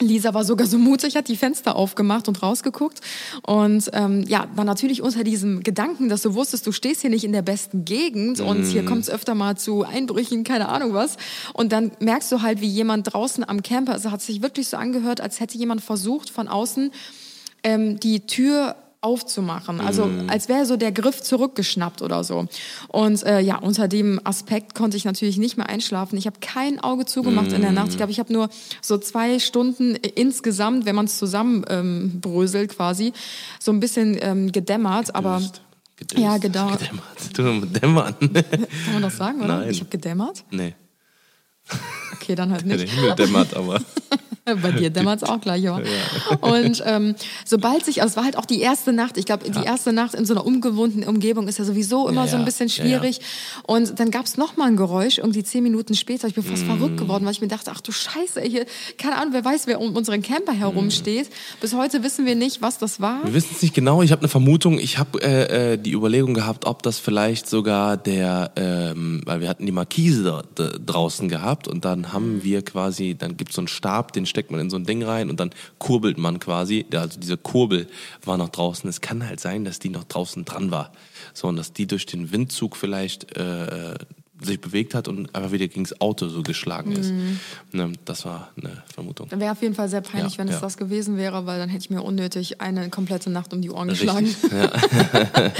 Lisa 0.00 0.34
war 0.34 0.44
sogar 0.44 0.66
so 0.66 0.76
mutig, 0.76 1.16
hat 1.16 1.28
die 1.28 1.36
Fenster 1.36 1.76
aufgemacht 1.76 2.26
und 2.26 2.42
rausgeguckt. 2.42 3.00
Und 3.42 3.90
ähm, 3.92 4.24
ja, 4.26 4.48
war 4.54 4.64
natürlich 4.64 5.02
unter 5.02 5.22
diesem 5.22 5.62
Gedanken, 5.62 6.08
dass 6.08 6.22
du 6.22 6.34
wusstest, 6.34 6.66
du 6.66 6.72
stehst 6.72 7.02
hier 7.02 7.10
nicht 7.10 7.24
in 7.24 7.32
der 7.32 7.42
besten 7.42 7.84
Gegend 7.84 8.40
und 8.40 8.64
hier 8.64 8.84
kommt 8.84 9.02
es 9.02 9.10
öfter 9.10 9.34
mal 9.34 9.56
zu 9.56 9.84
Einbrüchen, 9.84 10.42
keine 10.42 10.68
Ahnung 10.68 10.94
was. 10.94 11.16
Und 11.52 11.70
dann 11.72 11.92
merkst 12.00 12.30
du 12.32 12.42
halt, 12.42 12.60
wie 12.60 12.66
jemand 12.66 13.12
draußen 13.12 13.48
am 13.48 13.62
Camper, 13.62 13.92
also 13.92 14.10
hat 14.10 14.20
sich 14.20 14.42
wirklich 14.42 14.68
so 14.68 14.76
angehört, 14.76 15.20
als 15.20 15.38
hätte 15.38 15.56
jemand 15.56 15.80
versucht, 15.80 16.28
von 16.28 16.48
außen 16.48 16.90
ähm, 17.64 17.98
die 17.98 18.26
Tür 18.26 18.76
aufzumachen. 19.00 19.82
Also 19.82 20.08
als 20.28 20.48
wäre 20.48 20.64
so 20.64 20.78
der 20.78 20.90
Griff 20.90 21.20
zurückgeschnappt 21.20 22.00
oder 22.00 22.24
so. 22.24 22.46
Und 22.88 23.22
äh, 23.24 23.40
ja, 23.40 23.58
unter 23.58 23.86
dem 23.86 24.18
Aspekt 24.24 24.74
konnte 24.74 24.96
ich 24.96 25.04
natürlich 25.04 25.36
nicht 25.36 25.58
mehr 25.58 25.68
einschlafen. 25.68 26.16
Ich 26.16 26.26
habe 26.26 26.38
kein 26.40 26.80
Auge 26.80 27.04
zugemacht 27.04 27.52
in 27.52 27.60
der 27.60 27.72
Nacht. 27.72 27.90
Ich 27.90 27.98
glaube, 27.98 28.12
ich 28.12 28.18
habe 28.18 28.32
nur 28.32 28.48
so 28.80 28.96
zwei 28.96 29.38
Stunden 29.40 29.94
insgesamt, 29.94 30.86
wenn 30.86 30.94
man 30.94 31.04
es 31.04 31.18
zusammen 31.18 31.66
ähm, 31.68 32.20
bröselt 32.22 32.74
quasi, 32.74 33.12
so 33.60 33.72
ein 33.72 33.80
bisschen 33.80 34.16
ähm, 34.22 34.52
gedämmert. 34.52 35.14
Aber 35.14 35.42
Gedöst. 35.96 36.18
Ja, 36.22 36.38
genau. 36.38 36.70
Gedämmert. 36.72 37.04
Du 37.34 37.66
dämmern. 37.66 38.14
kann 38.18 38.92
man 38.94 39.02
das 39.02 39.16
sagen, 39.16 39.42
oder? 39.42 39.58
Nein. 39.60 39.70
Ich 39.70 39.80
habe 39.80 39.90
gedämmert. 39.90 40.44
nee. 40.50 40.74
Okay, 42.12 42.34
dann 42.34 42.52
halt 42.52 42.68
Der 42.68 42.76
nicht. 42.76 42.92
Himmel 42.92 43.14
dämmert, 43.14 43.54
aber. 43.54 43.80
Bei 44.62 44.72
dir 44.72 44.92
es 44.94 45.22
auch 45.22 45.40
gleich, 45.40 45.66
aber. 45.68 45.82
Und 46.42 46.82
ähm, 46.84 47.14
sobald 47.46 47.84
sich, 47.84 48.02
also 48.02 48.12
es 48.12 48.16
war 48.16 48.24
halt 48.24 48.36
auch 48.36 48.44
die 48.44 48.60
erste 48.60 48.92
Nacht, 48.92 49.16
ich 49.16 49.24
glaube, 49.24 49.48
die 49.50 49.64
erste 49.64 49.92
Nacht 49.92 50.14
in 50.14 50.26
so 50.26 50.34
einer 50.34 50.44
ungewohnten 50.44 51.04
Umgebung 51.04 51.48
ist 51.48 51.58
ja 51.58 51.64
sowieso 51.64 52.08
immer 52.08 52.22
Ja, 52.24 52.28
so 52.28 52.36
ein 52.36 52.40
ja. 52.40 52.44
bisschen 52.44 52.68
Ja, 52.68 52.74
schwierig. 52.74 53.20
Und 53.66 53.98
dann 53.98 54.10
gab 54.10 54.26
es 54.26 54.36
nochmal 54.36 54.68
ein 54.68 54.76
Geräusch, 54.76 55.16
irgendwie 55.18 55.42
zehn 55.42 55.62
Minuten 55.62 55.94
später. 55.94 56.28
Ich 56.28 56.34
bin 56.34 56.44
fast 56.44 56.64
Mm. 56.64 56.66
verrückt 56.66 56.96
geworden, 56.98 57.24
weil 57.24 57.32
ich 57.32 57.40
mir 57.40 57.48
dachte, 57.48 57.70
ach 57.74 57.80
du 57.80 57.90
Scheiße, 57.90 58.42
hier, 58.42 58.66
keine 58.98 59.16
Ahnung, 59.16 59.32
wer 59.32 59.44
weiß, 59.44 59.66
wer 59.66 59.80
um 59.80 59.96
unseren 59.96 60.20
Camper 60.20 60.52
herumsteht. 60.52 61.30
Bis 61.62 61.74
heute 61.74 62.02
wissen 62.02 62.26
wir 62.26 62.34
nicht, 62.34 62.60
was 62.60 62.76
das 62.78 63.00
war. 63.00 63.24
Wir 63.24 63.32
wissen 63.32 63.50
es 63.52 63.62
nicht 63.62 63.74
genau. 63.74 64.02
Ich 64.02 64.12
habe 64.12 64.20
eine 64.20 64.28
Vermutung. 64.28 64.78
Ich 64.78 64.98
habe 64.98 65.22
äh, 65.22 65.72
äh, 65.72 65.78
die 65.78 65.92
Überlegung 65.92 66.34
gehabt, 66.34 66.66
ob 66.66 66.82
das 66.82 66.98
vielleicht 66.98 67.48
sogar 67.48 67.96
der, 67.96 68.52
ähm, 68.56 69.22
weil 69.24 69.40
wir 69.40 69.48
hatten 69.48 69.64
die 69.64 69.72
Markise 69.72 70.22
da, 70.22 70.42
da, 70.54 70.70
draußen 70.84 71.28
gehabt 71.30 71.66
und 71.66 71.84
dann 71.86 72.12
haben 72.12 72.42
wir 72.44 72.62
quasi, 72.62 73.14
dann 73.18 73.36
gibt 73.38 73.50
es 73.50 73.56
so 73.56 73.62
einen 73.62 73.68
Stab, 73.68 74.12
den 74.12 74.26
steckt 74.34 74.50
man 74.50 74.60
in 74.60 74.68
so 74.68 74.76
ein 74.76 74.84
Ding 74.84 75.02
rein 75.04 75.30
und 75.30 75.38
dann 75.38 75.50
kurbelt 75.78 76.18
man 76.18 76.40
quasi. 76.40 76.84
Also 76.92 77.20
diese 77.20 77.36
Kurbel 77.36 77.86
war 78.24 78.36
noch 78.36 78.48
draußen. 78.48 78.90
Es 78.90 79.00
kann 79.00 79.26
halt 79.26 79.38
sein, 79.38 79.64
dass 79.64 79.78
die 79.78 79.90
noch 79.90 80.04
draußen 80.04 80.44
dran 80.44 80.72
war. 80.72 80.92
So 81.32 81.46
und 81.46 81.56
dass 81.56 81.72
die 81.72 81.86
durch 81.86 82.04
den 82.04 82.32
Windzug 82.32 82.76
vielleicht 82.76 83.36
äh, 83.36 83.94
sich 84.44 84.60
bewegt 84.60 84.94
hat 84.94 85.08
und 85.08 85.34
einfach 85.34 85.52
wieder 85.52 85.68
gegens 85.68 86.00
Auto 86.00 86.28
so 86.28 86.42
geschlagen 86.42 86.92
ist. 86.92 87.12
Ne, 87.72 87.92
das 88.04 88.24
war 88.24 88.50
eine 88.56 88.82
Vermutung. 88.92 89.28
Wäre 89.30 89.52
auf 89.52 89.62
jeden 89.62 89.74
Fall 89.74 89.88
sehr 89.88 90.00
peinlich, 90.00 90.34
Ja, 90.34 90.38
wenn 90.38 90.48
es 90.48 90.54
ja. 90.54 90.60
das 90.60 90.76
gewesen 90.76 91.16
wäre, 91.16 91.46
weil 91.46 91.58
dann 91.58 91.68
hätte 91.68 91.84
ich 91.84 91.90
mir 91.90 92.02
unnötig 92.02 92.60
eine 92.60 92.88
komplette 92.90 93.30
Nacht 93.30 93.52
um 93.52 93.62
die 93.62 93.70
Ohren 93.70 93.88
geschlagen. 93.88 94.34
Ja. 94.54 94.70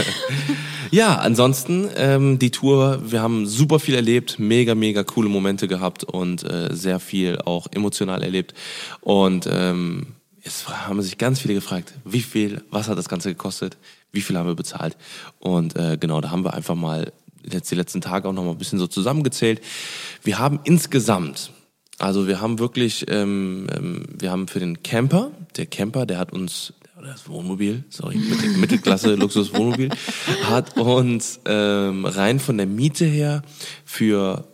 ja, 0.91 1.15
ansonsten 1.17 1.89
ähm, 1.97 2.39
die 2.39 2.51
Tour, 2.51 3.01
wir 3.11 3.23
haben 3.23 3.47
super 3.47 3.81
viel 3.81 3.95
erlebt, 3.95 4.39
mega, 4.39 4.75
mega 4.75 5.03
coole 5.05 5.29
Momente 5.29 5.69
gehabt 5.69 6.05
und 6.05 6.45
äh, 6.45 6.75
sehr 6.75 7.01
viel 7.01 7.39
auch 7.39 7.67
emotional 7.73 8.23
erlebt. 8.23 8.55
Und 9.01 9.49
ähm, 9.51 10.07
jetzt 10.43 10.69
haben 10.69 11.01
sich 11.03 11.19
ganz 11.19 11.41
viele 11.41 11.55
gefragt, 11.55 11.95
wie 12.05 12.21
viel, 12.21 12.63
was 12.71 12.89
hat 12.89 12.99
das 12.99 13.09
Ganze 13.09 13.31
gekostet, 13.31 13.77
wie 14.13 14.21
viel 14.21 14.37
haben 14.37 14.47
wir 14.47 14.55
bezahlt? 14.55 14.97
Und 15.39 15.77
äh, 15.77 15.97
genau, 15.99 16.21
da 16.21 16.31
haben 16.31 16.45
wir 16.45 16.55
einfach 16.55 16.75
mal 16.77 17.13
jetzt 17.51 17.71
die 17.71 17.77
letzten 17.77 18.01
Tage 18.01 18.29
auch 18.29 18.33
noch 18.33 18.45
mal 18.45 18.53
ein 18.53 18.59
bisschen 18.59 18.79
so 18.79 18.87
zusammengezählt. 18.87 19.61
Wir 20.23 20.39
haben 20.39 20.61
insgesamt 20.65 21.51
also 21.99 22.27
wir 22.27 22.41
haben 22.41 22.59
wirklich, 22.59 23.07
ähm, 23.09 23.67
ähm, 23.75 24.05
wir 24.19 24.31
haben 24.31 24.49
für 24.49 24.59
den 24.59 24.83
Camper, 24.83 25.31
der 25.57 25.67
Camper, 25.67 26.07
der 26.07 26.19
hat 26.19 26.33
uns, 26.33 26.73
oder 26.99 27.09
das 27.09 27.29
Wohnmobil, 27.29 27.85
sorry, 27.89 28.17
Mittel, 28.17 28.51
Mittelklasse 28.59 29.15
Luxuswohnmobil, 29.15 29.91
hat 30.45 30.77
uns 30.77 31.41
ähm, 31.45 32.05
rein 32.05 32.41
von 32.41 32.57
der 32.57 32.67
Miete 32.67 33.05
her 33.05 33.43
für 33.85 34.49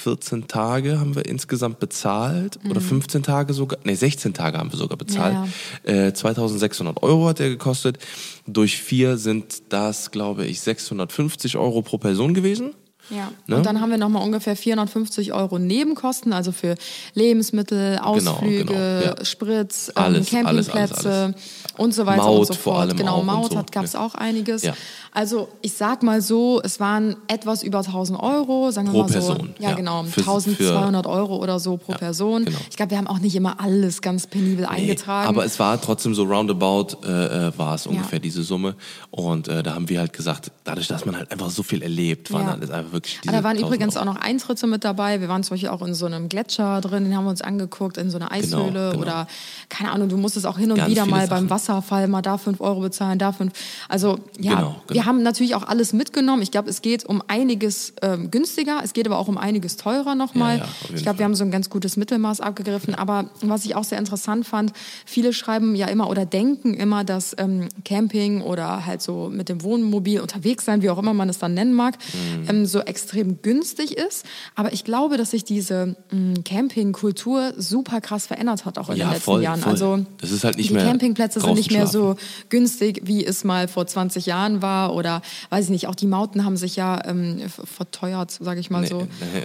14 0.00 0.48
Tage 0.48 0.98
haben 0.98 1.14
wir 1.14 1.26
insgesamt 1.26 1.78
bezahlt 1.78 2.58
oder 2.68 2.80
15 2.80 3.22
Tage 3.22 3.52
sogar, 3.52 3.78
nee 3.84 3.94
16 3.94 4.32
Tage 4.34 4.58
haben 4.58 4.72
wir 4.72 4.78
sogar 4.78 4.96
bezahlt. 4.96 5.36
Äh, 5.84 6.12
2600 6.12 7.02
Euro 7.02 7.28
hat 7.28 7.38
der 7.38 7.50
gekostet. 7.50 7.98
Durch 8.46 8.80
vier 8.80 9.16
sind 9.18 9.62
das, 9.68 10.10
glaube 10.10 10.46
ich, 10.46 10.60
650 10.60 11.56
Euro 11.56 11.82
pro 11.82 11.98
Person 11.98 12.34
gewesen. 12.34 12.74
Ja. 13.10 13.32
Ne? 13.48 13.56
Und 13.56 13.66
dann 13.66 13.80
haben 13.80 13.90
wir 13.90 13.98
nochmal 13.98 14.22
ungefähr 14.22 14.54
450 14.54 15.32
Euro 15.32 15.58
Nebenkosten, 15.58 16.32
also 16.32 16.52
für 16.52 16.76
Lebensmittel, 17.14 17.98
Ausflüge, 17.98 18.64
genau, 18.64 18.78
ja. 19.18 19.24
Sprit, 19.24 19.74
ähm, 19.96 20.02
Alles, 20.02 20.30
Campingplätze 20.30 21.10
alles, 21.10 21.34
alles. 21.34 21.34
und 21.76 21.92
so 21.94 22.06
weiter 22.06 22.22
Maut 22.22 22.38
und 22.40 22.46
so 22.46 22.52
vor 22.54 22.74
fort. 22.74 22.82
allem 22.82 22.96
genau, 22.96 23.22
Maut 23.24 23.50
so. 23.52 23.58
hat 23.58 23.72
gab 23.72 23.84
es 23.84 23.94
Ja. 23.94 24.00
auch 24.06 24.14
einiges. 24.14 24.62
Ja. 24.62 24.74
Also 25.12 25.48
ich 25.60 25.72
sag 25.72 26.02
mal 26.04 26.22
so, 26.22 26.60
es 26.62 26.78
waren 26.78 27.16
etwas 27.26 27.62
über 27.64 27.78
1000 27.78 28.20
Euro, 28.22 28.70
sagen 28.70 28.86
wir 28.88 28.92
Pro 28.92 28.98
mal 29.02 29.08
so. 29.08 29.14
Person, 29.14 29.54
Ja, 29.58 29.70
ja. 29.70 29.74
genau, 29.74 30.04
Für- 30.04 30.20
1200 30.20 31.06
Euro 31.06 31.36
oder 31.36 31.58
so 31.58 31.76
pro 31.78 31.92
Person. 31.94 32.44
genau. 32.44 32.58
Ich 32.70 32.76
glaube, 32.76 32.90
wir 32.90 32.98
haben 32.98 33.08
auch 33.08 33.18
nicht 33.18 33.34
immer 33.34 33.60
alles 33.60 34.02
ganz 34.02 34.28
penibel 34.28 34.66
eingetragen. 34.66 35.28
Aber 35.28 35.44
es 35.44 35.58
war 35.58 35.80
trotzdem 35.80 36.14
so 36.14 36.22
roundabout, 36.24 36.98
äh, 37.04 37.48
äh, 37.48 37.58
war 37.58 37.74
es 37.74 37.86
Ja. 37.86 37.90
ungefähr 37.90 38.20
diese 38.20 38.44
Summe. 38.44 38.76
Und 39.10 39.48
äh, 39.48 39.62
da 39.64 39.74
haben 39.74 39.88
wir 39.88 39.98
halt 39.98 40.12
gesagt, 40.12 40.52
dadurch, 40.62 40.86
dass 40.86 41.04
man 41.04 41.16
halt 41.16 41.32
einfach 41.32 41.50
so 41.50 41.62
viel 41.64 41.82
erlebt, 41.82 42.32
waren 42.32 42.42
Ja. 42.44 42.50
dann 42.52 42.62
ist 42.62 42.70
einfach 42.70 42.92
wirklich 42.92 43.18
diese 43.20 43.30
Aber 43.34 43.38
da 43.38 43.44
waren 43.44 43.56
1000 43.56 43.66
übrigens 43.74 43.96
Euro. 43.96 44.08
auch 44.10 44.14
noch 44.14 44.20
Eintritte 44.20 44.66
mit 44.68 44.84
dabei. 44.84 45.20
Wir 45.20 45.28
waren 45.28 45.42
zum 45.42 45.54
Beispiel 45.54 45.70
auch 45.70 45.82
in 45.82 45.94
so 45.94 46.06
einem 46.06 46.28
Gletscher 46.28 46.80
drin, 46.80 47.04
den 47.04 47.16
haben 47.16 47.24
wir 47.24 47.30
uns 47.30 47.42
angeguckt, 47.42 47.96
in 47.96 48.10
so 48.10 48.18
einer 48.18 48.30
Eishöhle 48.30 48.90
genau. 48.92 49.02
oder 49.02 49.26
keine 49.68 49.90
Ahnung, 49.90 50.08
du 50.08 50.16
musstest 50.16 50.46
auch 50.46 50.56
hin 50.58 50.70
und 50.70 50.76
Ganz 50.76 50.90
wieder 50.90 51.04
mal 51.06 51.26
beim 51.26 51.48
Sachen. 51.48 51.50
Wasserfall 51.50 52.06
mal 52.06 52.22
da 52.22 52.38
fünf 52.38 52.60
Euro 52.60 52.80
bezahlen, 52.80 53.18
da 53.18 53.32
fünf. 53.32 53.52
Also 53.88 54.18
ja, 54.38 54.54
Genau, 54.54 54.76
genau. 54.86 54.99
Wir 55.00 55.06
haben 55.06 55.22
natürlich 55.22 55.54
auch 55.54 55.62
alles 55.66 55.94
mitgenommen. 55.94 56.42
Ich 56.42 56.50
glaube, 56.50 56.68
es 56.68 56.82
geht 56.82 57.06
um 57.06 57.22
einiges 57.26 57.94
ähm, 58.02 58.30
günstiger, 58.30 58.80
es 58.84 58.92
geht 58.92 59.06
aber 59.06 59.18
auch 59.18 59.28
um 59.28 59.38
einiges 59.38 59.78
teurer 59.78 60.14
nochmal. 60.14 60.58
Ja, 60.58 60.64
ja, 60.64 60.94
ich 60.94 61.02
glaube, 61.02 61.18
wir 61.20 61.24
haben 61.24 61.34
so 61.34 61.42
ein 61.44 61.50
ganz 61.50 61.70
gutes 61.70 61.96
Mittelmaß 61.96 62.40
abgegriffen. 62.42 62.94
Aber 62.94 63.30
was 63.40 63.64
ich 63.64 63.74
auch 63.76 63.84
sehr 63.84 63.96
interessant 63.98 64.46
fand, 64.46 64.72
viele 65.06 65.32
schreiben 65.32 65.74
ja 65.74 65.86
immer 65.86 66.10
oder 66.10 66.26
denken 66.26 66.74
immer, 66.74 67.02
dass 67.04 67.34
ähm, 67.38 67.68
Camping 67.84 68.42
oder 68.42 68.84
halt 68.84 69.00
so 69.00 69.30
mit 69.32 69.48
dem 69.48 69.62
Wohnmobil 69.62 70.20
unterwegs 70.20 70.66
sein, 70.66 70.82
wie 70.82 70.90
auch 70.90 70.98
immer 70.98 71.14
man 71.14 71.28
es 71.30 71.38
dann 71.38 71.54
nennen 71.54 71.72
mag, 71.72 71.96
Mhm. 72.12 72.48
ähm, 72.50 72.66
so 72.66 72.80
extrem 72.80 73.40
günstig 73.40 73.96
ist. 73.96 74.26
Aber 74.54 74.72
ich 74.72 74.84
glaube, 74.84 75.16
dass 75.16 75.30
sich 75.30 75.44
diese 75.44 75.96
ähm, 76.12 76.44
Campingkultur 76.44 77.52
super 77.56 78.00
krass 78.00 78.26
verändert 78.26 78.64
hat, 78.64 78.78
auch 78.78 78.90
in 78.90 78.96
Ja, 78.96 79.06
den 79.06 79.12
letzten 79.12 79.24
voll, 79.24 79.42
Jahren. 79.42 79.60
voll. 79.60 79.70
Also 79.72 80.42
halt 80.42 80.58
die 80.58 80.68
Campingplätze 80.68 81.40
sind 81.40 81.54
nicht 81.54 81.70
mehr 81.70 81.84
draußen 81.84 82.00
so 82.00 82.16
günstig, 82.48 83.02
wie 83.04 83.24
es 83.24 83.44
mal 83.44 83.68
vor 83.68 83.86
20 83.86 84.26
Jahren 84.26 84.62
war. 84.62 84.89
Oder 84.92 85.22
weiß 85.50 85.64
ich 85.66 85.70
nicht, 85.70 85.86
auch 85.86 85.94
die 85.94 86.06
Mauten 86.06 86.44
haben 86.44 86.56
sich 86.56 86.76
ja 86.76 87.04
ähm, 87.06 87.40
verteuert, 87.48 88.30
sage 88.30 88.60
ich 88.60 88.70
mal 88.70 88.82
Nee, 88.82 88.86
so. 88.88 89.00
nee, 89.02 89.44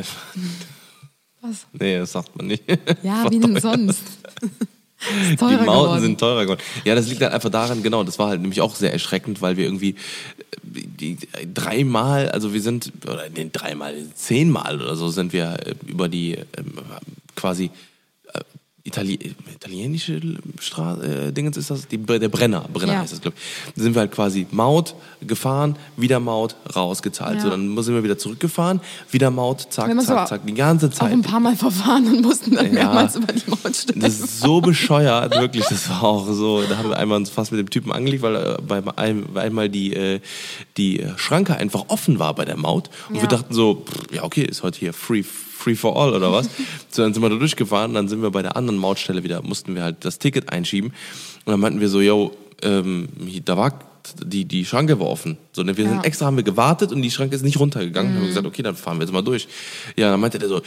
Was? 1.42 1.68
nee, 1.74 1.98
das 1.98 2.12
sagt 2.12 2.36
man 2.36 2.48
nicht. 2.48 2.64
Ja, 3.04 3.26
wie 3.32 3.40
denn 3.40 3.60
sonst? 3.60 4.02
Die 5.08 5.44
Mauten 5.44 5.60
geworden. 5.66 6.02
sind 6.02 6.20
teurer 6.20 6.44
geworden. 6.44 6.62
Ja, 6.84 6.96
das 6.96 7.08
liegt 7.08 7.22
halt 7.22 7.34
einfach 7.34 7.50
daran, 7.52 7.84
genau, 7.84 8.04
das 8.04 8.18
war 8.18 8.30
halt 8.30 8.42
nämlich 8.42 8.62
auch 8.62 8.74
sehr 8.76 8.92
erschreckend, 8.94 9.40
weil 9.42 9.56
wir 9.58 9.66
irgendwie 9.66 9.90
äh, 9.90 9.96
die, 10.64 11.18
dreimal, 11.54 12.30
also 12.30 12.54
wir 12.54 12.62
sind, 12.62 12.92
oder 13.06 13.30
nee, 13.30 13.50
dreimal, 13.52 13.94
zehnmal 14.16 14.82
oder 14.82 14.96
so 14.96 15.10
sind 15.10 15.32
wir 15.34 15.60
äh, 15.68 15.76
über 15.86 16.08
die 16.10 16.38
ähm, 16.58 16.74
quasi 17.36 17.70
äh, 18.34 18.40
Itali 18.88 19.34
italienische 19.52 20.22
Straße, 20.60 21.28
äh, 21.30 21.32
Dingens 21.32 21.58
ist 21.58 21.72
das, 21.72 21.88
die, 21.88 21.98
der 21.98 22.30
Brenner, 22.30 22.66
Brenner 22.72 22.94
Ja. 22.94 23.00
heißt 23.00 23.14
das, 23.14 23.22
glaube 23.22 23.36
ich. 23.36 23.74
Da 23.74 23.82
sind 23.82 23.96
wir 23.96 24.02
halt 24.02 24.12
quasi 24.12 24.46
Maut 24.52 24.94
gefahren, 25.26 25.76
wieder 25.98 26.20
Maut, 26.20 26.56
rausgezahlt. 26.76 27.38
Ja. 27.38 27.42
So, 27.42 27.50
dann 27.50 27.76
sind 27.82 27.96
wir 27.96 28.04
wieder 28.04 28.20
zurückgefahren, 28.20 28.80
wieder 29.10 29.32
Maut, 29.32 29.62
zack, 29.72 29.90
zack, 30.04 30.28
zack, 30.28 30.46
die 30.46 30.54
ganze 30.54 30.86
auch 30.88 30.92
Zeit. 30.92 31.12
ein 31.12 31.24
paar 31.24 31.40
Mal 31.40 31.56
verfahren 31.56 32.06
und 32.06 32.22
mussten 32.22 32.54
dann 32.56 32.68
Ja. 32.68 32.74
mehrmals 32.74 33.16
über 33.16 33.34
die 33.34 33.50
Maut 33.50 33.76
steigen. 33.76 34.02
Das 34.02 34.20
ist 34.20 34.40
so 34.42 34.62
bescheuert, 34.62 35.34
wirklich. 35.40 35.66
Das 35.66 35.90
war 35.90 36.04
auch 36.04 36.28
so. 36.32 36.62
Da 36.62 36.78
haben 36.78 36.90
wir 36.90 36.98
einmal 36.98 37.18
uns 37.18 37.32
fast 37.32 37.52
mit 37.52 37.60
dem 37.60 37.72
Typen 37.72 37.92
angelegt, 37.92 38.22
weil 38.22 38.36
äh, 38.36 38.58
bei 38.62 38.84
einem, 39.00 39.26
weil 39.34 39.48
einmal 39.48 39.68
die, 39.68 39.94
äh, 39.96 40.20
die 40.78 41.04
Schranke 41.18 41.58
einfach 41.58 41.86
offen 41.88 42.20
war 42.20 42.36
bei 42.36 42.46
der 42.46 42.56
Maut. 42.58 42.92
Und 43.10 43.20
wir 43.20 43.28
dachten 43.28 43.52
so, 43.56 43.84
pff, 43.84 44.14
ja, 44.14 44.24
okay, 44.24 44.44
ist 44.44 44.62
heute 44.62 44.78
hier 44.78 44.94
free, 44.94 45.24
free 45.66 45.76
for 45.76 45.96
all 46.00 46.14
oder 46.14 46.32
was? 46.32 46.48
so, 46.92 47.02
dann 47.02 47.14
sind 47.14 47.24
wir 47.24 47.30
da 47.30 47.38
durchgefahren, 47.38 47.94
dann 47.96 48.08
sind 48.08 48.22
wir 48.22 48.30
bei 48.30 48.42
der 48.44 48.56
anderen 48.56 48.78
Mautstelle 48.80 49.24
wieder, 49.24 49.42
mussten 49.42 49.74
wir 49.76 49.84
halt 49.84 50.06
das 50.06 50.20
Ticket 50.20 50.50
einschieben. 50.50 50.92
Und 51.46 51.52
dann 51.52 51.60
meinten 51.60 51.80
wir 51.82 51.90
so, 51.90 52.02
yo, 52.02 52.32
ähm, 52.62 53.10
da 53.44 53.58
war 53.58 53.80
die, 54.24 54.46
die 54.46 54.64
Schranke 54.66 55.00
war 55.00 55.08
offen. 55.08 55.36
So, 55.52 55.64
ne, 55.64 55.76
wir 55.78 55.86
Ja. 55.86 55.90
sind 55.90 56.06
extra, 56.06 56.28
haben 56.28 56.38
wir 56.38 56.44
gewartet 56.44 56.92
und 56.92 57.02
die 57.02 57.10
Schranke 57.10 57.36
ist 57.36 57.42
nicht 57.42 57.60
runtergegangen. 57.60 58.12
Dann 58.12 58.18
haben 58.18 58.24
wir 58.26 58.28
gesagt, 58.30 58.46
okay, 58.46 58.62
dann 58.62 58.76
fahren 58.76 58.98
wir 59.00 59.04
jetzt 59.06 59.12
mal 59.14 59.24
durch. 59.24 59.48
Ja, 59.96 60.12
dann 60.12 60.20
meinte 60.20 60.38
der 60.38 60.48
so, 60.48 60.62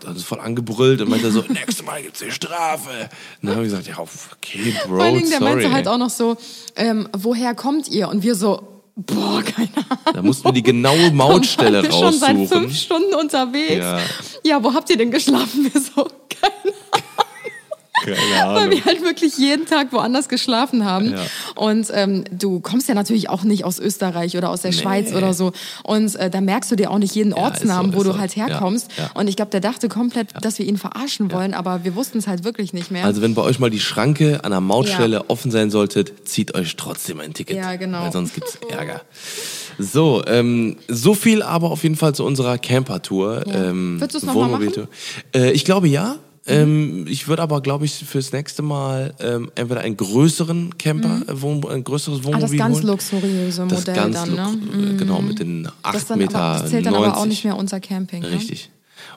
dann 0.00 0.16
ist 0.16 0.24
voll 0.24 0.40
angebrüllt 0.40 1.00
und 1.00 1.08
meinte 1.08 1.30
so, 1.30 1.44
nächstes 1.48 1.84
Mal 1.84 2.02
gibt's 2.02 2.20
eine 2.20 2.32
Strafe. 2.32 2.90
Und 2.90 3.46
dann 3.46 3.50
haben 3.50 3.58
wir 3.58 3.70
gesagt, 3.70 3.86
ja, 3.86 3.96
okay, 3.98 4.74
Bro, 4.88 4.96
Vor 4.96 5.04
allen 5.04 5.18
Dingen, 5.18 5.30
der 5.30 5.38
sorry. 5.38 5.52
meinte 5.54 5.72
halt 5.72 5.86
auch 5.86 5.98
noch 5.98 6.10
so, 6.10 6.36
ähm, 6.74 7.08
woher 7.16 7.54
kommt 7.54 7.88
ihr? 7.88 8.08
Und 8.08 8.24
wir 8.24 8.34
so, 8.34 8.81
boah, 8.96 9.42
keine 9.42 9.68
Ahnung. 9.88 9.98
Da 10.14 10.22
mussten 10.22 10.44
wir 10.44 10.52
die 10.52 10.62
genaue 10.62 11.10
Mautstelle 11.10 11.82
waren 11.82 11.90
wir 11.90 11.98
schon 11.98 12.12
seit 12.12 12.36
fünf 12.36 12.52
raussuchen. 12.52 12.70
Stunden 12.74 13.14
unterwegs. 13.14 13.76
Ja. 13.76 13.98
Ja. 14.44 14.62
wo 14.64 14.72
habt 14.74 14.90
ihr 14.90 14.96
denn 14.96 15.10
geschlafen? 15.10 15.64
Wir 15.72 15.80
so, 15.80 16.06
Keine 16.28 16.61
Weil 18.06 18.70
wir 18.70 18.84
halt 18.84 19.02
wirklich 19.02 19.36
jeden 19.38 19.66
Tag 19.66 19.92
woanders 19.92 20.28
geschlafen 20.28 20.84
haben. 20.84 21.12
Ja. 21.12 21.18
Und 21.54 21.88
ähm, 21.92 22.24
du 22.30 22.60
kommst 22.60 22.88
ja 22.88 22.94
natürlich 22.94 23.28
auch 23.28 23.44
nicht 23.44 23.64
aus 23.64 23.78
Österreich 23.78 24.36
oder 24.36 24.50
aus 24.50 24.62
der 24.62 24.72
Schweiz 24.72 25.12
oder 25.12 25.34
so. 25.34 25.52
Und 25.84 26.14
äh, 26.16 26.30
da 26.30 26.40
merkst 26.40 26.70
du 26.70 26.76
dir 26.76 26.90
auch 26.90 26.98
nicht 26.98 27.14
jeden 27.14 27.30
Ja, 27.30 27.36
Ortsnamen, 27.38 27.90
ist 27.90 27.94
so, 27.96 28.00
wo 28.00 28.04
du 28.04 28.12
so. 28.12 28.18
halt 28.18 28.34
Ja, 28.36 28.46
herkommst. 28.48 28.90
ja. 28.98 29.10
Und 29.14 29.28
ich 29.28 29.36
glaube, 29.36 29.50
der 29.50 29.60
dachte 29.60 29.88
komplett, 29.88 30.28
dass 30.40 30.58
wir 30.58 30.66
ihn 30.66 30.76
verarschen 30.78 31.30
wollen, 31.32 31.54
aber 31.54 31.84
wir 31.84 31.94
wussten 31.94 32.18
es 32.18 32.26
halt 32.26 32.44
wirklich 32.44 32.72
nicht 32.72 32.90
mehr. 32.90 33.04
Also 33.04 33.22
wenn 33.22 33.34
bei 33.34 33.42
euch 33.42 33.58
mal 33.58 33.70
die 33.70 33.80
Schranke 33.80 34.40
an 34.44 34.50
der 34.50 34.60
Mautstelle 34.60 35.28
offen 35.30 35.50
sein 35.50 35.70
sollte, 35.70 36.04
zieht 36.24 36.54
euch 36.54 36.76
trotzdem 36.76 37.20
ein 37.20 37.34
Ticket. 37.34 37.56
Ja, 37.56 37.76
genau. 37.76 38.02
Weil 38.02 38.12
sonst 38.12 38.34
gibt's 38.34 38.58
Ärger. 38.68 39.02
So, 39.78 40.22
ähm, 40.26 40.76
so 40.88 41.14
viel 41.14 41.42
aber 41.42 41.70
auf 41.70 41.82
jeden 41.82 41.96
Fall 41.96 42.14
zu 42.14 42.24
unserer 42.24 42.58
Camper-Tour. 42.58 43.44
Ja. 43.46 43.54
Ähm, 43.70 44.00
Würdest 44.00 44.14
du's 44.16 44.22
noch 44.24 44.34
mal 44.34 44.42
Wohnmobiltour. 44.42 44.88
Äh, 45.34 45.52
ich 45.52 45.64
glaube 45.64 45.88
ja. 45.88 46.16
Ähm, 46.46 47.06
ich 47.08 47.28
würde 47.28 47.42
aber, 47.42 47.60
glaube 47.60 47.84
ich, 47.84 47.94
fürs 47.94 48.32
nächste 48.32 48.62
Mal 48.62 49.14
ähm, 49.20 49.50
entweder 49.54 49.80
einen 49.82 49.96
größeren 49.96 50.76
Camper, 50.76 51.22
äh, 51.28 51.40
Wohn 51.40 51.64
ein 51.68 51.84
größeres 51.84 52.20
ah, 52.20 52.24
Wohnmobil 52.24 52.58
das 52.58 52.66
ganz 52.66 52.76
holen. 52.78 52.86
luxuriöse 52.86 53.66
Das 53.68 53.80
Modell 53.80 53.94
ganz 53.94 54.14
dann, 54.16 54.34
ne? 54.34 54.92
äh, 54.92 54.96
Genau, 54.96 55.22
mit 55.22 55.38
den 55.38 55.68
8 55.82 55.94
Das, 55.94 56.06
dann 56.06 56.18
Meter 56.18 56.40
aber, 56.40 56.62
das 56.62 56.70
zählt 56.70 56.86
dann 56.86 56.94
aber 56.94 57.12
auch 57.12 57.24
90. 57.24 57.28
nicht 57.28 57.44
mehr 57.44 57.56
unter 57.56 57.78
Camping. 57.78 58.22
Ne? 58.22 58.40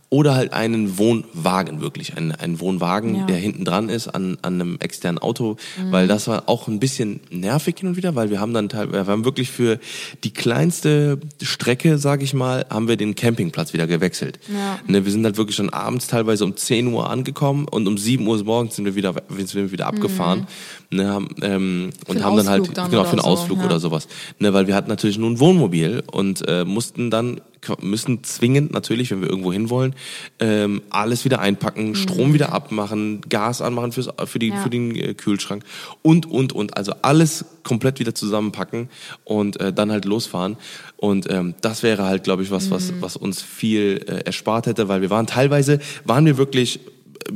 Oder 0.10 0.36
halt 0.36 0.54
einen 0.54 0.98
Wohnwagen, 0.98 1.82
wirklich. 1.82 2.16
Einen, 2.16 2.32
einen 2.32 2.60
Wohnwagen, 2.60 3.16
Ja. 3.16 3.22
Mhm. 3.24 3.28
der 3.28 3.38
hinten 3.38 3.66
dran 3.66 3.90
ist 3.90 4.08
an, 4.08 4.38
an 4.44 4.54
einem 4.56 4.78
externen 4.80 5.18
Auto. 5.20 5.58
Weil 5.90 6.08
das 6.08 6.28
war 6.28 6.44
auch 6.48 6.68
ein 6.68 6.80
bisschen 6.80 7.20
nervig 7.32 7.80
hin 7.80 7.90
und 7.90 7.98
wieder, 7.98 8.16
weil 8.16 8.30
wir 8.30 8.40
haben 8.40 8.54
dann 8.54 8.70
teilweise, 8.70 9.08
wir 9.08 9.12
haben 9.12 9.26
wirklich 9.26 9.50
für 9.52 9.80
die 10.24 10.32
kleinste 10.32 11.20
Strecke, 11.42 11.98
sag 11.98 12.22
ich 12.22 12.34
mal, 12.34 12.66
haben 12.70 12.88
wir 12.88 12.98
den 12.98 13.16
Campingplatz 13.16 13.74
wieder 13.74 13.88
gewechselt. 13.88 14.40
Ja. 14.48 14.80
Ne, 14.88 15.06
wir 15.06 15.12
sind 15.12 15.26
halt 15.26 15.38
wirklich 15.38 15.56
schon 15.56 15.70
abends 15.72 16.08
teilweise 16.08 16.46
um 16.46 16.56
10 16.56 16.88
Uhr 16.88 17.10
angekommen 17.10 17.68
und 17.68 17.88
um 17.88 17.98
7 17.98 18.26
Uhr 18.28 18.44
morgens 18.44 18.76
sind 18.76 18.86
wir 18.86 18.96
wieder, 18.96 19.14
sind 19.38 19.54
wir 19.56 19.72
wieder 19.72 19.88
abgefahren. 19.88 20.48
Ne, 20.92 21.08
haben, 21.08 21.30
ähm, 21.42 21.90
und 22.08 22.24
haben 22.24 22.38
dann 22.38 22.48
halt, 22.48 22.78
dann 22.78 22.92
genau, 22.92 23.04
für 23.04 23.12
einen 23.12 23.22
so, 23.22 23.28
Ausflug 23.28 23.60
ja. 23.60 23.66
oder 23.66 23.80
sowas. 23.80 24.08
Ne, 24.40 24.54
weil 24.54 24.68
wir 24.68 24.76
hatten 24.76 24.90
natürlich 24.90 25.18
nur 25.18 25.30
ein 25.30 25.40
Wohnmobil 25.40 26.04
und 26.12 26.48
äh, 26.48 26.64
mussten 26.64 27.10
dann 27.10 27.42
müssen 27.82 28.24
zwingend 28.24 28.72
natürlich, 28.72 29.12
wenn 29.12 29.22
wir 29.22 29.30
irgendwo 29.30 29.52
hinwollen, 29.52 29.96
ähm, 30.40 30.82
alles 30.90 31.26
wieder 31.26 31.40
einpacken, 31.40 31.96
Strom 31.96 32.34
wieder 32.34 32.52
abmachen, 32.52 33.22
Gas 33.30 33.62
anmachen 33.62 33.92
fürs, 33.92 34.10
für, 34.26 34.40
die, 34.40 34.50
Ja. 34.50 34.58
für 34.58 34.70
den 34.70 34.96
äh, 34.96 35.14
Kühlschrank 35.14 35.64
und, 36.02 36.26
und, 36.26 36.54
und. 36.54 36.78
Also 36.78 36.94
alles 37.02 37.46
komplett 37.64 38.00
wieder 38.00 38.14
zusammenpacken 38.14 38.90
und 39.24 39.60
äh, 39.60 39.74
dann 39.74 39.92
halt 39.92 40.06
losfahren. 40.06 40.58
Und 40.98 41.30
ähm, 41.32 41.56
das 41.62 41.84
wäre 41.84 42.04
halt, 42.04 42.24
glaube 42.24 42.44
ich, 42.44 42.52
was, 42.52 42.72
was, 42.72 42.94
was 43.00 43.18
uns 43.18 43.42
viel 43.42 44.06
äh, 44.08 44.26
erspart 44.26 44.68
hätte, 44.68 44.88
weil 44.88 45.02
wir 45.02 45.10
waren 45.10 45.28
teilweise, 45.28 45.80
waren 46.04 46.26
wir 46.26 46.38
wirklich 46.38 46.80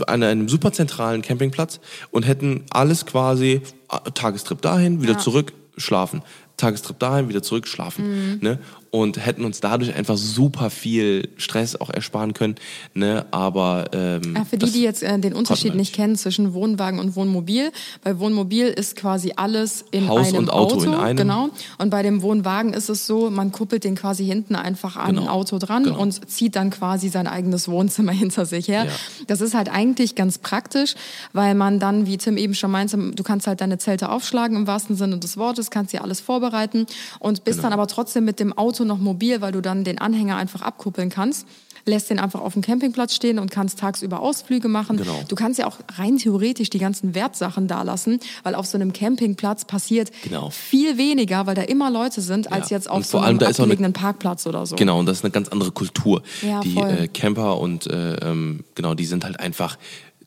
an 0.07 0.23
einem 0.23 0.49
super 0.49 0.71
zentralen 0.71 1.21
Campingplatz 1.21 1.79
und 2.11 2.23
hätten 2.27 2.65
alles 2.69 3.05
quasi 3.05 3.61
äh, 3.91 4.11
Tagestrip 4.11 4.61
dahin, 4.61 5.01
wieder 5.01 5.13
Ja. 5.13 5.19
zurück, 5.19 5.53
schlafen. 5.77 6.21
Tagestrip 6.57 6.99
dahin, 6.99 7.29
wieder 7.29 7.41
zurück, 7.41 7.67
schlafen. 7.67 8.33
Mhm. 8.33 8.39
Ne? 8.41 8.59
Und 8.91 9.23
hätten 9.23 9.45
uns 9.45 9.59
dadurch 9.59 9.93
einfach 9.95 10.17
super 10.17 10.71
viel 10.71 11.29
Stress 11.37 11.75
auch 11.75 11.91
ersparen 11.91 12.33
können. 12.33 12.55
Ne? 12.95 13.25
Aber 13.29 13.85
ähm, 13.93 14.33
Ja, 14.35 14.45
für 14.45 14.57
die, 14.57 14.71
die 14.71 14.81
jetzt 14.81 15.03
äh, 15.03 15.19
den 15.19 15.33
Unterschied 15.33 15.75
nicht 15.75 15.93
kennen 15.93 16.15
zwischen 16.15 16.53
Wohnwagen 16.55 16.99
und 16.99 17.15
Wohnmobil, 17.15 17.71
bei 18.03 18.17
Wohnmobil 18.17 18.65
ist 18.65 18.95
quasi 18.95 19.33
alles 19.35 19.85
in 19.91 20.07
Haus 20.07 20.29
einem 20.29 20.37
und 20.37 20.49
Auto 20.49 20.81
in 20.81 20.95
einem. 20.95 21.17
Genau. 21.17 21.49
Und 21.77 21.91
bei 21.91 22.01
dem 22.01 22.23
Wohnwagen 22.23 22.73
ist 22.73 22.89
es 22.89 23.05
so, 23.05 23.29
man 23.29 23.51
kuppelt 23.51 23.83
den 23.83 23.93
quasi 23.93 24.25
hinten 24.25 24.55
einfach 24.55 24.95
an 24.95 25.09
Genau. 25.09 25.21
ein 25.21 25.27
Auto 25.27 25.59
dran 25.59 25.83
Genau. 25.83 25.99
und 26.01 26.27
zieht 26.27 26.55
dann 26.55 26.71
quasi 26.71 27.09
sein 27.09 27.27
eigenes 27.27 27.67
Wohnzimmer 27.67 28.11
hinter 28.13 28.47
sich 28.47 28.67
her. 28.69 28.85
Ja. 28.85 28.91
Das 29.27 29.41
ist 29.41 29.53
halt 29.53 29.69
eigentlich 29.69 30.15
ganz 30.15 30.39
praktisch, 30.39 30.95
weil 31.31 31.53
man 31.53 31.79
dann, 31.79 32.07
wie 32.07 32.17
Tim 32.17 32.37
eben 32.37 32.55
schon 32.55 32.71
meinte, 32.71 32.97
du 32.97 33.21
kannst 33.23 33.45
halt 33.45 33.61
deine 33.61 33.77
Zelte 33.77 34.09
aufschlagen 34.09 34.57
im 34.57 34.65
wahrsten 34.65 34.95
Sinne 34.95 35.19
des 35.19 35.37
Wortes, 35.37 35.69
kannst 35.69 35.93
dir 35.93 36.03
alles 36.03 36.21
vorbereiten 36.21 36.87
und 37.19 37.43
bist 37.43 37.57
Genau. 37.59 37.69
dann 37.69 37.73
aber 37.73 37.85
trotzdem 37.87 38.25
mit 38.25 38.39
dem 38.39 38.57
Auto 38.57 38.78
noch 38.85 38.97
mobil, 38.99 39.41
weil 39.41 39.51
du 39.51 39.61
dann 39.61 39.83
den 39.83 39.97
Anhänger 39.99 40.35
einfach 40.37 40.61
abkuppeln 40.61 41.09
kannst. 41.09 41.47
Lässt 41.85 42.09
den 42.09 42.19
einfach 42.19 42.41
auf 42.41 42.53
dem 42.53 42.61
Campingplatz 42.61 43.15
stehen 43.15 43.39
und 43.39 43.51
kannst 43.51 43.79
tagsüber 43.79 44.19
Ausflüge 44.19 44.67
machen. 44.67 44.97
Genau. 44.97 45.23
Du 45.27 45.35
kannst 45.35 45.57
ja 45.59 45.65
auch 45.65 45.77
rein 45.97 46.17
theoretisch 46.17 46.69
die 46.69 46.77
ganzen 46.77 47.15
Wertsachen 47.15 47.67
da 47.67 47.83
lassen, 47.83 48.19
weil 48.43 48.53
auf 48.53 48.65
so 48.65 48.77
einem 48.77 48.91
Campingplatz 48.91 49.63
passiert 49.65 50.11
Genau. 50.23 50.49
viel 50.49 50.97
weniger, 50.97 51.47
weil 51.47 51.55
da 51.55 51.61
immer 51.63 51.89
Leute 51.89 52.19
sind, 52.21 52.51
als 52.51 52.69
Ja. 52.69 52.77
jetzt 52.77 52.89
auf 52.89 53.05
so 53.05 53.17
einem 53.17 53.25
allem, 53.27 53.39
da 53.39 53.47
ist 53.47 53.55
auch 53.59 53.63
eine- 53.63 53.71
abgelegenen 53.73 53.93
Parkplatz 53.93 54.45
oder 54.45 54.65
so. 54.65 54.75
Genau, 54.75 54.99
und 54.99 55.05
das 55.05 55.19
ist 55.19 55.23
eine 55.23 55.31
ganz 55.31 55.47
andere 55.47 55.71
Kultur. 55.71 56.21
Ja, 56.45 56.59
die 56.59 56.77
äh, 56.77 57.07
Camper 57.07 57.57
und 57.59 57.87
äh, 57.87 58.15
ähm, 58.17 58.65
genau, 58.75 58.93
die 58.93 59.05
sind 59.05 59.23
halt 59.23 59.39
einfach 59.39 59.77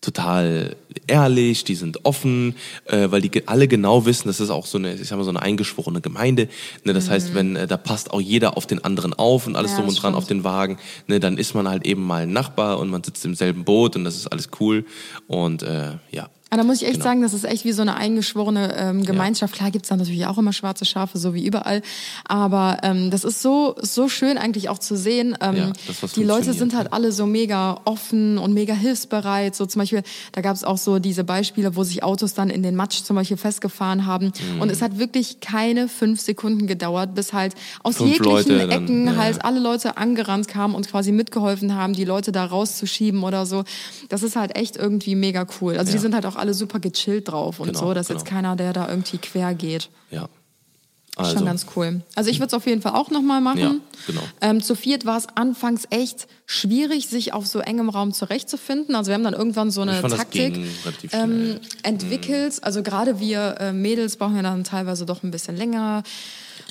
total 0.02 0.76
ehrlich, 1.06 1.64
die 1.64 1.74
sind 1.74 2.04
offen, 2.04 2.54
äh, 2.86 3.10
weil 3.10 3.22
die 3.22 3.48
alle 3.48 3.68
genau 3.68 4.04
wissen, 4.04 4.28
das 4.28 4.40
ist 4.40 4.50
auch 4.50 4.66
so 4.66 4.76
eine, 4.76 4.94
ich 4.94 5.08
sag 5.08 5.16
mal, 5.16 5.24
so 5.24 5.30
eine 5.30 5.40
eingeschworene 5.40 6.00
Gemeinde. 6.00 6.48
Ne? 6.84 6.92
Das 6.92 7.08
heißt, 7.08 7.34
wenn 7.34 7.56
äh, 7.56 7.66
da 7.66 7.78
passt 7.78 8.10
auch 8.10 8.20
jeder 8.20 8.56
auf 8.56 8.66
den 8.66 8.84
anderen 8.84 9.14
auf 9.14 9.46
und 9.46 9.56
alles 9.56 9.72
Mhm. 9.72 9.76
Ja, 9.76 9.80
drum 9.80 9.88
und 9.88 9.94
dran 10.02 10.12
stimmt. 10.12 10.16
auf 10.16 10.28
den 10.28 10.44
Wagen, 10.44 10.78
ne? 11.06 11.20
dann 11.20 11.38
ist 11.38 11.54
man 11.54 11.68
halt 11.68 11.86
eben 11.86 12.04
mal 12.04 12.24
ein 12.24 12.32
Nachbar 12.32 12.78
und 12.78 12.90
man 12.90 13.02
sitzt 13.02 13.24
im 13.24 13.34
selben 13.34 13.64
Boot 13.64 13.96
und 13.96 14.04
das 14.04 14.16
ist 14.16 14.26
alles 14.26 14.50
cool. 14.60 14.84
Und 15.28 15.62
äh, 15.62 15.92
ja. 16.10 16.28
Aber 16.52 16.60
da 16.60 16.64
muss 16.66 16.76
ich 16.82 16.82
echt 16.82 16.96
Genau. 16.96 17.04
sagen, 17.04 17.22
das 17.22 17.32
ist 17.32 17.44
echt 17.44 17.64
wie 17.64 17.72
so 17.72 17.80
eine 17.80 17.96
eingeschworene 17.96 18.76
ähm, 18.76 19.04
Gemeinschaft. 19.06 19.54
Klar 19.54 19.70
gibt's 19.70 19.88
da 19.88 19.96
natürlich 19.96 20.26
auch 20.26 20.36
immer 20.36 20.52
schwarze 20.52 20.84
Schafe, 20.84 21.16
so 21.16 21.32
wie 21.32 21.46
überall. 21.46 21.80
Aber 22.26 22.76
ähm, 22.82 23.10
das 23.10 23.24
ist 23.24 23.40
so, 23.40 23.74
so 23.80 24.10
schön 24.10 24.36
eigentlich 24.36 24.68
auch 24.68 24.78
zu 24.78 24.94
sehen. 24.94 25.34
Ähm, 25.40 25.56
Ja, 25.56 25.72
das, 25.86 26.12
die 26.12 26.22
Leute 26.24 26.52
sind 26.52 26.76
halt 26.76 26.92
alle 26.92 27.10
so 27.10 27.24
mega 27.24 27.80
offen 27.86 28.36
und 28.36 28.52
mega 28.52 28.74
hilfsbereit. 28.74 29.54
So 29.56 29.64
zum 29.64 29.80
Beispiel, 29.80 30.02
da 30.32 30.42
gab's 30.42 30.62
auch 30.62 30.76
so 30.76 30.98
diese 30.98 31.24
Beispiele, 31.24 31.74
wo 31.74 31.84
sich 31.84 32.02
Autos 32.04 32.34
dann 32.34 32.50
in 32.50 32.62
den 32.62 32.76
Matsch 32.76 33.02
zum 33.02 33.16
Beispiel 33.16 33.38
festgefahren 33.38 34.04
haben. 34.04 34.26
Mhm. 34.54 34.60
Und 34.60 34.70
es 34.70 34.82
hat 34.82 34.98
wirklich 34.98 35.40
keine 35.40 35.88
fünf 35.88 36.20
Sekunden 36.20 36.66
gedauert, 36.66 37.14
bis 37.14 37.32
halt 37.32 37.54
aus 37.82 37.96
Fünf 37.96 38.10
jeglichen 38.10 38.30
Leute 38.30 38.58
dann, 38.58 38.70
Ecken 38.70 39.06
ja, 39.06 39.16
halt 39.16 39.36
ja. 39.36 39.42
alle 39.44 39.58
Leute 39.58 39.96
angerannt 39.96 40.48
kamen 40.48 40.74
und 40.74 40.86
quasi 40.86 41.12
mitgeholfen 41.12 41.74
haben, 41.74 41.94
die 41.94 42.04
Leute 42.04 42.30
da 42.30 42.44
rauszuschieben 42.44 43.22
oder 43.22 43.46
so. 43.46 43.64
Das 44.10 44.22
ist 44.22 44.36
halt 44.36 44.54
echt 44.54 44.76
irgendwie 44.76 45.14
mega 45.14 45.46
cool. 45.62 45.78
Also 45.78 45.92
die 45.92 45.96
Ja. 45.96 46.02
sind 46.02 46.14
halt 46.14 46.26
auch 46.26 46.36
alle 46.42 46.54
super 46.54 46.78
gechillt 46.80 47.28
drauf 47.28 47.58
und 47.60 47.68
Genau, 47.68 47.80
so. 47.80 47.94
Das 47.94 48.02
ist 48.02 48.08
genau. 48.08 48.20
jetzt 48.20 48.28
keiner, 48.28 48.56
der 48.56 48.72
da 48.72 48.88
irgendwie 48.88 49.18
quer 49.18 49.54
geht. 49.54 49.88
Ja. 50.10 50.28
Schon 51.20 51.44
ganz 51.44 51.66
cool. 51.76 52.00
Also 52.14 52.30
ich 52.30 52.38
würde 52.38 52.46
es 52.46 52.54
auf 52.54 52.66
jeden 52.66 52.80
Fall 52.80 52.92
auch 52.92 53.10
nochmal 53.10 53.42
machen. 53.42 53.58
Ja, 53.58 53.74
genau. 54.06 54.22
Ähm, 54.40 54.62
zu 54.62 54.74
viert 54.74 55.04
war 55.04 55.18
es 55.18 55.26
anfangs 55.34 55.86
echt 55.90 56.26
schwierig, 56.46 57.06
sich 57.06 57.34
auf 57.34 57.46
so 57.46 57.58
engem 57.58 57.90
Raum 57.90 58.14
zurechtzufinden. 58.14 58.94
Also 58.94 59.08
wir 59.08 59.14
haben 59.16 59.22
dann 59.22 59.34
irgendwann 59.34 59.70
so 59.70 59.82
eine 59.82 60.00
Taktik 60.00 60.58
ähm, 61.12 61.60
entwickelt. 61.82 62.64
Also 62.64 62.82
gerade 62.82 63.20
wir 63.20 63.56
äh, 63.60 63.72
Mädels 63.74 64.16
brauchen 64.16 64.36
ja 64.36 64.42
dann 64.42 64.64
teilweise 64.64 65.04
doch 65.04 65.22
ein 65.22 65.30
bisschen 65.30 65.54
länger. 65.54 66.02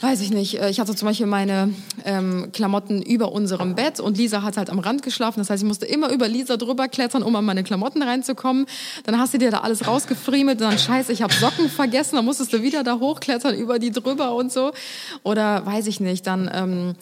Weiß 0.02 0.22
ich 0.22 0.32
nicht. 0.32 0.60
Äh, 0.60 0.70
Ich 0.70 0.80
hatte 0.80 0.96
zum 0.96 1.08
Beispiel 1.08 1.28
meine 1.28 1.74
ähm, 2.06 2.50
Klamotten 2.52 3.02
über 3.02 3.32
unserem 3.32 3.76
Bett 3.76 4.00
und 4.00 4.18
Lisa 4.18 4.42
hat 4.42 4.58
halt 4.58 4.70
am 4.70 4.80
Rand 4.80 5.04
geschlafen. 5.04 5.40
Das 5.40 5.50
heißt, 5.50 5.62
ich 5.62 5.68
musste 5.68 5.86
immer 5.86 6.12
über 6.12 6.28
Lisa 6.28 6.58
drüber 6.58 6.88
klettern, 6.88 7.22
um 7.24 7.36
an 7.36 7.46
meine 7.46 7.64
Klamotten 7.64 8.02
reinzukommen. 8.02 8.66
Dann 9.06 9.20
hast 9.20 9.34
du 9.34 9.38
dir 9.38 9.52
da 9.52 9.60
alles 9.60 9.88
rausgefriemelt 9.88 10.60
und 10.60 10.68
dann 10.68 10.80
scheiße, 10.80 11.12
ich 11.14 11.22
habe 11.22 11.34
Socken 11.34 11.70
vergessen. 11.70 12.16
Dann 12.16 12.26
musstest 12.26 12.52
du 12.52 12.62
wieder 12.64 12.84
da 12.84 13.00
hochklettern, 13.00 13.56
über 13.56 13.78
die 13.80 13.92
drüber 13.92 14.36
und 14.36 14.52
so. 14.52 14.72
Oder 15.24 15.66
weiß 15.66 15.88
ich 15.88 16.00
nicht, 16.00 16.26
dann... 16.28 16.50
Ähm, 16.54 16.96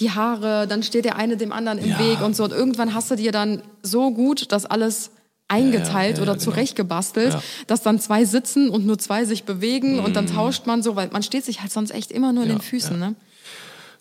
die 0.00 0.12
Haare, 0.12 0.68
dann 0.68 0.84
steht 0.84 1.04
der 1.04 1.16
eine 1.16 1.36
dem 1.36 1.50
anderen 1.50 1.78
im 1.78 1.90
Ja. 1.90 1.98
Weg 1.98 2.20
und 2.22 2.36
so. 2.36 2.44
Und 2.44 2.52
irgendwann 2.52 2.94
hast 2.94 3.10
du 3.10 3.16
dir 3.16 3.32
dann 3.32 3.62
so 3.82 4.12
gut 4.12 4.52
das 4.52 4.64
alles 4.64 5.10
eingeteilt 5.48 6.16
ja, 6.16 6.16
ja, 6.18 6.22
oder 6.22 6.32
genau. 6.34 6.44
zurechtgebastelt, 6.44 7.32
Ja. 7.34 7.42
dass 7.66 7.82
dann 7.82 7.98
zwei 8.00 8.24
sitzen 8.24 8.68
und 8.70 8.86
nur 8.86 8.98
zwei 8.98 9.24
sich 9.24 9.44
bewegen 9.44 9.98
und 10.00 10.14
dann 10.14 10.26
tauscht 10.26 10.66
man 10.66 10.82
so, 10.82 10.94
weil 10.96 11.08
man 11.08 11.22
steht 11.22 11.44
sich 11.44 11.60
halt 11.62 11.72
sonst 11.72 11.90
echt 11.90 12.12
immer 12.12 12.32
nur 12.32 12.44
in 12.44 12.50
Mhm. 12.50 12.54
Ja, 12.56 12.58
den 12.60 12.64
Füßen, 12.64 13.00
ja. 13.00 13.08
ne? 13.10 13.14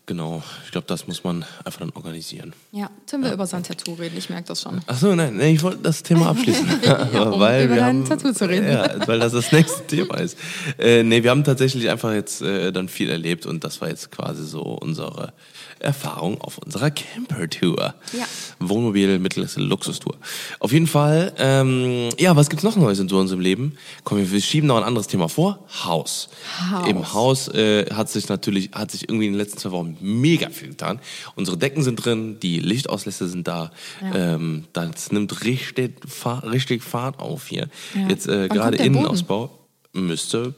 Genau. 0.06 0.42
Ich 0.64 0.72
glaube, 0.72 0.88
das 0.88 1.06
muss 1.06 1.26
man 1.26 1.44
einfach 1.66 1.82
dann 1.82 1.92
organisieren. 1.94 2.54
Ja, 2.72 2.90
Tim 3.08 3.24
will 3.24 3.34
über 3.34 3.46
sein 3.46 3.64
Tattoo 3.64 3.94
reden, 3.96 4.18
ich 4.18 4.30
merke 4.30 4.48
das 4.48 4.62
schon. 4.62 4.80
Ach 4.88 4.98
so, 4.98 5.14
nein, 5.14 5.36
nein, 5.36 5.56
ich 5.56 5.64
wollte 5.64 5.80
das 5.84 6.02
Thema 6.02 6.28
abschließen. 6.30 6.66
Ja, 6.82 7.02
um 7.24 7.34
über 7.36 7.50
wir 7.60 7.68
dein 7.68 7.80
haben, 7.82 8.06
Tattoo 8.06 8.32
zu 8.32 8.48
reden. 8.48 8.72
Ja, 8.72 9.06
weil 9.06 9.20
das 9.20 9.34
das 9.34 9.52
nächste 9.52 9.86
Thema 9.88 10.16
ist. 10.20 10.38
Äh, 10.80 11.04
nee, 11.04 11.24
wir 11.24 11.30
haben 11.32 11.44
tatsächlich 11.44 11.90
einfach 11.90 12.14
jetzt 12.14 12.42
äh, 12.42 12.72
dann 12.72 12.88
viel 12.88 13.10
erlebt 13.10 13.46
und 13.46 13.66
das 13.66 13.82
war 13.82 13.90
jetzt 13.90 14.10
quasi 14.10 14.46
so 14.46 14.62
unsere 14.62 15.34
Erfahrung 15.80 16.40
auf 16.42 16.58
unserer 16.58 16.92
Camper-Tour. 16.92 17.94
Ja. 18.14 18.26
Wohnmobil 18.60 19.20
Mittelklasse 19.20 19.60
Luxustour. 19.60 20.16
Auf 20.60 20.72
jeden 20.72 20.88
Fall, 20.88 21.34
ähm, 21.38 22.10
ja, 22.18 22.36
was 22.36 22.50
gibt's 22.50 22.64
noch 22.64 22.76
Neues 22.76 23.00
in 23.00 23.10
so 23.10 23.18
unserem 23.20 23.40
Leben? 23.40 23.78
Komm, 24.04 24.30
wir 24.32 24.42
schieben 24.42 24.68
noch 24.68 24.78
ein 24.78 24.84
anderes 24.84 25.08
Thema 25.08 25.30
vor. 25.30 25.66
Haus. 25.84 26.30
Haus. 26.72 26.88
Im 26.88 27.14
Haus 27.14 27.48
äh, 27.50 27.86
hat 27.94 28.10
sich 28.10 28.30
natürlich, 28.30 28.72
hat 28.74 28.92
sich 28.92 29.10
irgendwie 29.10 29.28
in 29.28 29.34
den 29.34 29.38
letzten 29.38 29.60
zwei 29.60 29.72
Wochen 29.72 29.98
mega 30.02 30.50
viel 30.50 30.70
getan. 30.70 31.00
Unsere 31.36 31.58
Decken 31.58 31.84
sind 31.84 31.98
drin, 31.98 32.40
die 32.42 32.60
Lichtauslässe 32.60 33.28
sind 33.28 33.48
da. 33.48 33.72
Ja. 34.02 34.36
Ähm, 34.36 34.66
das 34.74 35.12
nimmt 35.12 35.44
richtig, 35.44 35.96
richtig 36.44 36.84
Fahrt 36.84 37.20
auf 37.20 37.48
hier. 37.48 37.70
Ja. 37.94 38.08
Jetzt 38.08 38.28
äh, 38.28 38.48
gerade? 38.48 38.78
Innenausbau 38.78 39.52
müsste 39.94 40.54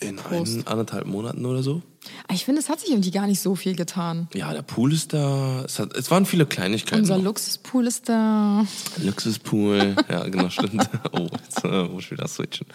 in 0.00 0.16
Prost. 0.16 0.56
ein, 0.56 0.66
anderthalb 0.66 1.06
Monaten 1.06 1.44
oder 1.46 1.62
so. 1.62 1.82
Ah, 2.28 2.34
Ich 2.34 2.44
finde, 2.44 2.60
es 2.60 2.68
hat 2.68 2.80
sich 2.80 2.90
irgendwie 2.90 3.10
gar 3.10 3.26
nicht 3.26 3.40
so 3.40 3.54
viel 3.54 3.76
getan. 3.76 4.28
Ja, 4.34 4.52
der 4.52 4.62
Pool 4.62 4.92
ist 4.92 5.12
da. 5.12 5.62
Es, 5.64 5.78
hat, 5.78 5.94
es 5.96 6.10
waren 6.10 6.26
viele 6.26 6.46
Kleinigkeiten. 6.46 7.00
Unser 7.02 7.18
noch. 7.18 7.24
Luxuspool 7.24 7.86
ist 7.86 8.08
da. 8.08 8.64
Luxuspool, 9.02 9.94
ja, 10.10 10.24
genau, 10.24 10.48
stimmt. 10.50 10.88
Oh, 11.12 11.26
jetzt 11.44 11.64
äh, 11.64 11.84
muss 11.84 12.04
ich 12.04 12.10
wieder 12.10 12.28
switchen. 12.28 12.66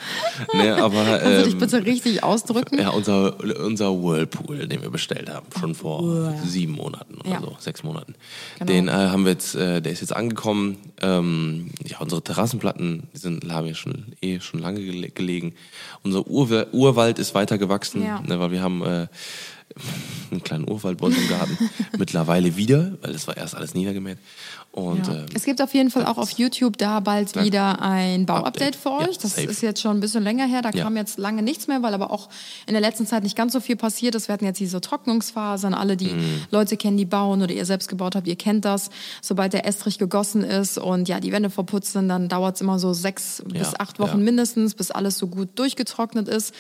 Nee, 0.54 0.70
aber. 0.70 1.04
Kannst 1.22 1.26
du 1.26 1.44
dich 1.44 1.54
ähm, 1.54 1.60
bitte 1.60 1.86
richtig 1.86 2.24
ausdrücken? 2.24 2.80
Ja, 2.80 2.90
unser, 2.90 3.40
unser 3.64 3.92
Whirlpool, 4.02 4.68
den 4.68 4.82
wir 4.82 4.90
bestellt 4.90 5.30
haben, 5.30 5.46
schon 5.60 5.76
vor 5.76 6.02
Wow. 6.02 6.34
sieben 6.46 6.74
Monaten 6.74 7.16
oder 7.22 7.30
Ja. 7.30 7.42
so, 7.42 7.56
sechs 7.60 7.84
Monaten. 7.84 8.16
Genau. 8.60 8.72
Den 8.72 8.88
äh, 8.88 8.92
haben 8.92 9.26
wir 9.26 9.32
jetzt, 9.34 9.56
äh, 9.56 9.82
der 9.82 9.92
ist 9.92 10.02
jetzt 10.02 10.16
angekommen. 10.16 10.78
Ähm, 11.02 11.72
ja, 11.86 12.00
unsere 12.00 12.22
Terrassenplatten, 12.24 13.04
die 13.14 13.18
sind, 13.18 13.52
haben 13.52 13.68
ja 13.68 13.76
schon 13.76 14.14
eh 14.22 14.40
schon 14.40 14.60
lange 14.62 14.80
gele 14.82 15.10
gelegen. 15.10 15.54
Unser 16.04 16.28
Urwe 16.28 16.68
Urwald 16.72 17.20
ist 17.20 17.36
weiter 17.36 17.58
gewachsen, 17.58 18.04
Ja. 18.04 18.22
ne, 18.22 18.40
weil 18.40 18.52
wir 18.52 18.62
haben 18.62 18.82
äh, 18.84 19.08
einen 20.32 20.44
kleinen 20.44 20.70
Urwald 20.70 20.98
bei 20.98 21.08
uns 21.08 21.18
im 21.18 21.30
Garten. 21.30 21.58
Mittlerweile 21.98 22.56
wieder, 22.56 22.98
weil 23.02 23.14
das 23.14 23.28
war 23.28 23.38
erst 23.38 23.56
alles 23.56 23.74
niedergemäht. 23.74 24.18
Und 24.74 25.06
Ja. 25.08 25.14
ähm, 25.16 25.26
es 25.34 25.44
gibt 25.44 25.62
auf 25.62 25.74
jeden 25.74 25.92
Fall 25.92 26.06
auch 26.06 26.18
auf 26.18 26.32
YouTube 26.32 26.78
da 26.78 27.02
bald 27.02 27.36
wieder 27.44 27.82
ein 27.82 28.26
Bauupdate 28.26 28.48
Update. 28.48 28.76
für 28.78 28.90
Ja, 28.90 29.10
euch. 29.10 29.18
Das 29.18 29.36
safe. 29.36 29.48
ist 29.50 29.62
jetzt 29.62 29.82
schon 29.82 29.98
ein 29.98 30.00
bisschen 30.00 30.24
länger 30.24 30.46
her. 30.46 30.62
Da 30.62 30.70
Ja. 30.70 30.86
kam 30.86 30.96
jetzt 30.96 31.18
lange 31.20 31.42
nichts 31.42 31.68
mehr, 31.68 31.84
weil 31.84 31.94
aber 31.94 32.10
auch 32.10 32.30
in 32.68 32.74
der 32.74 32.80
letzten 32.80 33.06
Zeit 33.06 33.24
nicht 33.24 33.36
ganz 33.36 33.52
so 33.52 33.60
viel 33.60 33.76
passiert 33.76 34.16
ist. 34.16 34.30
Wir 34.30 34.34
hatten 34.34 34.46
jetzt 34.46 34.62
diese 34.62 34.80
Trocknungsphasen. 34.80 35.74
Alle, 35.74 35.98
die 35.98 36.12
Mhm. 36.14 36.42
Leute 36.52 36.78
kennen, 36.78 36.96
die 36.96 37.04
bauen 37.04 37.42
oder 37.42 37.54
ihr 37.54 37.66
selbst 37.66 37.90
gebaut 37.90 38.16
habt, 38.16 38.28
ihr 38.28 38.38
kennt 38.38 38.64
das. 38.64 38.92
Sobald 39.22 39.52
der 39.52 39.68
Estrich 39.68 39.98
gegossen 40.00 40.44
ist 40.46 40.78
und 40.78 41.10
ja, 41.10 41.20
die 41.20 41.34
Wände 41.34 41.50
verputzt 41.50 41.92
sind, 41.92 42.08
dann 42.08 42.30
dauert 42.30 42.56
es 42.56 42.62
immer 42.62 42.80
so 42.80 42.94
sechs 42.94 43.44
bis 43.46 43.78
acht 43.78 44.00
Wochen 44.00 44.20
ja. 44.20 44.24
mindestens, 44.24 44.74
bis 44.76 44.90
alles 44.90 45.18
so 45.18 45.28
gut 45.28 45.50
durchgetrocknet 45.60 46.30
ist. 46.30 46.56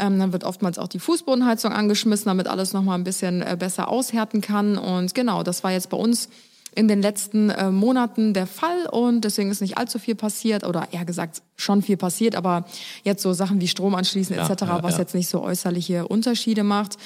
Ähm, 0.00 0.18
dann 0.18 0.32
wird 0.32 0.42
oftmals 0.42 0.78
auch 0.80 0.88
die 0.88 0.98
Fußbodenheizung 0.98 1.72
angeschmissen, 1.72 2.24
damit 2.26 2.48
alles 2.48 2.72
nochmal 2.72 2.98
ein 2.98 3.04
bisschen 3.04 3.40
äh, 3.42 3.56
besser 3.56 3.88
aushärten 3.88 4.40
kann. 4.40 4.76
Und 4.78 5.14
genau, 5.14 5.44
das 5.44 5.62
war 5.62 5.70
jetzt 5.70 5.88
bei 5.90 5.96
uns 5.96 6.28
in 6.74 6.88
den 6.88 7.02
letzten 7.02 7.50
äh, 7.50 7.70
Monaten 7.70 8.32
der 8.32 8.46
Fall 8.46 8.86
und 8.90 9.22
deswegen 9.22 9.50
ist 9.50 9.60
nicht 9.60 9.76
allzu 9.76 9.98
viel 9.98 10.14
passiert 10.14 10.64
oder 10.64 10.88
eher 10.92 11.04
gesagt 11.04 11.42
schon 11.56 11.82
viel 11.82 11.96
passiert, 11.96 12.34
aber 12.34 12.64
jetzt 13.04 13.22
so 13.22 13.32
Sachen 13.32 13.60
wie 13.60 13.68
Strom 13.68 13.94
anschließen 13.94 14.34
Ja, 14.34 14.48
etc., 14.48 14.62
ja, 14.62 14.82
was 14.82 14.94
ja. 14.94 15.00
jetzt 15.00 15.14
nicht 15.14 15.28
so 15.28 15.42
äußerliche 15.42 16.08
Unterschiede 16.08 16.64
macht. 16.64 16.96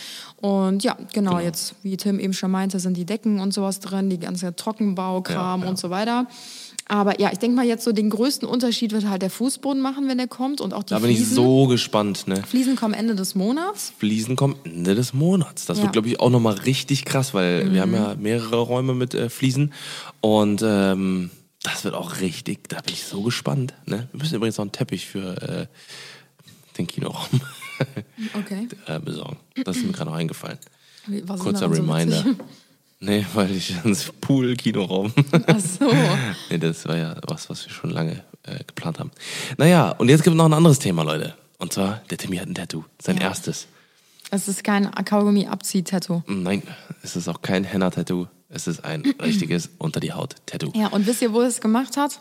Und 0.40 0.84
ja, 0.84 0.96
genau, 1.12 1.40
jetzt, 1.40 1.74
wie 1.82 1.96
Tim 1.96 2.20
eben 2.20 2.32
schon 2.32 2.50
meinte, 2.50 2.78
sind 2.78 2.96
die 2.96 3.04
Decken 3.04 3.40
und 3.40 3.52
sowas 3.52 3.80
drin, 3.80 4.08
die 4.08 4.18
ganze 4.18 4.54
Trockenbaukram 4.54 5.62
und 5.62 5.78
so 5.78 5.90
weiter. 5.90 6.26
Aber 6.88 7.20
ja, 7.20 7.30
ich 7.32 7.38
denke 7.38 7.56
mal 7.56 7.66
jetzt 7.66 7.82
so 7.84 7.90
den 7.90 8.10
größten 8.10 8.46
Unterschied 8.48 8.92
wird 8.92 9.08
halt 9.08 9.20
der 9.22 9.30
Fußboden 9.30 9.82
machen, 9.82 10.08
wenn 10.08 10.18
der 10.18 10.28
kommt 10.28 10.60
und 10.60 10.72
auch 10.72 10.84
die 10.84 10.90
da 10.94 11.00
bin 11.00 11.10
ich 11.10 11.26
so 11.28 11.66
gespannt, 11.66 12.28
ne? 12.28 12.42
Fliesen 12.44 12.76
kommen 12.76 12.94
Ende 12.94 13.16
des 13.16 13.34
Monats. 13.34 13.92
Fliesen 13.98 14.36
kommen 14.36 14.54
Ende 14.64 14.94
des 14.94 15.12
Monats. 15.12 15.66
Das 15.66 15.78
Ja. 15.78 15.82
Mhm. 15.82 15.86
wird, 15.86 15.92
glaube 15.94 16.08
ich, 16.08 16.20
auch 16.20 16.30
nochmal 16.30 16.54
richtig 16.54 17.04
krass, 17.04 17.34
weil 17.34 17.72
wir 17.72 17.80
haben 17.82 17.92
ja 17.92 18.14
mehrere 18.14 18.60
Räume 18.60 18.94
mit 18.94 19.14
äh, 19.14 19.28
Fliesen. 19.30 19.72
Und 20.20 20.62
ähm, 20.64 21.30
das 21.64 21.82
wird 21.82 21.94
auch 21.94 22.20
richtig, 22.20 22.68
da 22.68 22.80
bin 22.82 22.94
ich 22.94 23.02
so 23.02 23.22
gespannt. 23.22 23.74
Ne? 23.86 24.08
Wir 24.12 24.20
müssen 24.20 24.36
übrigens 24.36 24.56
noch 24.58 24.62
einen 24.64 24.72
Teppich 24.72 25.06
für 25.06 25.42
äh, 25.42 25.66
den 26.78 26.86
Kinoraum 26.86 27.40
Okay. 28.34 28.68
äh, 28.86 29.00
besorgen. 29.00 29.38
Das 29.64 29.76
ist 29.76 29.84
mir 29.86 29.92
gerade 29.92 30.10
noch 30.10 30.16
eingefallen. 30.16 30.58
Wie- 31.08 31.22
Kurzer 31.22 31.68
so 31.68 31.82
Reminder. 31.82 32.24
witzig? 32.24 32.36
Nee, 33.00 33.24
weil 33.34 33.50
ich 33.50 33.74
ins 33.84 34.10
Pool-Kinoraum. 34.20 35.12
Ach 35.46 35.58
so. 35.60 35.90
nee, 36.50 36.58
das 36.58 36.86
war 36.86 36.96
ja 36.96 37.16
was, 37.26 37.48
was 37.50 37.66
wir 37.66 37.72
schon 37.72 37.90
lange 37.90 38.22
äh, 38.44 38.62
geplant 38.66 38.98
haben. 38.98 39.10
Naja, 39.58 39.90
und 39.90 40.08
jetzt 40.08 40.22
gibt 40.24 40.34
es 40.34 40.38
noch 40.38 40.46
ein 40.46 40.52
anderes 40.54 40.78
Thema, 40.78 41.02
Leute. 41.02 41.34
Und 41.58 41.72
zwar, 41.72 42.00
der 42.10 42.18
Timmy 42.18 42.36
hat 42.36 42.48
ein 42.48 42.54
Tattoo. 42.54 42.84
Sein 43.00 43.16
Ja. 43.16 43.24
erstes. 43.24 43.66
Es 44.30 44.48
ist 44.48 44.64
kein 44.64 44.90
Kaugummi-Abzieh-Tattoo. 44.90 46.22
Nein, 46.26 46.62
es 47.02 47.14
ist 47.16 47.28
auch 47.28 47.42
kein 47.42 47.64
Henna-Tattoo. 47.64 48.26
Es 48.48 48.68
ist 48.68 48.84
ein 48.84 49.02
richtiges 49.20 49.70
unter 49.78 49.98
die 49.98 50.12
Haut-Tattoo. 50.12 50.70
Ja, 50.76 50.88
und 50.88 51.06
wisst 51.06 51.20
ihr, 51.20 51.32
wo 51.32 51.40
er 51.40 51.48
es 51.48 51.60
gemacht 51.60 51.96
hat? 51.96 52.20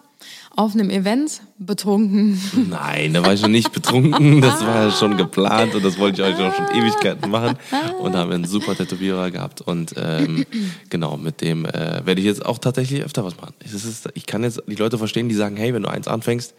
Auf 0.55 0.73
einem 0.73 0.89
Event, 0.89 1.41
betrunken. 1.59 2.41
Nein, 2.69 3.13
da 3.13 3.23
war 3.23 3.33
ich 3.33 3.41
schon 3.41 3.51
nicht 3.51 3.71
betrunken. 3.71 4.41
Das 4.41 4.65
war 4.65 4.89
schon 4.89 5.17
geplant 5.17 5.75
und 5.75 5.85
das 5.85 5.99
wollte 5.99 6.23
ich 6.23 6.27
euch 6.27 6.41
auch 6.41 6.55
schon 6.55 6.67
Ewigkeiten 6.75 7.29
machen. 7.29 7.57
Und 7.99 8.13
da 8.13 8.19
haben 8.19 8.29
wir 8.29 8.35
einen 8.35 8.45
super 8.45 8.75
Tätowierer 8.75 9.29
gehabt. 9.29 9.61
Und 9.61 9.93
ähm, 9.97 10.45
genau, 10.89 11.15
mit 11.17 11.41
dem 11.41 11.65
äh, 11.65 12.03
werde 12.05 12.21
ich 12.21 12.25
jetzt 12.25 12.43
auch 12.43 12.57
tatsächlich 12.57 13.03
öfter 13.03 13.23
was 13.23 13.37
machen. 13.37 13.53
Ist, 13.63 14.09
ich 14.15 14.25
kann 14.25 14.43
jetzt 14.43 14.63
die 14.65 14.75
Leute 14.75 14.97
verstehen, 14.97 15.29
die 15.29 15.35
sagen, 15.35 15.57
hey, 15.57 15.75
wenn 15.75 15.83
du 15.83 15.89
eins 15.89 16.07
anfängst, 16.07 16.55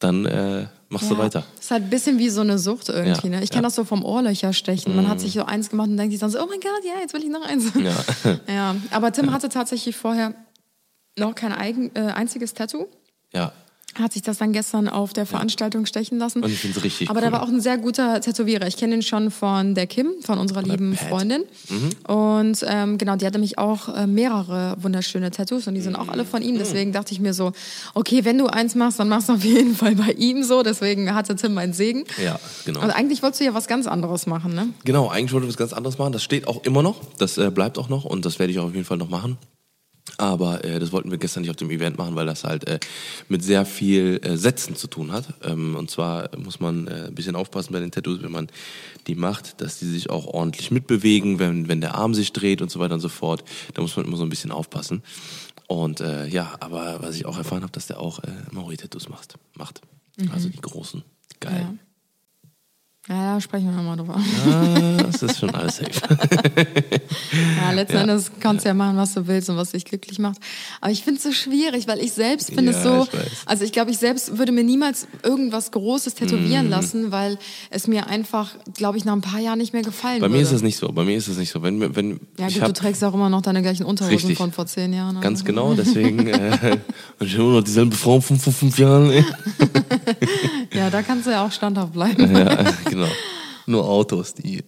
dann 0.00 0.26
äh, 0.26 0.66
machst 0.88 1.10
du 1.10 1.16
weiter. 1.16 1.44
Das 1.56 1.66
ist 1.66 1.70
halt 1.70 1.84
ein 1.84 1.90
bisschen 1.90 2.18
wie 2.18 2.30
so 2.30 2.40
eine 2.40 2.58
Sucht 2.58 2.88
irgendwie. 2.88 3.28
Ja, 3.28 3.36
ne? 3.36 3.44
Ich 3.44 3.50
kenne 3.50 3.62
ja. 3.62 3.68
das 3.68 3.76
so 3.76 3.84
vom 3.84 4.04
Ohrlöcherstechen. 4.04 4.94
Man 4.96 5.08
hat 5.08 5.20
sich 5.20 5.34
so 5.34 5.44
eins 5.44 5.70
gemacht 5.70 5.88
und 5.88 5.96
denkt 5.96 6.12
sich 6.12 6.20
dann 6.20 6.30
so, 6.30 6.40
oh 6.40 6.46
mein 6.46 6.60
Gott, 6.60 6.84
ja, 6.84 7.00
jetzt 7.00 7.14
will 7.14 7.22
ich 7.22 7.30
noch 7.30 7.46
eins. 7.46 7.72
Ja. 7.74 8.38
ja. 8.52 8.76
Aber 8.90 9.12
Tim 9.12 9.32
hatte 9.32 9.48
tatsächlich 9.48 9.96
vorher 9.96 10.34
noch 11.18 11.34
kein 11.34 11.52
eigen, 11.52 11.94
äh, 11.94 12.00
einziges 12.00 12.54
Tattoo. 12.54 12.86
Ja. 13.32 13.52
Hat 14.02 14.12
sich 14.12 14.22
das 14.22 14.38
dann 14.38 14.52
gestern 14.52 14.88
auf 14.88 15.12
der 15.12 15.26
Veranstaltung 15.26 15.86
stechen 15.86 16.18
lassen. 16.18 16.42
Und 16.42 16.50
ich 16.50 16.58
find's 16.58 16.82
richtig 16.82 17.10
Aber 17.10 17.18
cool. 17.18 17.22
der 17.22 17.32
war 17.32 17.42
auch 17.42 17.48
ein 17.48 17.60
sehr 17.60 17.78
guter 17.78 18.20
Tätowierer. 18.20 18.66
Ich 18.66 18.76
kenne 18.76 18.94
ihn 18.94 19.02
schon 19.02 19.30
von 19.30 19.74
der 19.74 19.86
Kim, 19.86 20.08
von 20.22 20.38
unserer 20.38 20.62
lieben 20.62 20.94
Pat. 20.94 21.08
Freundin. 21.08 21.44
Und 22.06 22.64
ähm, 22.66 22.98
genau, 22.98 23.16
die 23.16 23.26
hatte 23.26 23.38
mich 23.38 23.58
auch 23.58 23.94
äh, 23.94 24.06
mehrere 24.06 24.76
wunderschöne 24.80 25.30
Tattoos 25.30 25.66
und 25.66 25.74
die 25.74 25.80
sind 25.80 25.96
auch 25.96 26.08
alle 26.08 26.24
von 26.24 26.42
ihm. 26.42 26.58
Deswegen 26.58 26.92
dachte 26.92 27.12
ich 27.12 27.20
mir 27.20 27.34
so, 27.34 27.52
okay, 27.94 28.24
wenn 28.24 28.38
du 28.38 28.46
eins 28.46 28.74
machst, 28.74 28.98
dann 29.00 29.08
machst 29.08 29.28
du 29.28 29.34
auf 29.34 29.44
jeden 29.44 29.74
Fall 29.74 29.94
bei 29.94 30.12
ihm 30.12 30.42
so. 30.42 30.62
Deswegen 30.62 31.14
hatte 31.14 31.36
Tim 31.36 31.54
meinen 31.54 31.72
Segen. 31.72 32.04
Ja, 32.22 32.38
genau. 32.64 32.82
Und 32.82 32.90
eigentlich 32.90 33.22
wolltest 33.22 33.40
du 33.40 33.44
ja 33.44 33.54
was 33.54 33.66
ganz 33.68 33.86
anderes 33.86 34.26
machen, 34.26 34.54
ne? 34.54 34.68
Genau, 34.84 35.08
eigentlich 35.08 35.32
wollte 35.32 35.46
ich 35.46 35.52
was 35.52 35.56
ganz 35.58 35.72
anderes 35.72 35.98
machen. 35.98 36.12
Das 36.12 36.22
steht 36.22 36.46
auch 36.46 36.64
immer 36.64 36.82
noch. 36.82 37.00
Das 37.18 37.38
äh, 37.38 37.50
bleibt 37.50 37.78
auch 37.78 37.88
noch 37.88 38.04
und 38.04 38.24
das 38.24 38.38
werde 38.38 38.52
ich 38.52 38.58
auch 38.58 38.66
auf 38.66 38.74
jeden 38.74 38.84
Fall 38.86 38.96
noch 38.98 39.08
machen. 39.08 39.38
Aber 40.16 40.64
äh, 40.64 40.78
das 40.78 40.92
wollten 40.92 41.10
wir 41.10 41.18
gestern 41.18 41.42
nicht 41.42 41.50
auf 41.50 41.56
dem 41.56 41.70
Event 41.70 41.96
machen, 41.98 42.14
weil 42.14 42.26
das 42.26 42.44
halt 42.44 42.66
äh, 42.66 42.80
mit 43.28 43.42
sehr 43.42 43.64
viel 43.64 44.20
äh, 44.22 44.36
Sätzen 44.36 44.76
zu 44.76 44.86
tun 44.86 45.12
hat. 45.12 45.34
Ähm, 45.42 45.76
und 45.76 45.90
zwar 45.90 46.30
muss 46.36 46.60
man 46.60 46.86
äh, 46.86 47.06
ein 47.06 47.14
bisschen 47.14 47.36
aufpassen 47.36 47.72
bei 47.72 47.80
den 47.80 47.90
Tattoos, 47.90 48.22
wenn 48.22 48.32
man 48.32 48.48
die 49.06 49.14
macht, 49.14 49.60
dass 49.60 49.78
die 49.78 49.86
sich 49.86 50.10
auch 50.10 50.26
ordentlich 50.26 50.70
mitbewegen, 50.70 51.38
wenn, 51.38 51.68
wenn 51.68 51.80
der 51.80 51.94
Arm 51.94 52.14
sich 52.14 52.32
dreht 52.32 52.60
und 52.62 52.70
so 52.70 52.80
weiter 52.80 52.94
und 52.94 53.00
so 53.00 53.08
fort. 53.08 53.44
Da 53.74 53.82
muss 53.82 53.96
man 53.96 54.06
immer 54.06 54.16
so 54.16 54.24
ein 54.24 54.30
bisschen 54.30 54.50
aufpassen. 54.50 55.02
Und 55.68 56.00
äh, 56.00 56.26
ja, 56.26 56.56
aber 56.60 57.00
was 57.00 57.14
ich 57.14 57.26
auch 57.26 57.38
erfahren 57.38 57.62
habe, 57.62 57.72
dass 57.72 57.86
der 57.86 58.00
auch 58.00 58.18
äh, 58.24 58.28
Maori-Tattoos 58.50 59.08
macht. 59.08 59.34
macht. 59.54 59.80
Also 60.32 60.48
die 60.48 60.60
großen. 60.60 61.02
Geil. 61.38 61.60
Ja. 61.60 61.89
Ja, 63.10 63.34
da 63.34 63.40
sprechen 63.40 63.66
wir 63.66 63.72
nochmal 63.76 63.96
drüber. 63.96 64.14
Ah, 64.16 65.02
das 65.02 65.20
ist 65.24 65.40
schon 65.40 65.50
alles 65.50 65.78
safe. 65.78 65.90
Ja, 67.60 67.72
letzten 67.72 67.96
Endes 67.96 68.30
kannst 68.40 68.64
du 68.64 68.68
ja 68.68 68.74
machen, 68.74 68.96
was 68.96 69.14
du 69.14 69.26
willst 69.26 69.50
und 69.50 69.56
was 69.56 69.72
dich 69.72 69.84
glücklich 69.84 70.18
macht. 70.18 70.38
Aber 70.80 70.90
ich 70.92 71.02
finde 71.02 71.18
es 71.18 71.24
so 71.24 71.32
schwierig, 71.32 71.86
weil 71.88 71.98
ich 71.98 72.12
selbst 72.12 72.52
finde 72.52 72.70
es 72.72 72.78
Ja, 72.78 72.82
so, 73.04 73.08
ich 73.12 73.18
also 73.46 73.64
ich 73.64 73.72
glaube, 73.72 73.90
ich 73.90 73.98
selbst 73.98 74.38
würde 74.38 74.52
mir 74.52 74.62
niemals 74.64 75.06
irgendwas 75.22 75.70
Großes 75.72 76.14
tätowieren 76.14 76.66
Mhm. 76.66 76.70
lassen, 76.70 77.12
weil 77.12 77.38
es 77.70 77.86
mir 77.86 78.06
einfach, 78.06 78.54
glaube 78.74 78.96
ich, 78.98 79.04
nach 79.04 79.12
ein 79.14 79.20
paar 79.20 79.40
Jahren 79.40 79.58
nicht 79.58 79.72
mehr 79.72 79.82
gefallen 79.82 80.20
Bei 80.20 80.26
würde. 80.26 80.36
mir 80.36 80.42
ist 80.42 80.52
es 80.52 80.62
nicht 80.62 80.76
so. 80.76 80.90
Bei 80.92 81.04
mir 81.04 81.16
ist 81.16 81.28
es 81.28 81.36
nicht 81.36 81.50
so. 81.50 81.62
Wenn, 81.62 81.94
wenn 81.96 82.20
ja 82.38 82.46
gut, 82.48 82.60
hab, 82.60 82.66
du 82.68 82.72
trägst 82.74 83.02
auch 83.04 83.14
immer 83.14 83.28
noch 83.28 83.42
deine 83.42 83.62
gleichen 83.62 83.84
Unterhosen 83.84 84.16
Richtig. 84.16 84.38
von 84.38 84.52
vor 84.52 84.66
zehn 84.66 84.92
Jahren. 84.92 85.16
also. 85.16 85.20
ganz 85.20 85.44
genau, 85.44 85.74
deswegen 85.74 86.26
äh, 86.28 86.78
und 87.18 87.26
ich 87.26 87.34
habe 87.34 87.42
immer 87.44 87.52
noch 87.58 87.64
dieselbe 87.64 87.96
Frau 87.96 88.20
von 88.20 88.38
vor 88.38 88.52
fünf 88.52 88.78
Jahren. 88.78 89.10
Ja, 90.80 90.88
da 90.88 91.02
kannst 91.02 91.26
du 91.26 91.30
ja 91.30 91.44
auch 91.44 91.52
standhaft 91.52 91.92
bleiben. 91.92 92.34
ja, 92.34 92.64
genau. 92.88 93.06
Nur 93.66 93.86
Autos, 93.86 94.32
die. 94.32 94.64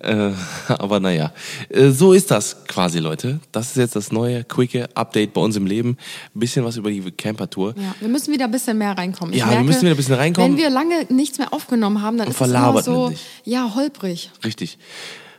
Äh, 0.00 0.32
aber 0.66 0.98
naja, 0.98 1.32
äh, 1.68 1.90
so 1.90 2.12
ist 2.12 2.32
das 2.32 2.64
quasi, 2.66 2.98
Leute. 2.98 3.38
Das 3.52 3.68
ist 3.68 3.76
jetzt 3.76 3.94
das 3.94 4.10
neue, 4.10 4.42
quicke 4.42 4.88
Update 4.94 5.32
bei 5.32 5.40
uns 5.40 5.54
im 5.54 5.66
Leben. 5.66 5.96
Ein 6.34 6.40
bisschen 6.40 6.64
was 6.64 6.76
über 6.76 6.90
die 6.90 7.00
Camper-Tour. 7.12 7.76
Ja, 7.78 7.94
wir 8.00 8.08
müssen 8.08 8.32
wieder 8.32 8.46
ein 8.46 8.50
bisschen 8.50 8.76
mehr 8.76 8.98
reinkommen. 8.98 9.32
Ich 9.32 9.40
Ja, 9.40 9.52
wir 9.52 9.62
müssen 9.62 9.82
wieder 9.82 9.92
ein 9.92 9.96
bisschen 9.96 10.16
reinkommen. 10.16 10.50
Wenn 10.50 10.58
wir 10.58 10.68
lange 10.68 11.06
nichts 11.10 11.38
mehr 11.38 11.54
aufgenommen 11.54 12.02
haben, 12.02 12.18
dann 12.18 12.26
ist 12.26 12.40
es 12.40 12.48
immer 12.48 12.82
so, 12.82 13.12
ja, 13.44 13.72
holprig. 13.76 14.32
Richtig. 14.44 14.78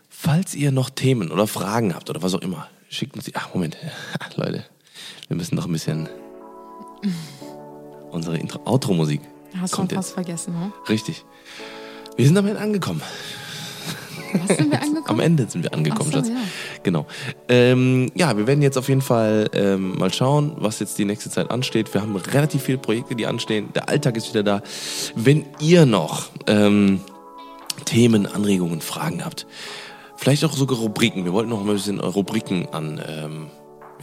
Falls 0.10 0.56
ihr 0.56 0.72
noch 0.72 0.90
Themen 0.90 1.32
oder 1.32 1.48
Fragen 1.48 1.94
habt 1.94 2.10
oder 2.10 2.22
was 2.22 2.34
auch 2.34 2.42
immer, 2.42 2.70
schickt 2.90 3.18
uns 3.18 3.26
die. 3.26 3.36
Ach, 3.36 3.54
Moment. 3.54 3.76
Leute, 4.38 4.64
wir 5.28 5.36
müssen 5.36 5.56
noch 5.56 5.66
ein 5.66 5.74
bisschen. 5.74 6.08
Unsere 8.12 8.40
Outro-Musik. 8.66 9.20
Hast 9.60 9.74
du 9.74 9.82
fast 9.82 9.92
jetzt. 9.92 10.12
vergessen, 10.12 10.54
ne? 10.54 10.72
Richtig. 10.90 11.26
Wir 12.16 12.26
sind 12.26 12.38
am 12.38 12.48
Ende 12.48 12.60
angekommen. 12.60 13.02
Was 14.48 14.58
sind 14.58 14.72
wir 14.72 14.82
angekommen? 14.82 15.06
Am 15.08 15.20
Ende 15.20 15.48
sind 15.48 15.64
wir 15.64 15.74
angekommen, 15.74 16.12
so, 16.12 16.18
Schatz. 16.18 16.30
ja. 16.30 16.36
Genau. 16.84 17.06
Ähm, 17.48 18.12
ja, 18.16 18.36
wir 18.38 18.48
werden 18.48 18.62
jetzt 18.62 18.78
auf 18.78 18.90
jeden 18.90 19.02
Fall 19.02 19.50
ähm, 19.54 19.98
mal 19.98 20.12
schauen, 20.14 20.54
was 20.58 20.80
jetzt 20.80 20.98
die 20.98 21.06
nächste 21.06 21.30
Zeit 21.30 21.50
ansteht. 21.52 21.94
Wir 21.94 22.02
haben 22.02 22.16
relativ 22.16 22.64
viele 22.64 22.78
Projekte, 22.78 23.16
die 23.16 23.26
anstehen. 23.26 23.70
Der 23.74 23.90
Alltag 23.90 24.18
ist 24.18 24.30
wieder 24.30 24.44
da. 24.44 24.62
Wenn 25.16 25.46
ihr 25.60 25.86
noch 25.86 26.30
ähm, 26.48 27.02
Themen, 27.86 28.26
Anregungen, 28.26 28.82
Fragen 28.82 29.24
habt, 29.24 29.46
vielleicht 30.18 30.44
auch 30.44 30.54
sogar 30.54 30.78
Rubriken. 30.80 31.24
Wir 31.26 31.34
wollten 31.34 31.50
noch 31.50 31.64
mal 31.64 31.72
ein 31.72 31.76
bisschen 31.76 32.00
Rubriken 32.00 32.68
an, 32.72 33.02
ähm, 33.08 33.48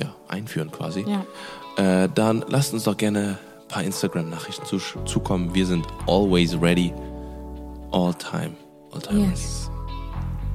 ja, 0.01 0.15
einführen 0.29 0.71
quasi. 0.71 1.05
Ja. 1.07 2.05
Äh, 2.05 2.09
dann 2.15 2.45
lasst 2.49 2.73
uns 2.73 2.85
doch 2.85 2.97
gerne 2.97 3.39
paar 3.75 3.83
Instagram-Nachrichten 3.83 4.65
zu, 4.67 4.79
zukommen. 5.05 5.53
Wir 5.53 5.67
sind 5.67 5.85
always 6.07 6.55
ready. 6.61 6.93
All 7.91 8.15
time. 8.15 8.53
All 8.93 9.01
time 9.01 9.29
Yes. 9.31 9.69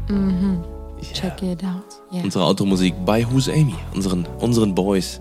ready. 0.09 0.63
Check 1.13 1.41
it 1.43 1.63
out. 1.63 1.83
Yeah. 2.11 2.23
Unsere 2.23 2.45
Automusik 2.45 2.93
bei 3.05 3.25
Who's 3.29 3.49
Amy, 3.49 3.75
unseren, 3.93 4.25
unseren 4.39 4.73
Boys 4.73 5.19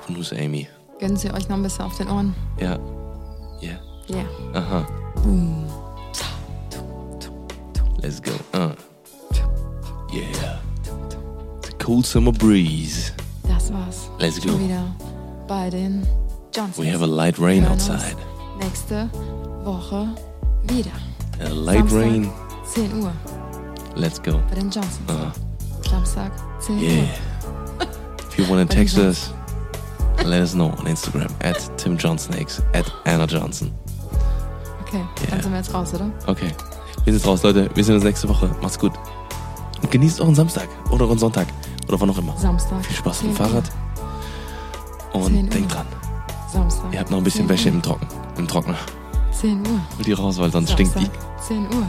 von 0.00 0.16
Who's 0.16 0.32
Amy. 0.32 0.68
Gönnen 0.98 1.16
Sie 1.16 1.30
euch 1.32 1.48
noch 1.48 1.56
ein 1.56 1.62
bisschen 1.62 1.84
auf 1.86 1.96
den 1.96 2.08
Ohren. 2.10 2.34
Ja. 2.58 2.78
Ja. 3.60 3.78
Yeah. 4.10 4.26
Aha. 4.54 4.86
Let's 8.02 8.20
go. 8.20 8.32
Uh. 8.54 8.72
Yeah. 10.12 10.58
The 11.62 11.72
cool 11.86 12.02
summer 12.02 12.32
breeze. 12.32 13.12
Das 13.48 13.72
war's. 13.72 14.08
Let's 14.18 14.42
Schon 14.42 14.52
go. 14.52 14.64
wieder 14.64 14.84
bei 15.46 15.68
den 15.70 16.06
Johnsons. 16.52 16.78
We 16.78 16.90
have 16.92 17.02
a 17.02 17.06
light 17.06 17.38
rain 17.38 17.64
outside. 17.66 18.16
Nächste 18.58 19.08
Woche 19.64 20.08
wieder. 20.64 20.90
A 21.44 21.48
light 21.48 21.78
Samstag, 21.88 22.00
rain. 22.00 22.30
10 22.74 23.02
Uhr 23.02 23.12
Let's 23.94 24.20
go. 24.22 24.40
bei 24.48 24.54
den 24.56 24.70
Johnsons. 24.70 24.98
Uh. 25.08 25.88
Samstag, 25.88 26.32
10 26.60 26.78
Yeah. 26.80 26.90
Uhr. 26.90 27.08
If 28.30 28.38
you 28.38 28.48
want 28.48 28.68
to 28.68 28.74
text 28.76 28.98
us, 28.98 29.32
let 30.24 30.40
us 30.42 30.52
know 30.52 30.72
on 30.78 30.86
Instagram 30.86 31.28
at 31.42 31.56
Tim 31.78 31.96
Johnson 31.96 32.34
X, 32.38 32.62
at 32.74 32.90
Anna 33.04 33.24
Johnson. 33.26 33.72
Okay, 34.82 34.98
Yeah. 34.98 35.30
dann 35.30 35.42
sind 35.42 35.52
wir 35.52 35.58
jetzt 35.58 35.72
raus, 35.74 35.94
oder? 35.94 36.10
Okay. 36.26 36.50
Wir 37.04 37.12
sind 37.14 37.26
raus, 37.26 37.42
Leute. 37.42 37.70
Wir 37.74 37.84
sehen 37.84 37.94
uns 37.94 38.04
nächste 38.04 38.28
Woche. 38.28 38.50
Macht's 38.60 38.78
gut. 38.78 38.92
Und 39.82 39.90
genießt 39.90 40.20
euren 40.20 40.34
Samstag 40.34 40.68
oder 40.90 41.06
euren 41.06 41.18
Sonntag 41.18 41.46
oder 41.88 41.98
wann 42.00 42.10
auch 42.10 42.18
immer. 42.18 42.36
Samstag. 42.36 42.84
Viel 42.84 42.96
Spaß 42.96 43.22
mit 43.22 43.32
dem 43.32 43.36
10 43.36 43.44
Uhr. 43.46 43.50
Fahrrad. 43.50 43.70
10 45.12 45.22
Und 45.22 45.54
denkt 45.54 45.74
dran, 45.74 45.86
Samstag. 46.52 46.92
ihr 46.92 47.00
habt 47.00 47.10
noch 47.10 47.18
ein 47.18 47.24
bisschen 47.24 47.46
10 47.46 47.48
Wäsche 47.48 47.68
im 47.68 47.82
Trocken, 47.82 48.06
im 48.36 48.48
Trockner. 48.48 48.76
10 49.32 49.60
Uhr. 49.60 49.80
Holt 49.96 50.06
die 50.06 50.12
raus, 50.12 50.38
weil 50.38 50.50
sonst 50.50 50.72
stinkt 50.72 50.92
Samstag, 50.92 51.12
die. 51.40 51.46
10 51.46 51.66
Uhr. 51.66 51.86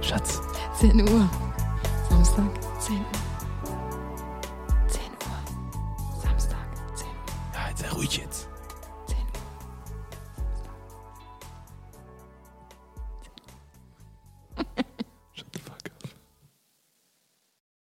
Schatz. 0.00 0.40
10 0.80 1.00
Uhr. 1.08 1.28
Samstag, 2.10 2.44
10 2.80 2.96
Uhr. 2.96 3.02